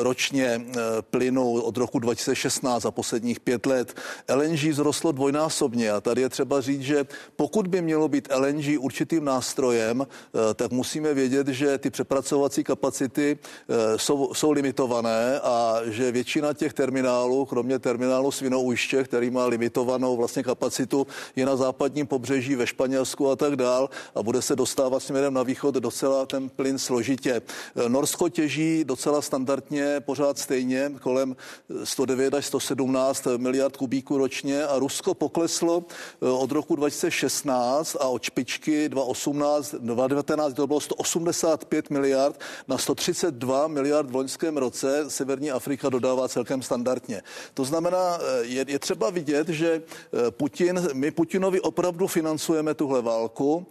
[0.00, 0.66] ročně
[1.10, 3.94] plynu od roku 2016 za posledních pět let.
[4.34, 7.06] LNG zrostlo dvojnásobně a tady je třeba říct, že
[7.36, 13.38] pokud by mělo být LNG určitým nástrojem, eh, tak musíme vědět, že ty přepracovací kapacity
[13.38, 20.16] eh, jsou, jsou limitované a že většina těch terminálů, kromě terminálu Svinouště, který má limitovanou
[20.16, 21.06] vlastně kapacitu,
[21.36, 25.42] je na západním pobřeží ve Španělsku a tak dál a bude se dostávat směrem na
[25.42, 27.42] východ docela ten plyn složitě.
[27.76, 31.36] Eh, Norsko těží docela standardně pořád stejně kolem
[31.88, 35.84] 109 až 117 miliard kubíků ročně a Rusko pokleslo
[36.22, 43.68] eh, od roku 2016 a od špičky 2018, 2019 to bylo 185 miliard na 132
[43.68, 45.10] miliard v loňském roce.
[45.10, 47.22] Severní Afrika dodává celkem standardně.
[47.54, 53.02] To znamená, eh, je, je třeba vidět, že eh, Putin, my Putinovi opravdu financujeme tuhle
[53.02, 53.66] válku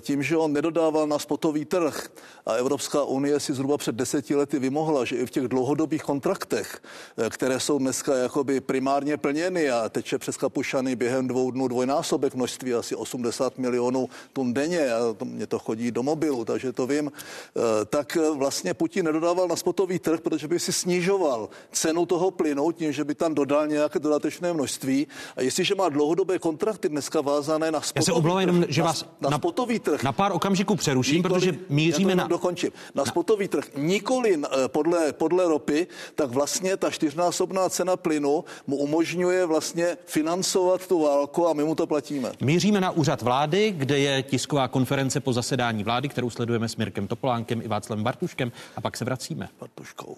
[0.00, 2.08] tím, že on nedodával na spotový trh
[2.46, 6.82] a Evropská unie si zhruba před deseti lety vymohla, že i v těch dlouhodobých kontraktech,
[7.28, 12.74] které jsou dneska jakoby primárně plněny a teče přes Kapušany během dvou dnů dvojnásobek množství,
[12.74, 17.12] asi 80 milionů tun denně, a to, mě to chodí do mobilu, takže to vím,
[17.12, 22.72] eh, tak vlastně Putin nedodával na spotový trh, protože by si snižoval cenu toho plynu
[22.72, 25.06] tím, že by tam dodal nějaké dodatečné množství.
[25.36, 29.04] A jestliže má dlouhodobé kontrakty dneska vázané na spotový Já se omlouvám jenom, že vás
[29.20, 30.02] na, na, spotový trh.
[30.02, 32.26] Na pár okamžiků přeruším, nikoli, protože míříme na...
[32.26, 32.70] dokončím.
[32.94, 38.76] Na spotový trh nikoli eh, podle, podle ropy, tak vlastně ta čtyřnásobná cena plynu mu
[38.76, 42.32] umožňuje vlastně financovat tu válku a my mu to platíme.
[42.40, 47.08] Míříme na úřad vlády, kde je tisková konference po zasedání vlády, kterou sledujeme s Mirkem
[47.08, 49.48] Topolánkem i Václavem Bartuškem a pak se vracíme.
[49.60, 50.16] Bartuškou.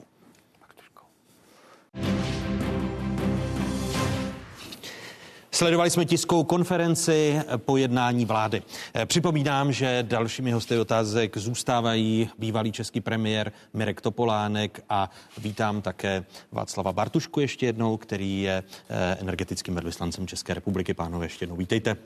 [5.55, 8.62] Sledovali jsme tiskovou konferenci po jednání vlády.
[9.07, 16.93] Připomínám, že dalšími hosty otázek zůstávají bývalý český premiér Mirek Topolánek a vítám také Václava
[16.93, 20.95] Bartušku ještě jednou, který je eh, energetickým velvyslancem České republiky.
[20.95, 21.97] Pánové, ještě jednou vítejte.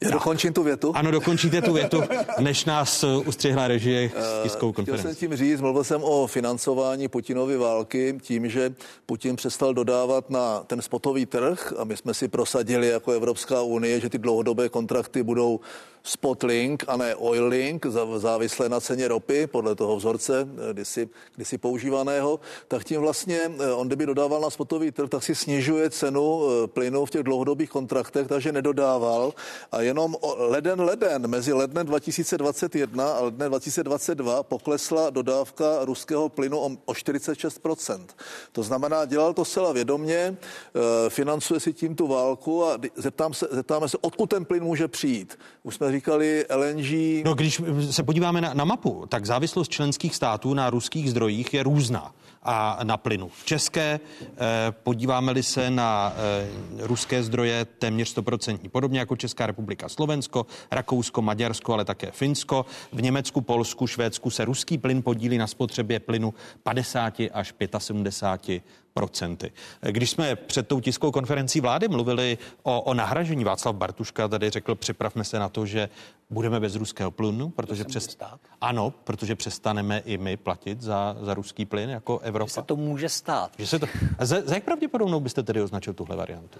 [0.00, 0.92] Já dokončím tu větu?
[0.96, 2.02] Ano, dokončíte tu větu,
[2.38, 5.00] než nás uh, ustřihla režie s tiskovou konferenci.
[5.02, 8.74] Chtěl jsem tím říct, mluvil jsem o financování Putinovy války tím, že
[9.06, 14.00] Putin přestal dodávat na ten spotový trh a my jsme si prosadili jako Evropská unie,
[14.00, 15.60] že ty dlouhodobé kontrakty budou
[16.06, 22.84] Spotlink a ne Oillink, závislé na ceně ropy, podle toho vzorce kdysi, kdysi používaného, tak
[22.84, 27.22] tím vlastně on, kdyby dodával na spotový trh, tak si snižuje cenu plynu v těch
[27.22, 29.34] dlouhodobých kontraktech, takže nedodával
[29.72, 36.70] a jenom leden leden mezi lednem 2021 a lednem 2022 poklesla dodávka ruského plynu o,
[36.84, 38.06] o 46%.
[38.52, 43.48] To znamená, dělal to zcela vědomně, eh, financuje si tím tu válku a zeptám se,
[43.50, 45.38] zeptáme se, odkud ten plyn může přijít.
[45.62, 47.24] Už jsme říkali LNG.
[47.24, 51.62] No, když se podíváme na, na mapu, tak závislost členských států na ruských zdrojích je
[51.62, 52.12] různá
[52.46, 53.28] a na plynu.
[53.28, 54.36] V České eh,
[54.82, 61.72] podíváme-li se na eh, ruské zdroje téměř 100%, podobně jako Česká republika, Slovensko, Rakousko, Maďarsko,
[61.72, 62.66] ale také Finsko.
[62.92, 68.62] V Německu, Polsku, Švédsku se ruský plyn podílí na spotřebě plynu 50 až 75
[68.96, 69.52] procenty.
[69.80, 74.74] Když jsme před tou tiskovou konferencí vlády mluvili o, o nahražení, Václav Bartuška tady řekl,
[74.74, 75.88] připravme se na to, že
[76.30, 78.16] budeme bez ruského plynu, protože přes...
[78.60, 82.48] Ano, protože přestaneme i my platit za, za ruský plyn jako Evropa.
[82.48, 83.52] Že se to může stát.
[83.58, 83.86] Že se to...
[84.18, 86.58] A za, za jak pravděpodobnou byste tedy označil tuhle variantu?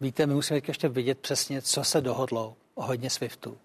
[0.00, 3.56] Víte, my musíme ještě vidět přesně, co se dohodlo ohledně SWIFTu.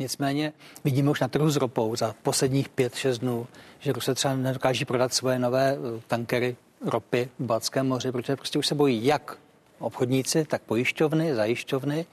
[0.00, 0.52] Nicméně
[0.84, 3.46] vidíme už na trhu s ropou za posledních 5-6 dnů,
[3.78, 6.56] že Rusové třeba nedokáží prodat svoje nové eh, tankery
[6.86, 9.38] ropy v Balckém moři, protože prostě už se bojí jak
[9.78, 12.06] obchodníci, tak pojišťovny, zajišťovny.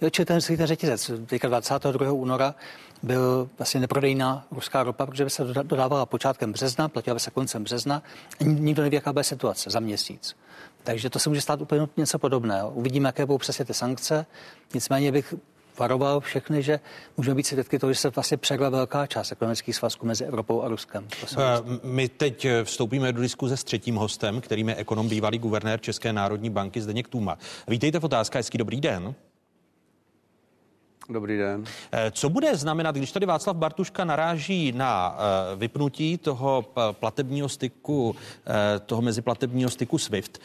[0.00, 2.12] Jo, čili ten, ten řetězec, teďka 22.
[2.12, 2.54] února
[3.02, 7.64] byl vlastně neprodejná ruská ropa, protože by se dodávala počátkem března, platila by se koncem
[7.64, 8.02] března.
[8.40, 10.36] Nikdo neví, jaká bude situace za měsíc.
[10.84, 12.70] Takže to se může stát úplně něco podobného.
[12.70, 14.26] Uvidíme, jaké budou přesně ty sankce.
[14.74, 15.34] Nicméně bych
[15.78, 16.80] varoval všechny, že
[17.16, 20.68] můžeme být svědky toho, že se vlastně přegla velká část ekonomických svazků mezi Evropou a
[20.68, 21.08] Ruskem.
[21.38, 21.40] Eh,
[21.82, 26.12] my teď eh, vstoupíme do diskuze s třetím hostem, kterým je ekonom bývalý guvernér České
[26.12, 27.38] národní banky Zdeněk Tůma.
[27.68, 29.14] Vítejte v otázka, hezký dobrý den.
[31.08, 31.64] Dobrý den.
[31.92, 38.16] Eh, co bude znamenat, když tady Václav Bartuška naráží na eh, vypnutí toho platebního styku,
[38.46, 40.38] eh, toho meziplatebního styku SWIFT,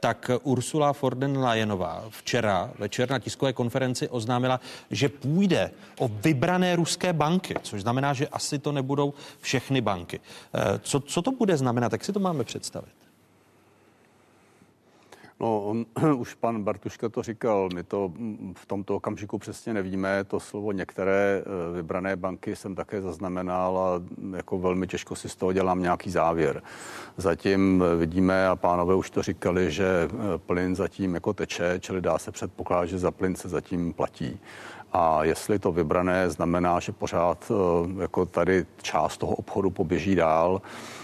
[0.00, 4.60] tak Ursula von der Leyenová včera večer na tiskové konferenci oznámila,
[4.90, 10.20] že půjde o vybrané ruské banky, což znamená, že asi to nebudou všechny banky.
[10.82, 13.03] Co, co to bude znamenat, jak si to máme představit?
[15.44, 18.12] No, on, už pan Bartuška to říkal, my to
[18.56, 20.24] v tomto okamžiku přesně nevíme.
[20.24, 24.02] To slovo některé eh, vybrané banky jsem také zaznamenal a
[24.36, 26.62] jako velmi těžko si z toho dělám nějaký závěr.
[27.16, 32.18] Zatím vidíme, a pánové už to říkali, že eh, plyn zatím jako teče, čili dá
[32.18, 34.40] se předpokládat, že za plyn se zatím platí.
[34.92, 40.62] A jestli to vybrané znamená, že pořád eh, jako tady část toho obchodu poběží dál,
[40.62, 41.03] Eh,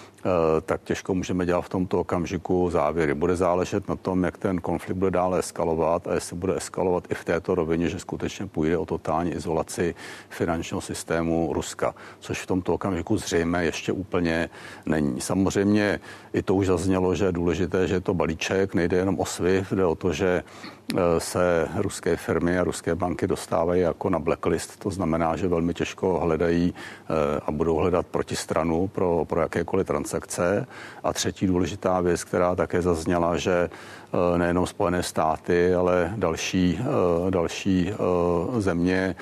[0.66, 3.14] tak těžko můžeme dělat v tomto okamžiku závěry.
[3.14, 7.14] Bude záležet na tom, jak ten konflikt bude dále eskalovat a jestli bude eskalovat i
[7.14, 9.94] v této rovině, že skutečně půjde o totální izolaci
[10.28, 14.50] finančního systému Ruska, což v tomto okamžiku zřejmě ještě úplně
[14.86, 15.20] není.
[15.20, 16.00] Samozřejmě
[16.32, 19.72] i to už zaznělo, že je důležité, že je to balíček, nejde jenom o SWIFT,
[19.72, 20.42] jde o to, že
[20.96, 24.78] Eh, se ruské firmy a ruské banky dostávají jako na blacklist.
[24.78, 30.09] To znamená, že velmi těžko hledají eh, a budou hledat protistranu pro, pro jakékoliv transakce.
[31.04, 33.70] A třetí důležitá věc, která také zazněla, že
[34.34, 36.78] eh, nejenom Spojené státy, ale další,
[37.30, 37.92] další
[38.58, 39.14] země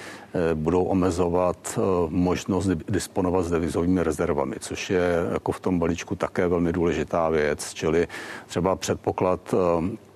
[0.54, 1.78] budou omezovat
[2.08, 7.74] možnost disponovat s devizovými rezervami, což je jako v tom balíčku také velmi důležitá věc,
[7.74, 8.08] čili
[8.46, 10.07] třeba předpoklad Eh,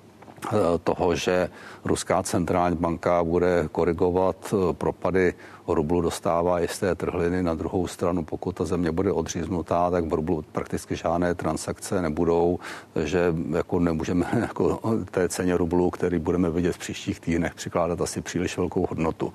[0.85, 1.49] toho, že
[1.85, 5.35] Ruská centrální banka bude korigovat eh, propady
[5.69, 7.43] rublu, dostává jisté trhliny.
[7.43, 12.59] Na druhou stranu, pokud ta země bude odříznutá, tak v rublu prakticky žádné transakce nebudou,
[13.05, 18.21] že jako nemůžeme jako té ceně rublu, který budeme vidět v příštích týdnech, přikládat asi
[18.21, 19.33] příliš velkou hodnotu.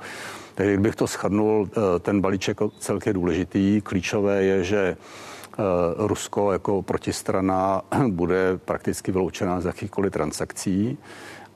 [0.55, 3.81] Takže kdybych to shrnul, eh, ten balíček celkem důležitý.
[3.81, 4.97] Klíčové je, že
[5.97, 10.97] Rusko jako protistrana bude prakticky vyloučená z jakýchkoliv transakcí.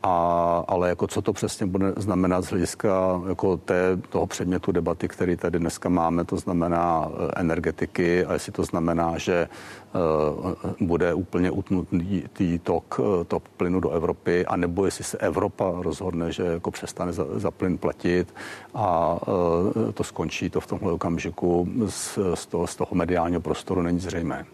[0.04, 5.08] A, ale jako co to přesně bude znamenat z hlediska jako té, toho předmětu debaty,
[5.08, 9.50] který tady dneska máme, to znamená eh, energetiky a jestli to znamená, že
[9.94, 16.44] uh, bude úplně utnutý tok, tok plynu do Evropy, anebo jestli se Evropa rozhodne, že
[16.44, 18.34] jako přestane za, za plyn platit
[18.74, 23.82] a uh, to skončí to v tomhle okamžiku z, z, toho, z toho mediálního prostoru
[23.82, 24.46] není zřejmé.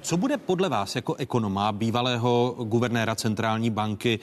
[0.00, 4.18] Co bude podle vás jako ekonoma, bývalého guvernéra centrální banky,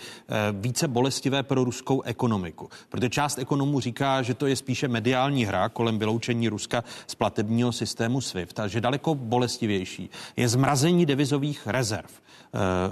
[0.52, 2.70] více bolestivé pro ruskou ekonomiku.
[2.90, 7.72] Protože část ekonomů říká, že to je spíše mediální hra kolem vyloučení Ruska z platebního
[7.72, 12.10] systému SWIFT a že daleko bolestivější je zmrazení devizových rezerv.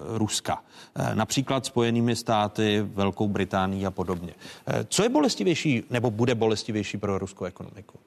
[0.08, 0.64] Ruska,
[1.14, 4.34] například Spojenými státy, Velkou Británií a podobně.
[4.88, 8.00] Co je bolestivější nebo bude bolestivější pro ruskou ekonomiku?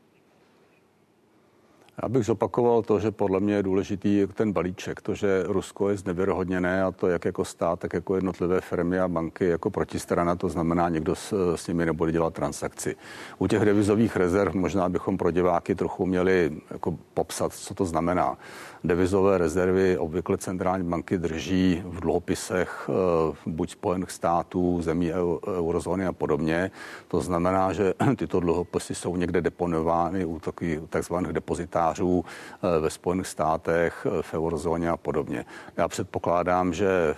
[2.03, 5.97] Já bych zopakoval to, že podle mě je důležitý ten balíček, to, že Rusko je
[5.97, 10.49] znevyrohodněné a to jak jako stát, tak jako jednotlivé firmy a banky jako protistrana, to
[10.49, 12.97] znamená, někdo s, s nimi nebude dělat transakci.
[13.39, 18.39] U těch devizových rezerv možná bychom pro diváky trochu měli jako popsat, co to znamená.
[18.85, 25.13] Devizové rezervy obvykle centrální banky drží v dluhopisech eh, buď Spojených států, zemí
[25.47, 26.71] eurozóny a podobně.
[27.09, 33.27] To znamená, že tyto dluhopisy jsou někde deponovány u takových takzvaných depozitářů eh, ve Spojených
[33.27, 35.45] státech, eh, v eurozóně a podobně.
[35.77, 37.15] Já předpokládám, že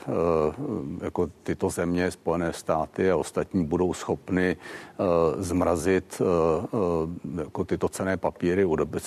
[1.02, 4.56] jako tyto země, Spojené státy a ostatní budou schopny
[5.38, 6.22] zmrazit
[7.38, 8.64] jako tyto cené papíry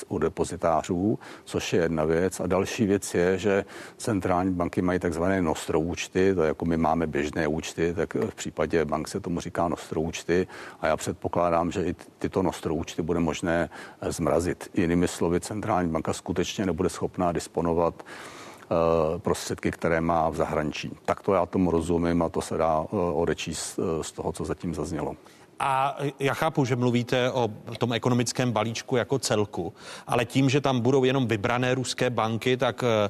[0.08, 2.40] u depozitářů, což je jedna věc.
[2.40, 3.66] A další věc je, že
[3.98, 8.86] centrální banky mají takzvané nostro účty, to jako my máme běžné účty, tak v případě
[8.86, 10.48] bank se tomu říká nostro účty
[10.82, 13.70] a já předpokládám, že i tyto nostro účty bude možné
[14.02, 14.70] eh, zmrazit.
[14.74, 20.92] Jinými slovy, centrální banka skutečně nebude schopná disponovat eh, prostředky, které má v zahraničí.
[21.06, 24.74] Tak to já tomu rozumím a to se dá eh, odečíst z toho, co zatím
[24.74, 25.16] zaznělo.
[25.60, 29.74] A já chápu, že mluvíte o tom ekonomickém balíčku jako celku,
[30.08, 33.10] ale tím, že tam budou jenom vybrané ruské banky, tak eh,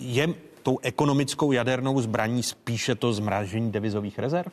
[0.00, 0.28] je
[0.62, 4.52] tou ekonomickou jadernou zbraní spíše to zmražení devizových rezerv?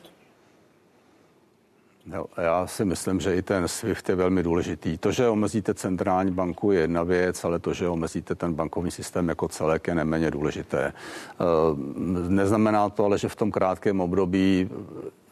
[2.06, 4.98] No, já si myslím, že i ten SWIFT je velmi důležitý.
[4.98, 9.28] To, že omezíte centrální banku, je jedna věc, ale to, že omezíte ten bankovní systém
[9.28, 10.92] jako celek, je neméně důležité.
[10.92, 11.44] Eh,
[12.28, 14.70] neznamená to ale, že v tom krátkém období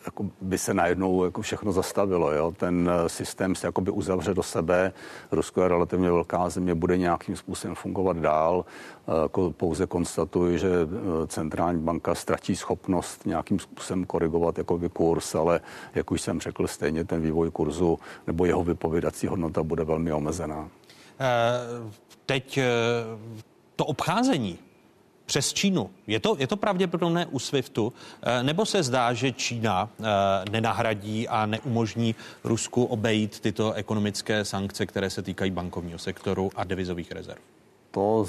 [0.08, 2.32] jako by se najednou jako všechno zastavilo.
[2.32, 2.52] Jo?
[2.56, 4.92] Ten eh, systém se jakoby uzavře do sebe.
[5.32, 8.64] Rusko je relativně velká země, bude nějakým způsobem fungovat dál.
[9.08, 15.60] Eh, pouze konstatuji, že eh, centrální banka ztratí schopnost nějakým způsobem korigovat jakoby kurz, ale
[15.94, 20.68] jak už jsem řekl, stejně ten vývoj kurzu nebo jeho vypovědací hodnota bude velmi omezená.
[22.26, 22.58] Teď
[23.76, 24.58] to obcházení
[25.28, 25.90] přes Čínu.
[26.06, 27.92] Je to, je to pravděpodobné u SWIFTu,
[28.22, 30.04] eh, nebo se zdá, že Čína eh,
[30.50, 32.14] nenahradí a neumožní
[32.44, 37.40] Rusku obejít tyto ekonomické sankce, které se týkají bankovního sektoru a devizových rezerv?
[37.90, 38.26] To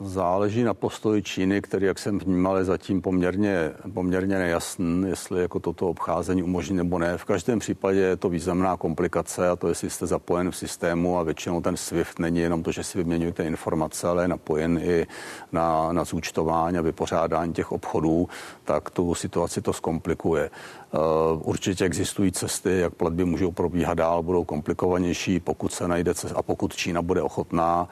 [0.00, 5.60] Záleží na postoji Číny, který, jak jsem vnímal, je zatím poměrně, poměrně nejasný, jestli jako
[5.60, 7.18] toto obcházení umožní nebo ne.
[7.18, 11.22] V každém případě je to významná komplikace a to, jestli jste zapojen v systému a
[11.22, 15.06] většinou ten SWIFT není jenom to, že si vyměňujete informace, ale je napojen i
[15.52, 18.28] na, na zúčtování a vypořádání těch obchodů,
[18.64, 20.50] tak tu situaci to zkomplikuje.
[20.96, 26.38] Eh, určitě existují cesty, jak platby můžou probíhat dál, budou komplikovanější, pokud se najde cesta
[26.38, 27.88] a pokud Čína bude ochotná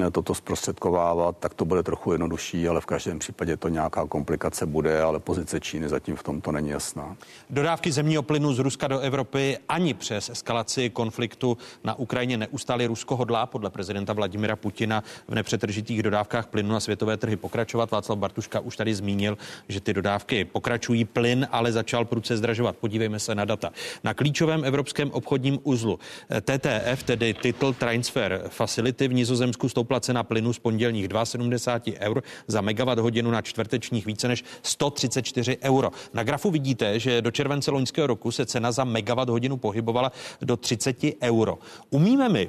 [0.00, 4.66] eh, toto zprostředkovávat, tak to bude trochu jednodušší, ale v každém případě to nějaká komplikace
[4.66, 7.16] bude, ale pozice Číny zatím v tomto není jasná.
[7.50, 13.16] Dodávky zemního plynu z Ruska do Evropy ani přes eskalaci konfliktu na Ukrajině neustále Rusko
[13.16, 17.90] hodlá podle prezidenta Vladimira Putina v nepřetržitých dodávkách plynu na světové trhy pokračovat.
[17.90, 19.38] Václav Bartuška už tady zmínil,
[19.68, 21.04] že ty dodávky pokračují.
[21.04, 22.76] Plyn ale začal prudce zdražovat.
[22.76, 23.70] Podívejme se na data.
[24.04, 25.98] Na klíčovém evropském obchodním uzlu
[26.40, 32.60] TTF, tedy Title Transfer Facility v Nizozemsku stoupla cena plynu z pondělních 2,70 eur za
[32.60, 35.90] megawatt hodinu na čtvrtečních více než 134 euro.
[36.14, 40.12] Na grafu vidíte, že do července loňského roku se cena za megawatt hodinu pohybovala
[40.42, 41.58] do 30 euro.
[41.90, 42.48] Umíme mi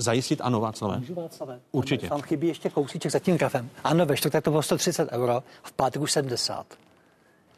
[0.00, 0.98] zajistit, ano, Václavé?
[0.98, 1.60] Můžu, Václavé?
[1.72, 2.08] Určitě.
[2.08, 3.70] Tam chybí ještě kousíček za tím grafem.
[3.84, 6.89] Ano, ve čtvrtek to bylo 130 euro, v pátek už 70.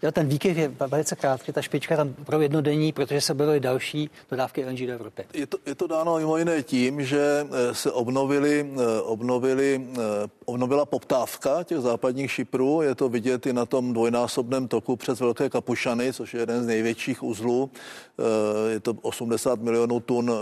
[0.02, 4.10] Jo, ten výkyv je velice krátký, ta špička tam pro jednodenní, protože se byly další
[4.30, 5.24] dodávky LNG do Evropy.
[5.34, 9.98] Je to, je to dáno mimo jiné tím, že eh, se obnovili, eh, obnovili, eh,
[10.44, 12.82] obnovila poptávka těch západních šiprů.
[12.82, 16.66] Je to vidět i na tom dvojnásobném toku přes Velké Kapušany, což je jeden z
[16.66, 17.70] největších uzlů.
[18.68, 20.32] Je to 80 milionů tun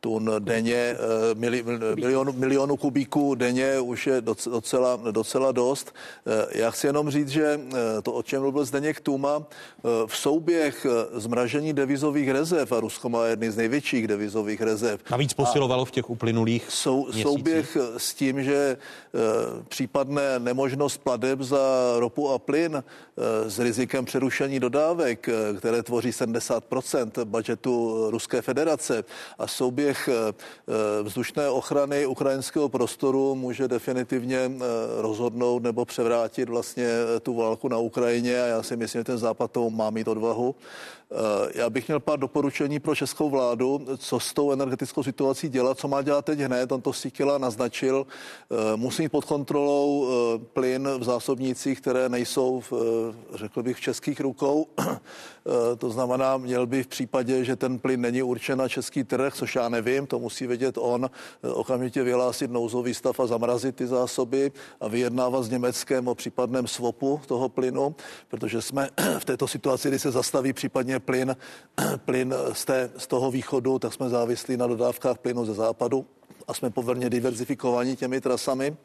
[0.00, 0.96] tun denně, eh,
[1.34, 1.64] mili,
[1.94, 4.20] milionu, milionu kubíků denně už je
[4.50, 5.94] docela, docela dost.
[6.26, 9.42] Eh, já chci jenom říct, že eh, to, o čem mluvil Zdeněk Tuma,
[10.06, 15.00] v souběh zmražení devizových rezerv, a Rusko má jedny z největších devizových rezerv.
[15.10, 18.76] Navíc posilovalo v těch uplynulých sou, Souběh s tím, že
[19.68, 22.84] případné nemožnost pladeb za ropu a plyn
[23.46, 25.28] s rizikem přerušení dodávek,
[25.58, 29.04] které tvoří 70% budžetu Ruské federace
[29.38, 30.08] a souběh prospěch
[31.02, 34.50] vzdušné ochrany ukrajinského prostoru může definitivně
[35.00, 36.88] rozhodnout nebo převrátit vlastně
[37.22, 40.54] tu válku na Ukrajině a já si myslím, že ten západ to má mít odvahu.
[41.12, 45.78] Eh, já bych měl pár doporučení pro českou vládu, co s tou energetickou situací dělat,
[45.78, 46.72] co má dělat teď hned.
[46.72, 48.06] On to Sikila naznačil.
[48.50, 52.72] Eh, musí mít pod kontrolou eh, plyn v zásobnících, které nejsou, v,
[53.34, 54.66] řekl bych, v českých rukou.
[55.78, 59.54] To znamená, měl by v případě, že ten plyn není určen na český trh, což
[59.54, 61.10] já nevím, to musí vědět on,
[61.52, 67.20] okamžitě vyhlásit nouzový stav a zamrazit ty zásoby a vyjednávat s Německem o případném svopu
[67.26, 67.94] toho plynu,
[68.28, 68.88] protože jsme
[69.18, 71.36] v této situaci, kdy se zastaví případně plyn,
[72.04, 76.06] plyn z, té, z toho východu, tak jsme závislí na dodávkách plynu ze západu
[76.48, 78.76] a jsme poměrně diverzifikovaní těmi trasami.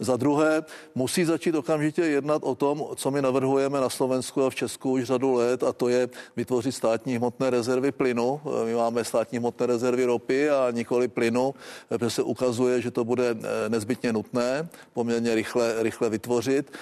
[0.00, 0.62] Za druhé,
[0.94, 5.04] musí začít okamžitě jednat o tom, co my navrhujeme na Slovensku a v Česku už
[5.04, 8.40] řadu let, a to je vytvořit státní hmotné rezervy plynu.
[8.64, 11.54] My máme státní hmotné rezervy ropy a nikoli plynu,
[11.88, 16.72] protože se ukazuje, že to bude eh, nezbytně nutné poměrně rychle, rychle vytvořit.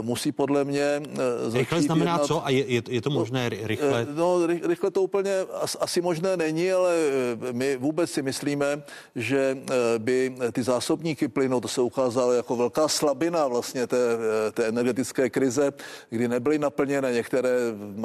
[0.00, 1.02] Musí podle mě
[1.42, 2.26] začít Rychle znamená jednat...
[2.26, 2.46] co?
[2.46, 4.06] A je, je, je to možné rychle?
[4.14, 5.32] No, rychle to úplně
[5.80, 6.96] asi možné není, ale
[7.52, 8.82] my vůbec si myslíme,
[9.16, 9.58] že
[9.98, 13.96] by ty zásobníky plynu, to se ukázalo jako velká slabina vlastně té,
[14.54, 15.72] té energetické krize,
[16.10, 17.50] kdy nebyly naplněné některé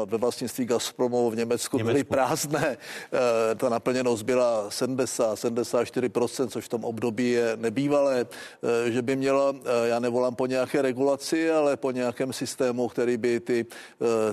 [0.05, 1.93] ve vlastnictví Gazpromu v Německu, Německu.
[1.93, 2.77] byly prázdné.
[2.77, 9.15] Eh, ta naplněnost byla 70, 74%, což v tom období je nebývalé, eh, že by
[9.15, 13.65] měla, eh, já nevolám po nějaké regulaci, ale po nějakém systému, který by ty,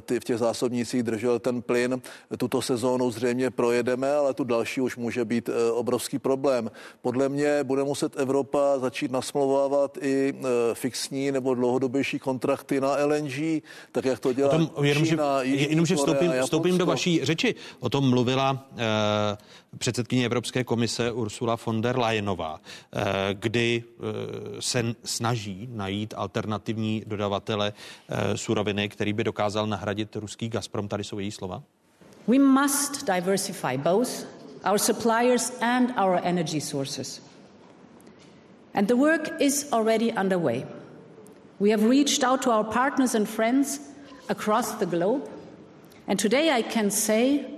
[0.05, 2.01] ty v těch zásobnících držel ten plyn.
[2.39, 6.71] Tuto sezónu zřejmě projedeme, ale tu další už může být obrovský problém.
[7.03, 13.63] Podle mě bude muset Evropa začít nasmlouvávat i e, fixní nebo dlouhodobější kontrakty na LNG,
[13.93, 17.55] tak jak to dělá tom, jenom, Čína, že, jenom, že vstoupím, vstoupím do vaší řeči.
[17.81, 19.37] O tom mluvila e,
[19.79, 27.73] předsedkyně Evropské komise Ursula von der Leyenová, e, kdy e, se snaží najít alternativní dodavatele
[28.09, 30.89] e, suroviny, který by dokázal nahradit ruský Gazprom.
[30.89, 31.63] Tady jsou její slova.
[32.29, 34.27] We must diversify both
[34.71, 37.34] our suppliers and our energy sources.
[38.75, 40.67] And the work is already underway.
[41.59, 43.79] We have reached out to our partners and friends
[44.29, 45.31] across the globe,
[46.07, 47.49] and today I can say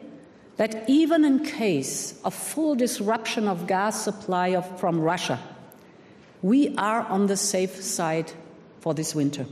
[0.57, 5.39] that even in case of full disruption of gas supply of, from Russia,
[6.43, 8.33] we are on the safe side
[8.81, 9.47] for this winter.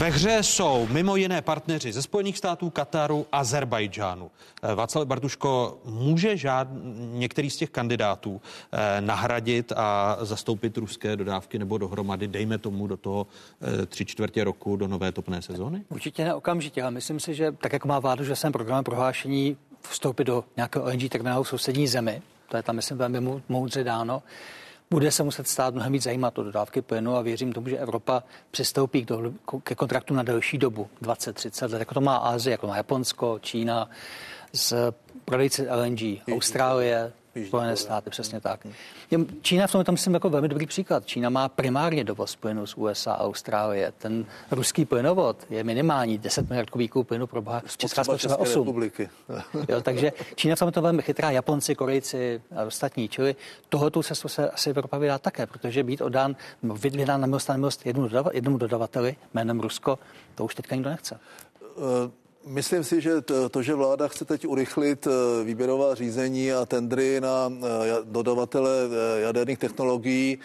[0.00, 4.30] Ve hře jsou mimo jiné partneři ze Spojených států, Kataru, Azerbajdžánu.
[4.62, 6.68] Eh, Václav Bartuško, může žád,
[7.12, 8.40] některý z těch kandidátů
[8.72, 13.26] eh, nahradit a zastoupit ruské dodávky nebo dohromady, dejme tomu do toho
[13.82, 15.84] eh, tři čtvrtě roku do nové topné sezóny?
[15.88, 19.56] Určitě ne okamžitě, ale myslím si, že tak, jak má vládu, že jsem programem prohlášení
[19.80, 24.22] vstoupit do nějakého LNG terminálu v sousední zemi, to je tam, myslím, velmi moudře dáno,
[24.90, 28.22] bude se muset stát mnohem víc zajímat o dodávky plynu a věřím tomu, že Evropa
[28.50, 29.14] přistoupí k
[29.62, 33.90] ke kontraktu na delší dobu, 20-30 let, jako to má Ázie, jako má Japonsko, Čína,
[34.52, 34.92] s
[35.24, 36.00] prodejci LNG,
[36.32, 37.12] Austrálie,
[37.46, 38.66] Spojené státy, přesně tak.
[39.42, 41.06] Čína v tom je tam myslím jako velmi dobrý příklad.
[41.06, 43.92] Čína má primárně dovoz plynu z USA a Austrálie.
[43.98, 47.62] Ten ruský plynovod je minimální 10 miliard kubíků plynu pro boha.
[47.76, 48.60] Česká spotřeba 8.
[48.60, 49.08] Republiky.
[49.68, 53.08] jo, takže Čína v tom je to velmi chytrá, Japonci, Korejci a ostatní.
[53.08, 53.36] Čili
[53.68, 57.86] tohoto cestu se asi Evropa vydá také, protože být odán, vydán na milost a nemilost
[58.32, 59.98] jednomu dodavateli jménem Rusko,
[60.34, 61.20] to už teďka nikdo nechce.
[61.76, 62.10] Uh
[62.46, 67.20] Myslím si, že to, to, že vláda chce teď urychlit eh, výběrová řízení a tendry
[67.20, 67.66] na eh,
[68.04, 70.38] dodavatele eh, jaderných technologií,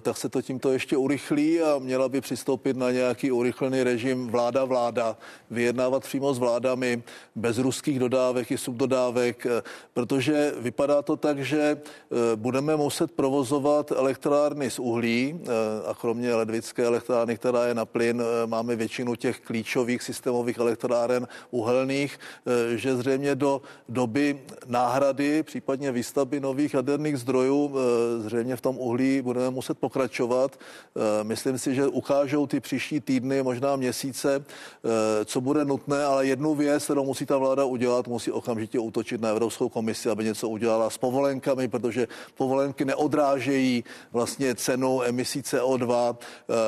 [0.00, 5.16] tak se to tímto ještě urychlí a měla by přistoupit na nějaký urychlený režim vláda-vláda,
[5.50, 7.02] vyjednávat přímo s vládami
[7.34, 9.46] bez ruských dodávek i subdodávek,
[9.94, 11.80] protože vypadá to tak, že
[12.36, 15.40] budeme muset provozovat elektrárny z uhlí
[15.86, 22.18] a kromě ledvické elektrárny, která je na plyn, máme většinu těch klíčových systémových elektráren uhelných,
[22.18, 28.78] eh, že zřejmě do doby náhrady, případně výstavby nových jaderných zdrojů, eh, zřejmě v tom
[28.78, 30.58] uhlí budeme muset pokračovat.
[30.58, 34.44] Eh, myslím si, že ukážou ty příští týdny, možná měsíce,
[35.24, 39.28] co bude nutné, ale jednu věc, kterou musí ta vláda udělat, musí okamžitě útočit na
[39.28, 46.16] Evropskou komisi, aby něco udělala s povolenkami, protože povolenky neodrážejí vlastně cenu emisí CO2.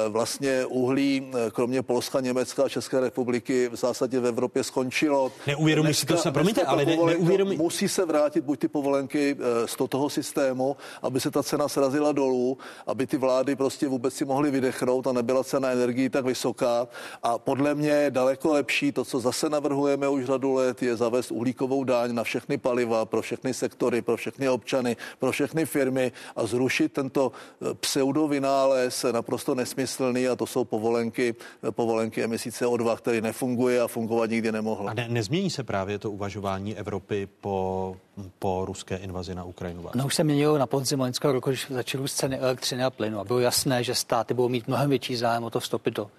[0.09, 5.33] Vlastně uhlí, kromě Polska, Německa a České republiky v zásadě v Evropě Evropě skončilo.
[5.47, 7.57] Neuvědomí si to se, promiňte, ale ne, neuvědomí...
[7.57, 12.13] Musí se vrátit buď ty povolenky eh, z toho systému, aby se ta cena srazila
[12.13, 16.89] dolů, aby ty vlády prostě vůbec si mohly vydechnout a nebyla cena energii tak vysoká.
[17.23, 21.31] A podle mě je daleko lepší to, co zase navrhujeme už řadu let, je zavést
[21.31, 26.47] uhlíkovou daň na všechny paliva, pro všechny sektory, pro všechny občany, pro všechny firmy a
[26.47, 33.21] zrušit tento eh, pseudovynález naprosto nesmyslný a to jsou povolenky, eh, povolenky emisí CO2, který
[33.21, 34.89] nefunguje a fungovat nikdy nemohlo.
[34.89, 37.97] A ne, nezmění se právě to uvažování Evropy po,
[38.39, 39.85] po ruské invazi na Ukrajinu?
[39.95, 43.21] No už se měnilo na podzim loňského roku, když začaly růst ceny elektřiny a plynu
[43.21, 46.11] a bylo jasné, že státy budou mít mnohem větší zájem o to vstoupit do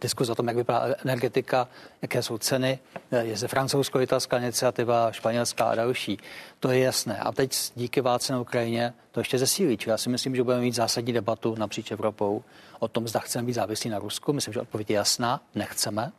[0.00, 1.68] diskuze o tom, jak vypadá energetika,
[2.02, 2.78] jaké jsou ceny.
[3.20, 6.18] Je ze francouzsko-italská iniciativa, španělská a další.
[6.60, 7.18] To je jasné.
[7.18, 9.76] A teď díky válce na Ukrajině to ještě zesílí.
[9.76, 12.42] Čili já si myslím, že budeme mít zásadní debatu napříč Evropou
[12.78, 14.32] o tom, zda chceme být závislí na Rusku.
[14.32, 15.40] Myslím, že odpověď je jasná.
[15.54, 16.12] Nechceme.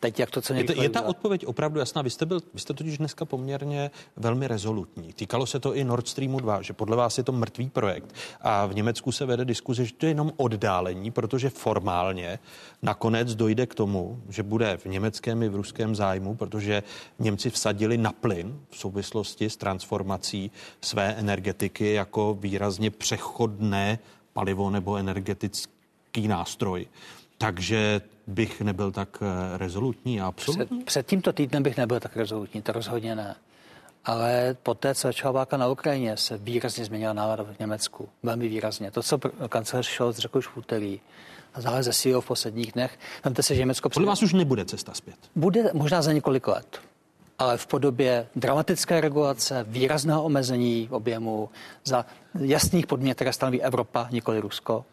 [0.00, 2.02] Teď jak to co je, to, je ta odpověď opravdu jasná?
[2.02, 5.12] Vy jste, byl, vy jste totiž dneska poměrně velmi rezolutní.
[5.12, 8.14] Týkalo se to i Nord Streamu 2, že podle vás je to mrtvý projekt.
[8.40, 12.38] A v Německu se vede diskuze, že to je jenom oddálení, protože formálně
[12.82, 16.82] nakonec dojde k tomu, že bude v německém i v ruském zájmu, protože
[17.18, 20.50] Němci vsadili na plyn v souvislosti s transformací
[20.80, 23.98] své energetiky jako výrazně přechodné
[24.32, 26.86] palivo nebo energetický nástroj.
[27.38, 30.78] Takže bych nebyl tak eh, rezolutní a absolutní?
[30.78, 33.36] Před, před tímto týdnem bych nebyl tak rezolutní, to rozhodně ne.
[34.04, 38.08] Ale poté, co začala válka na Ukrajině, se výrazně změnila nálada v Německu.
[38.22, 38.90] Velmi výrazně.
[38.90, 39.18] To, co
[39.48, 41.00] kancelář Scholz řekl už v úterý,
[41.54, 42.98] a zále zesílil v posledních dnech.
[43.24, 43.88] Vemte se, že Německo...
[43.88, 45.16] Podle vás už nebude cesta zpět?
[45.36, 46.80] Bude možná za několik let
[47.38, 51.50] ale v podobě dramatické regulace, výrazného omezení objemu,
[51.84, 52.06] za
[52.40, 54.84] jasných podmínek, které stanoví Evropa, nikoli Rusko.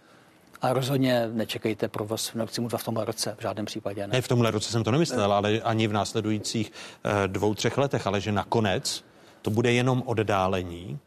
[0.62, 4.14] A rozhodně nečekejte provoz v Nord Streamu 2 v tomhle roce, v žádném případě ne.
[4.14, 5.36] Ne, v tomhle roce jsem to nemyslel, ne.
[5.36, 6.72] ale ani v následujících
[7.04, 9.04] eh, dvou, třech letech, ale že nakonec
[9.42, 11.00] to bude jenom oddálení,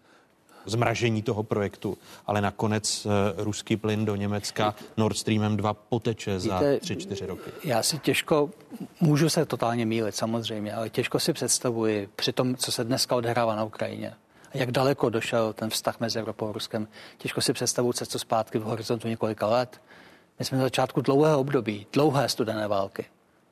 [0.67, 6.59] zmražení toho projektu, ale nakonec uh, ruský plyn do Německa Nord Streamem 2 poteče za
[6.59, 7.51] Víte, 3-4 roky.
[7.65, 8.51] Já si těžko,
[9.01, 13.57] můžu se totálně mílit samozřejmě, ale těžko si představuji při tom, co se dneska odehrává
[13.57, 14.15] na Ukrajině,
[14.55, 16.89] jak daleko došel ten vztah mezi Evropou a Ruskem.
[17.19, 19.81] Těžko si představuji cestu zpátky v horizontu několika let.
[20.39, 23.05] My jsme na začátku dlouhého období, dlouhé studené války.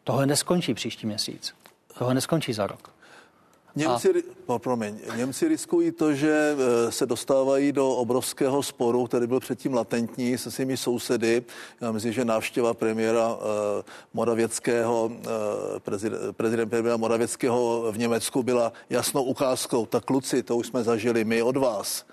[0.04, 1.54] Tohle neskončí příští měsíc.
[1.98, 2.95] Tohle neskončí za rok.
[3.76, 4.22] Němci, a...
[4.48, 9.74] no, promiň, Němci riskují to, že eh, se dostávají do obrovského sporu, který byl předtím
[9.74, 11.44] latentní se svými sousedy.
[11.80, 13.40] Já myslím, že návštěva premiéra uh,
[14.14, 15.12] Moravěckého, uh,
[15.78, 19.86] prezident, prezident premiéra Moravěckého v Německu byla jasnou ukázkou.
[19.86, 22.04] Tak kluci, to už jsme zažili my od vás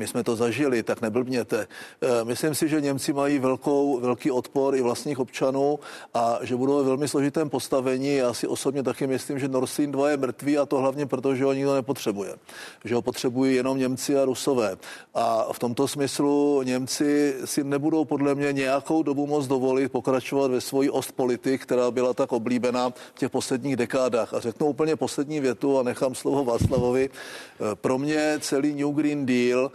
[0.00, 1.68] my jsme to zažili, tak neblbněte.
[2.02, 5.78] Eh, myslím si, že Němci mají velkou, velký odpor i vlastních občanů
[6.14, 8.14] a že budou ve velmi složitém postavení.
[8.14, 11.34] Já si osobně taky myslím, že Nord Stream 2 je mrtvý a to hlavně proto,
[11.34, 12.34] že ho nikdo nepotřebuje.
[12.84, 14.76] Že ho potřebují jenom Němci a Rusové.
[15.14, 20.60] A v tomto smyslu Němci si nebudou podle mě nějakou dobu moc dovolit pokračovat ve
[20.60, 24.34] svojí ostpolitik, která byla tak oblíbená v těch posledních dekádách.
[24.34, 27.10] A řeknu úplně poslední větu a nechám slovo Václavovi.
[27.12, 29.70] Eh, pro mě celý New Green Deal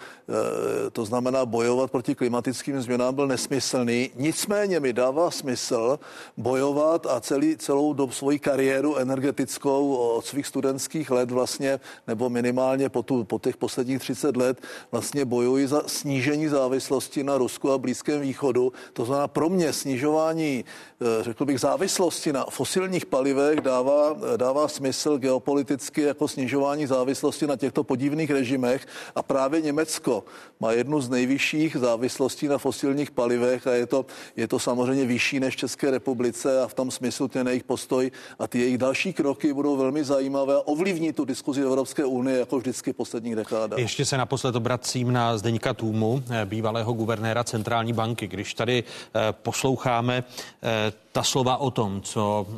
[0.91, 4.09] to znamená bojovat proti klimatickým změnám, byl nesmyslný.
[4.15, 5.99] Nicméně mi dává smysl
[6.37, 12.89] bojovat a celý, celou dobu svoji kariéru energetickou od svých studentských let vlastně, nebo minimálně
[12.89, 14.61] po, tu, po těch posledních 30 let
[14.91, 18.73] vlastně bojuji za snížení závislosti na Rusku a Blízkém východu.
[18.93, 25.17] To znamená pro mě snižování, eh, řekl bych, závislosti na fosilních palivech dává, dává smysl
[25.17, 30.23] geopoliticky jako snižování závislosti na těchto podivných režimech a právě Německo
[30.59, 34.05] má jednu z nejvyšších závislostí na fosilních palivech a je to,
[34.35, 38.47] je to samozřejmě vyšší než České republice a v tom smyslu ten jejich postoj a
[38.47, 42.93] ty jejich další kroky budou velmi zajímavé a ovlivní tu diskuzi Evropské unie jako vždycky
[42.93, 43.79] v posledních dekádách.
[43.79, 48.27] Ještě se naposled obracím na Zdeňka Tůmu, eh, bývalého guvernéra centrální banky.
[48.27, 50.23] Když tady eh, posloucháme
[50.63, 52.55] eh, ta slova o tom, co e,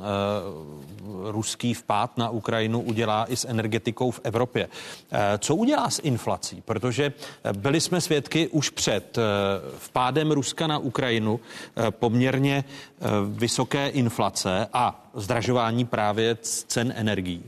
[1.32, 4.70] ruský vpád na Ukrajinu udělá i s energetikou v Evropě.
[5.12, 6.62] E, co udělá s inflací?
[6.66, 7.14] Protože
[7.54, 9.18] byli jsme svědky už před
[9.86, 11.40] vpádem Ruska na Ukrajinu
[11.90, 12.64] poměrně
[13.30, 17.44] vysoké inflace a zdražování právě cen energií.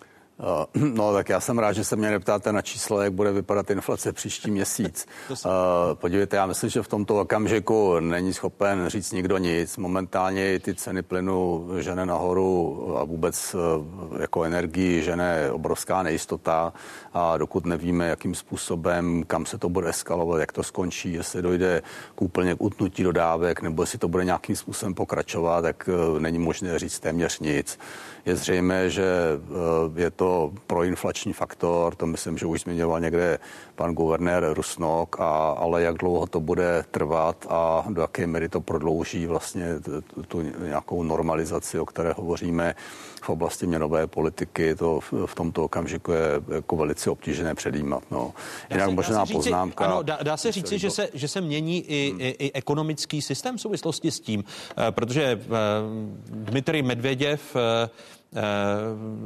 [0.00, 0.27] Eh,
[0.74, 4.12] no tak já jsem rád, že se mě neptáte na číslo, jak bude vypadat inflace
[4.12, 5.06] příští měsíc.
[5.44, 9.76] Uh, podívejte, já myslím, že v tomto okamžiku není schopen říct nikdo nic.
[9.76, 16.72] Momentálně ty ceny plynu žene nahoru a vůbec uh, jako energii žene obrovská nejistota
[17.12, 21.82] a dokud nevíme, jakým způsobem, kam se to bude eskalovat, jak to skončí, jestli dojde
[22.14, 25.88] k úplně k utnutí dodávek, nebo jestli to bude nějakým způsobem pokračovat, tak
[26.18, 27.78] není možné říct téměř nic.
[28.28, 29.04] Je zřejmé, že
[29.96, 33.38] je to proinflační faktor, to myslím, že už zmiňoval někde
[33.74, 38.60] pan guvernér Rusnok, a, ale jak dlouho to bude trvat a do jaké míry to
[38.60, 39.66] prodlouží vlastně
[40.14, 42.74] tu, tu nějakou normalizaci, o které hovoříme
[43.22, 48.02] v oblasti měnové politiky, to v, v tomto okamžiku je jako velice obtížné předjímat.
[48.10, 48.32] No.
[48.70, 49.84] Jinak možná říci, poznámka.
[49.84, 52.20] Ano, dá, dá se říci, že se, že se mění i, hmm.
[52.20, 55.38] i, i ekonomický systém v souvislosti s tím, eh, protože eh,
[56.30, 58.17] Dmitrij Medvěděv eh, Eh,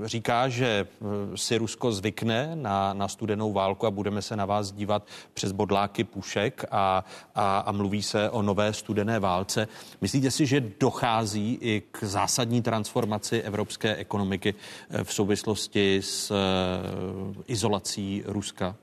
[0.05, 1.07] říká, že eh,
[1.37, 6.05] si Rusko zvykne na, na studenou válku a budeme se na vás dívat přes bodláky
[6.05, 7.05] pušek a,
[7.35, 9.69] a, a mluví se o nové studené válce.
[10.01, 14.55] Myslíte si, že dochází i k zásadní transformaci evropské ekonomiky
[14.91, 16.33] eh, v souvislosti s
[17.47, 18.77] izolací Ruska?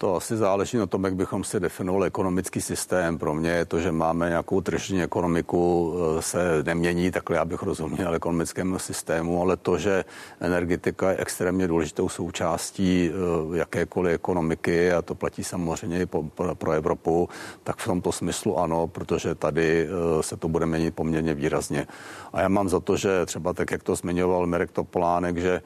[0.00, 3.18] To asi záleží na tom, jak bychom si definovali ekonomický systém.
[3.18, 7.62] Pro mě je to, že máme nějakou tržní ekonomiku, eh, se nemění, takhle já bych
[7.62, 10.04] rozuměl ekonomickému systému, ale to, že
[10.40, 16.06] energetika je extrémně důležitou součástí eh, jakékoliv ekonomiky a to platí samozřejmě i
[16.54, 17.28] pro Evropu,
[17.64, 21.86] tak v tomto smyslu ano, protože tady eh, se to bude měnit poměrně výrazně.
[22.32, 25.62] A já mám za to, že třeba tak, jak to zmiňoval Mirek Topolánek, že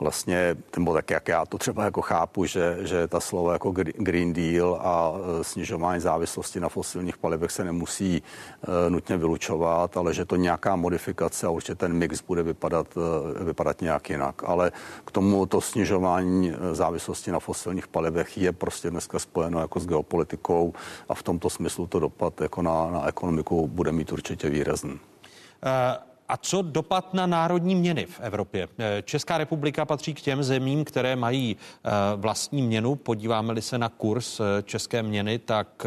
[0.00, 4.32] vlastně, nebo tak jak já to třeba jako chápu, že, že ta slova jako Green
[4.32, 10.24] Deal a e, snižování závislosti na fosilních palivech se nemusí uh, nutně vylučovat, ale že
[10.24, 14.42] to nějaká modifikace a určitě ten mix bude vypadat, uh, vypadat nějak jinak.
[14.46, 14.72] Ale
[15.04, 20.74] k tomu to snižování závislosti na fosilních palivech je prostě dneska spojeno jako s geopolitikou
[21.08, 24.92] a v tomto smyslu to dopad jako na, na ekonomiku bude mít určitě výrazný.
[24.92, 26.09] Uh...
[26.30, 28.68] A co dopad na národní měny v Evropě?
[28.78, 32.94] Eh, Česká republika patří k těm zemím, které mají eh, vlastní měnu.
[32.94, 35.86] Podíváme-li se na kurz eh, české měny, tak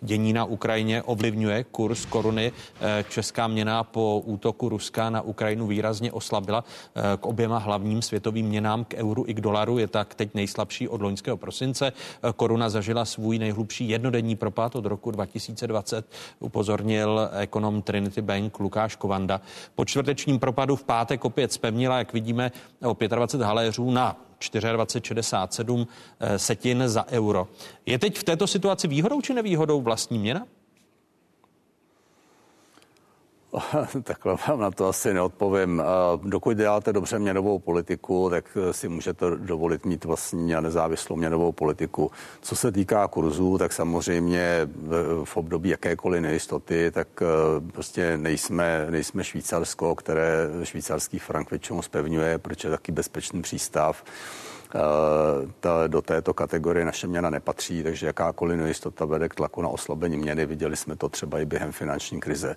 [0.00, 2.52] dění na Ukrajině ovlivňuje kurz koruny.
[3.08, 6.64] Česká měna po útoku Ruska na Ukrajinu výrazně oslabila
[7.20, 9.78] k oběma hlavním světovým měnám, k euru i k dolaru.
[9.78, 11.92] Je tak teď nejslabší od loňského prosince.
[12.36, 16.06] Koruna zažila svůj nejhlubší jednodenní propad od roku 2020,
[16.40, 19.40] upozornil ekonom Trinity Bank Lukáš Kovanda.
[19.80, 22.52] Po čtvrtečním propadu v pátek opět spevnila, jak vidíme,
[22.84, 25.86] o 25 haléřů na 24,67
[26.20, 27.48] eh, setin za euro.
[27.86, 30.46] Je teď v této situaci výhodou či nevýhodou vlastní měna?
[34.02, 35.82] Takhle vám na to asi neodpovím.
[36.22, 42.10] Dokud děláte dobře měnovou politiku, tak si můžete dovolit mít vlastní a nezávislou měnovou politiku.
[42.40, 44.68] Co se týká kurzů, tak samozřejmě
[45.24, 47.26] v období jakékoliv nejistoty, tak e,
[47.72, 54.04] prostě nejsme, nejsme Švýcarsko, které švýcarský frank většinou spevňuje, protože je taky bezpečný přístav.
[54.74, 59.68] Eh, ta, do této kategorie naše měna nepatří, takže jakákoliv nejistota vede k tlaku na
[59.68, 60.46] oslabení měny.
[60.46, 62.56] Viděli jsme to třeba i během finanční krize.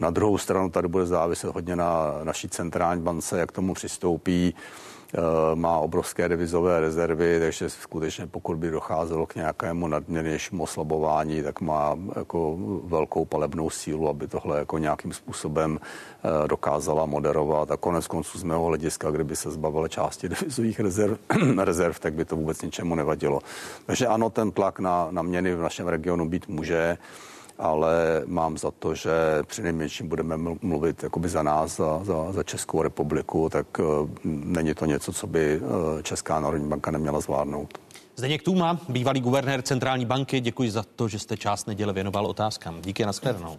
[0.00, 4.54] Na druhou stranu tady bude záviset hodně na naší centrální bance, jak tomu přistoupí.
[5.16, 11.60] Eh, má obrovské devizové rezervy, takže skutečně pokud by docházelo k nějakému nadměrnějšímu oslabování, tak
[11.60, 17.70] má jako velkou palebnou sílu, aby tohle jako nějakým způsobem eh, dokázala moderovat.
[17.70, 21.18] A konec konců z mého hlediska, kdyby se zbavila části devizových rezerv,
[21.64, 23.40] rezerv, tak by to vůbec ničemu nevadilo.
[23.86, 26.98] Takže ano, ten tlak na, na měny v našem regionu být může
[27.58, 29.10] ale mám za to, že
[29.46, 34.74] při nejmenším budeme mluvit jakoby za nás, za, za, za Českou republiku, tak uh, není
[34.74, 37.78] to něco, co by uh, Česká národní banka neměla zvládnout.
[38.16, 42.82] Zdeněk Tůma, bývalý guvernér centrální banky, děkuji za to, že jste část neděle věnoval otázkám.
[42.82, 43.58] Díky, nashledanou.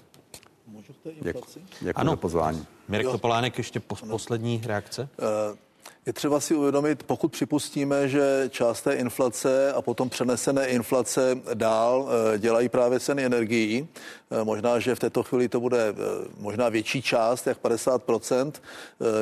[1.22, 1.44] Děkuji,
[1.82, 2.66] děkuji za pozvání.
[2.88, 5.10] Mirek Topolánek, ještě po, poslední reakce.
[5.52, 5.58] Uh,
[6.06, 12.10] je třeba si uvědomit, pokud připustíme, že část té inflace a potom přenesené inflace dál
[12.34, 13.88] eh, dělají právě ceny energií,
[14.44, 15.94] možná, že v této chvíli to bude eh,
[16.40, 18.52] možná větší část, jak 50%,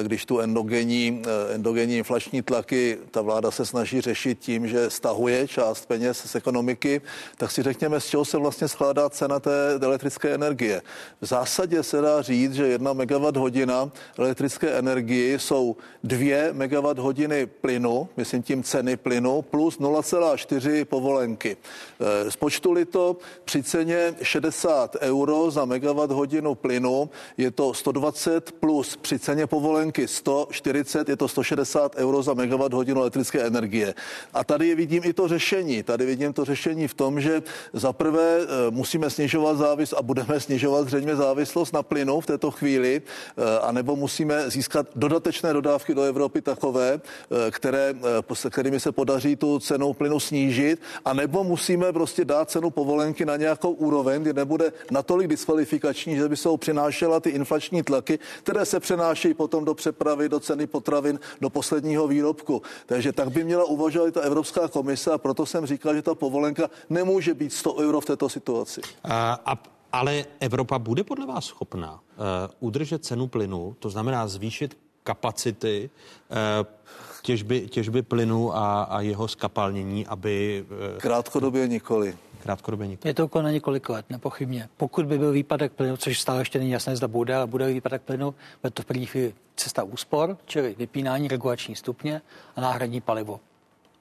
[0.03, 1.21] když tu endogenní,
[1.53, 7.01] endogenní inflační tlaky ta vláda se snaží řešit tím, že stahuje část peněz z ekonomiky,
[7.37, 10.81] tak si řekněme, z čeho se vlastně skládá cena té elektrické energie.
[11.21, 17.45] V zásadě se dá říct, že jedna megawatt hodina elektrické energie jsou dvě megawatt hodiny
[17.45, 21.57] plynu, myslím tím ceny plynu, plus 0,4 povolenky.
[22.29, 29.19] Spočtuli to při ceně 60 euro za megawatt hodinu plynu, je to 120 plus při
[29.19, 33.93] ceně povolenky 140, je to 160 euro za megawatt hodinu elektrické energie.
[34.33, 35.83] A tady vidím i to řešení.
[35.83, 37.43] Tady vidím to řešení v tom, že
[37.73, 42.51] za prvé eh, musíme snižovat závis a budeme snižovat zřejmě závislost na plynu v této
[42.51, 47.95] chvíli, eh, anebo musíme získat dodatečné dodávky do Evropy takové, eh, které,
[48.33, 53.37] se kterými se podaří tu cenu plynu snížit, anebo musíme prostě dát cenu povolenky na
[53.37, 58.79] nějakou úroveň, kdy nebude natolik diskvalifikační, že by se přinášela ty inflační tlaky, které se
[58.79, 62.61] přenášejí potom do přepravy, do ceny potravin, do posledního výrobku.
[62.85, 66.15] Takže tak by měla uvažovat i ta Evropská komise a proto jsem říkal, že ta
[66.15, 68.81] povolenka nemůže být 100 euro v této situaci.
[69.03, 71.99] A, a ale Evropa bude podle vás schopna uh,
[72.59, 75.89] udržet cenu plynu, to znamená zvýšit kapacity
[76.29, 76.37] uh,
[77.21, 80.65] těžby, těžby plynu a, a jeho skapalnění, aby...
[80.93, 82.17] Uh, Krátkodobě nikoli.
[82.43, 83.09] Krátkodobě nikoli.
[83.09, 84.69] Je to okolo na několik let, nepochybně.
[84.77, 88.01] Pokud by byl výpadek plynu, což stále ještě není jasné, zda bude, ale bude výpadek
[88.01, 92.21] plynu, bude to v první chvíli cesta úspor, čili vypínání regulační stupně
[92.55, 93.39] a náhradní palivo,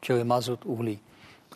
[0.00, 0.98] čili mazut, uhlí.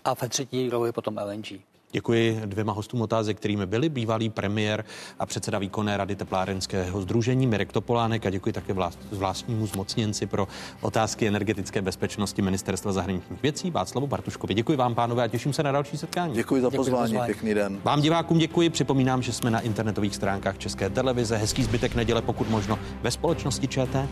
[0.04, 1.46] A ve třetí roli potom LNG.
[1.92, 4.84] Děkuji dvěma hostům otázek, kterými byli bývalý premiér
[5.18, 8.74] a předseda výkonné rady teplárenského združení Mirek Topolánek a děkuji také
[9.10, 10.48] zvláštnímu zmocněnci pro
[10.80, 14.54] otázky energetické bezpečnosti Ministerstva zahraničních věcí Václavu Bartuškovi.
[14.54, 16.34] Děkuji vám, pánové, a těším se na další setkání.
[16.34, 17.78] Děkuji za pozvání, děkuji pěkný den.
[17.84, 21.36] Vám divákům děkuji, připomínám, že jsme na internetových stránkách České televize.
[21.36, 24.08] Hezký zbytek neděle, pokud možno ve společnosti ČT.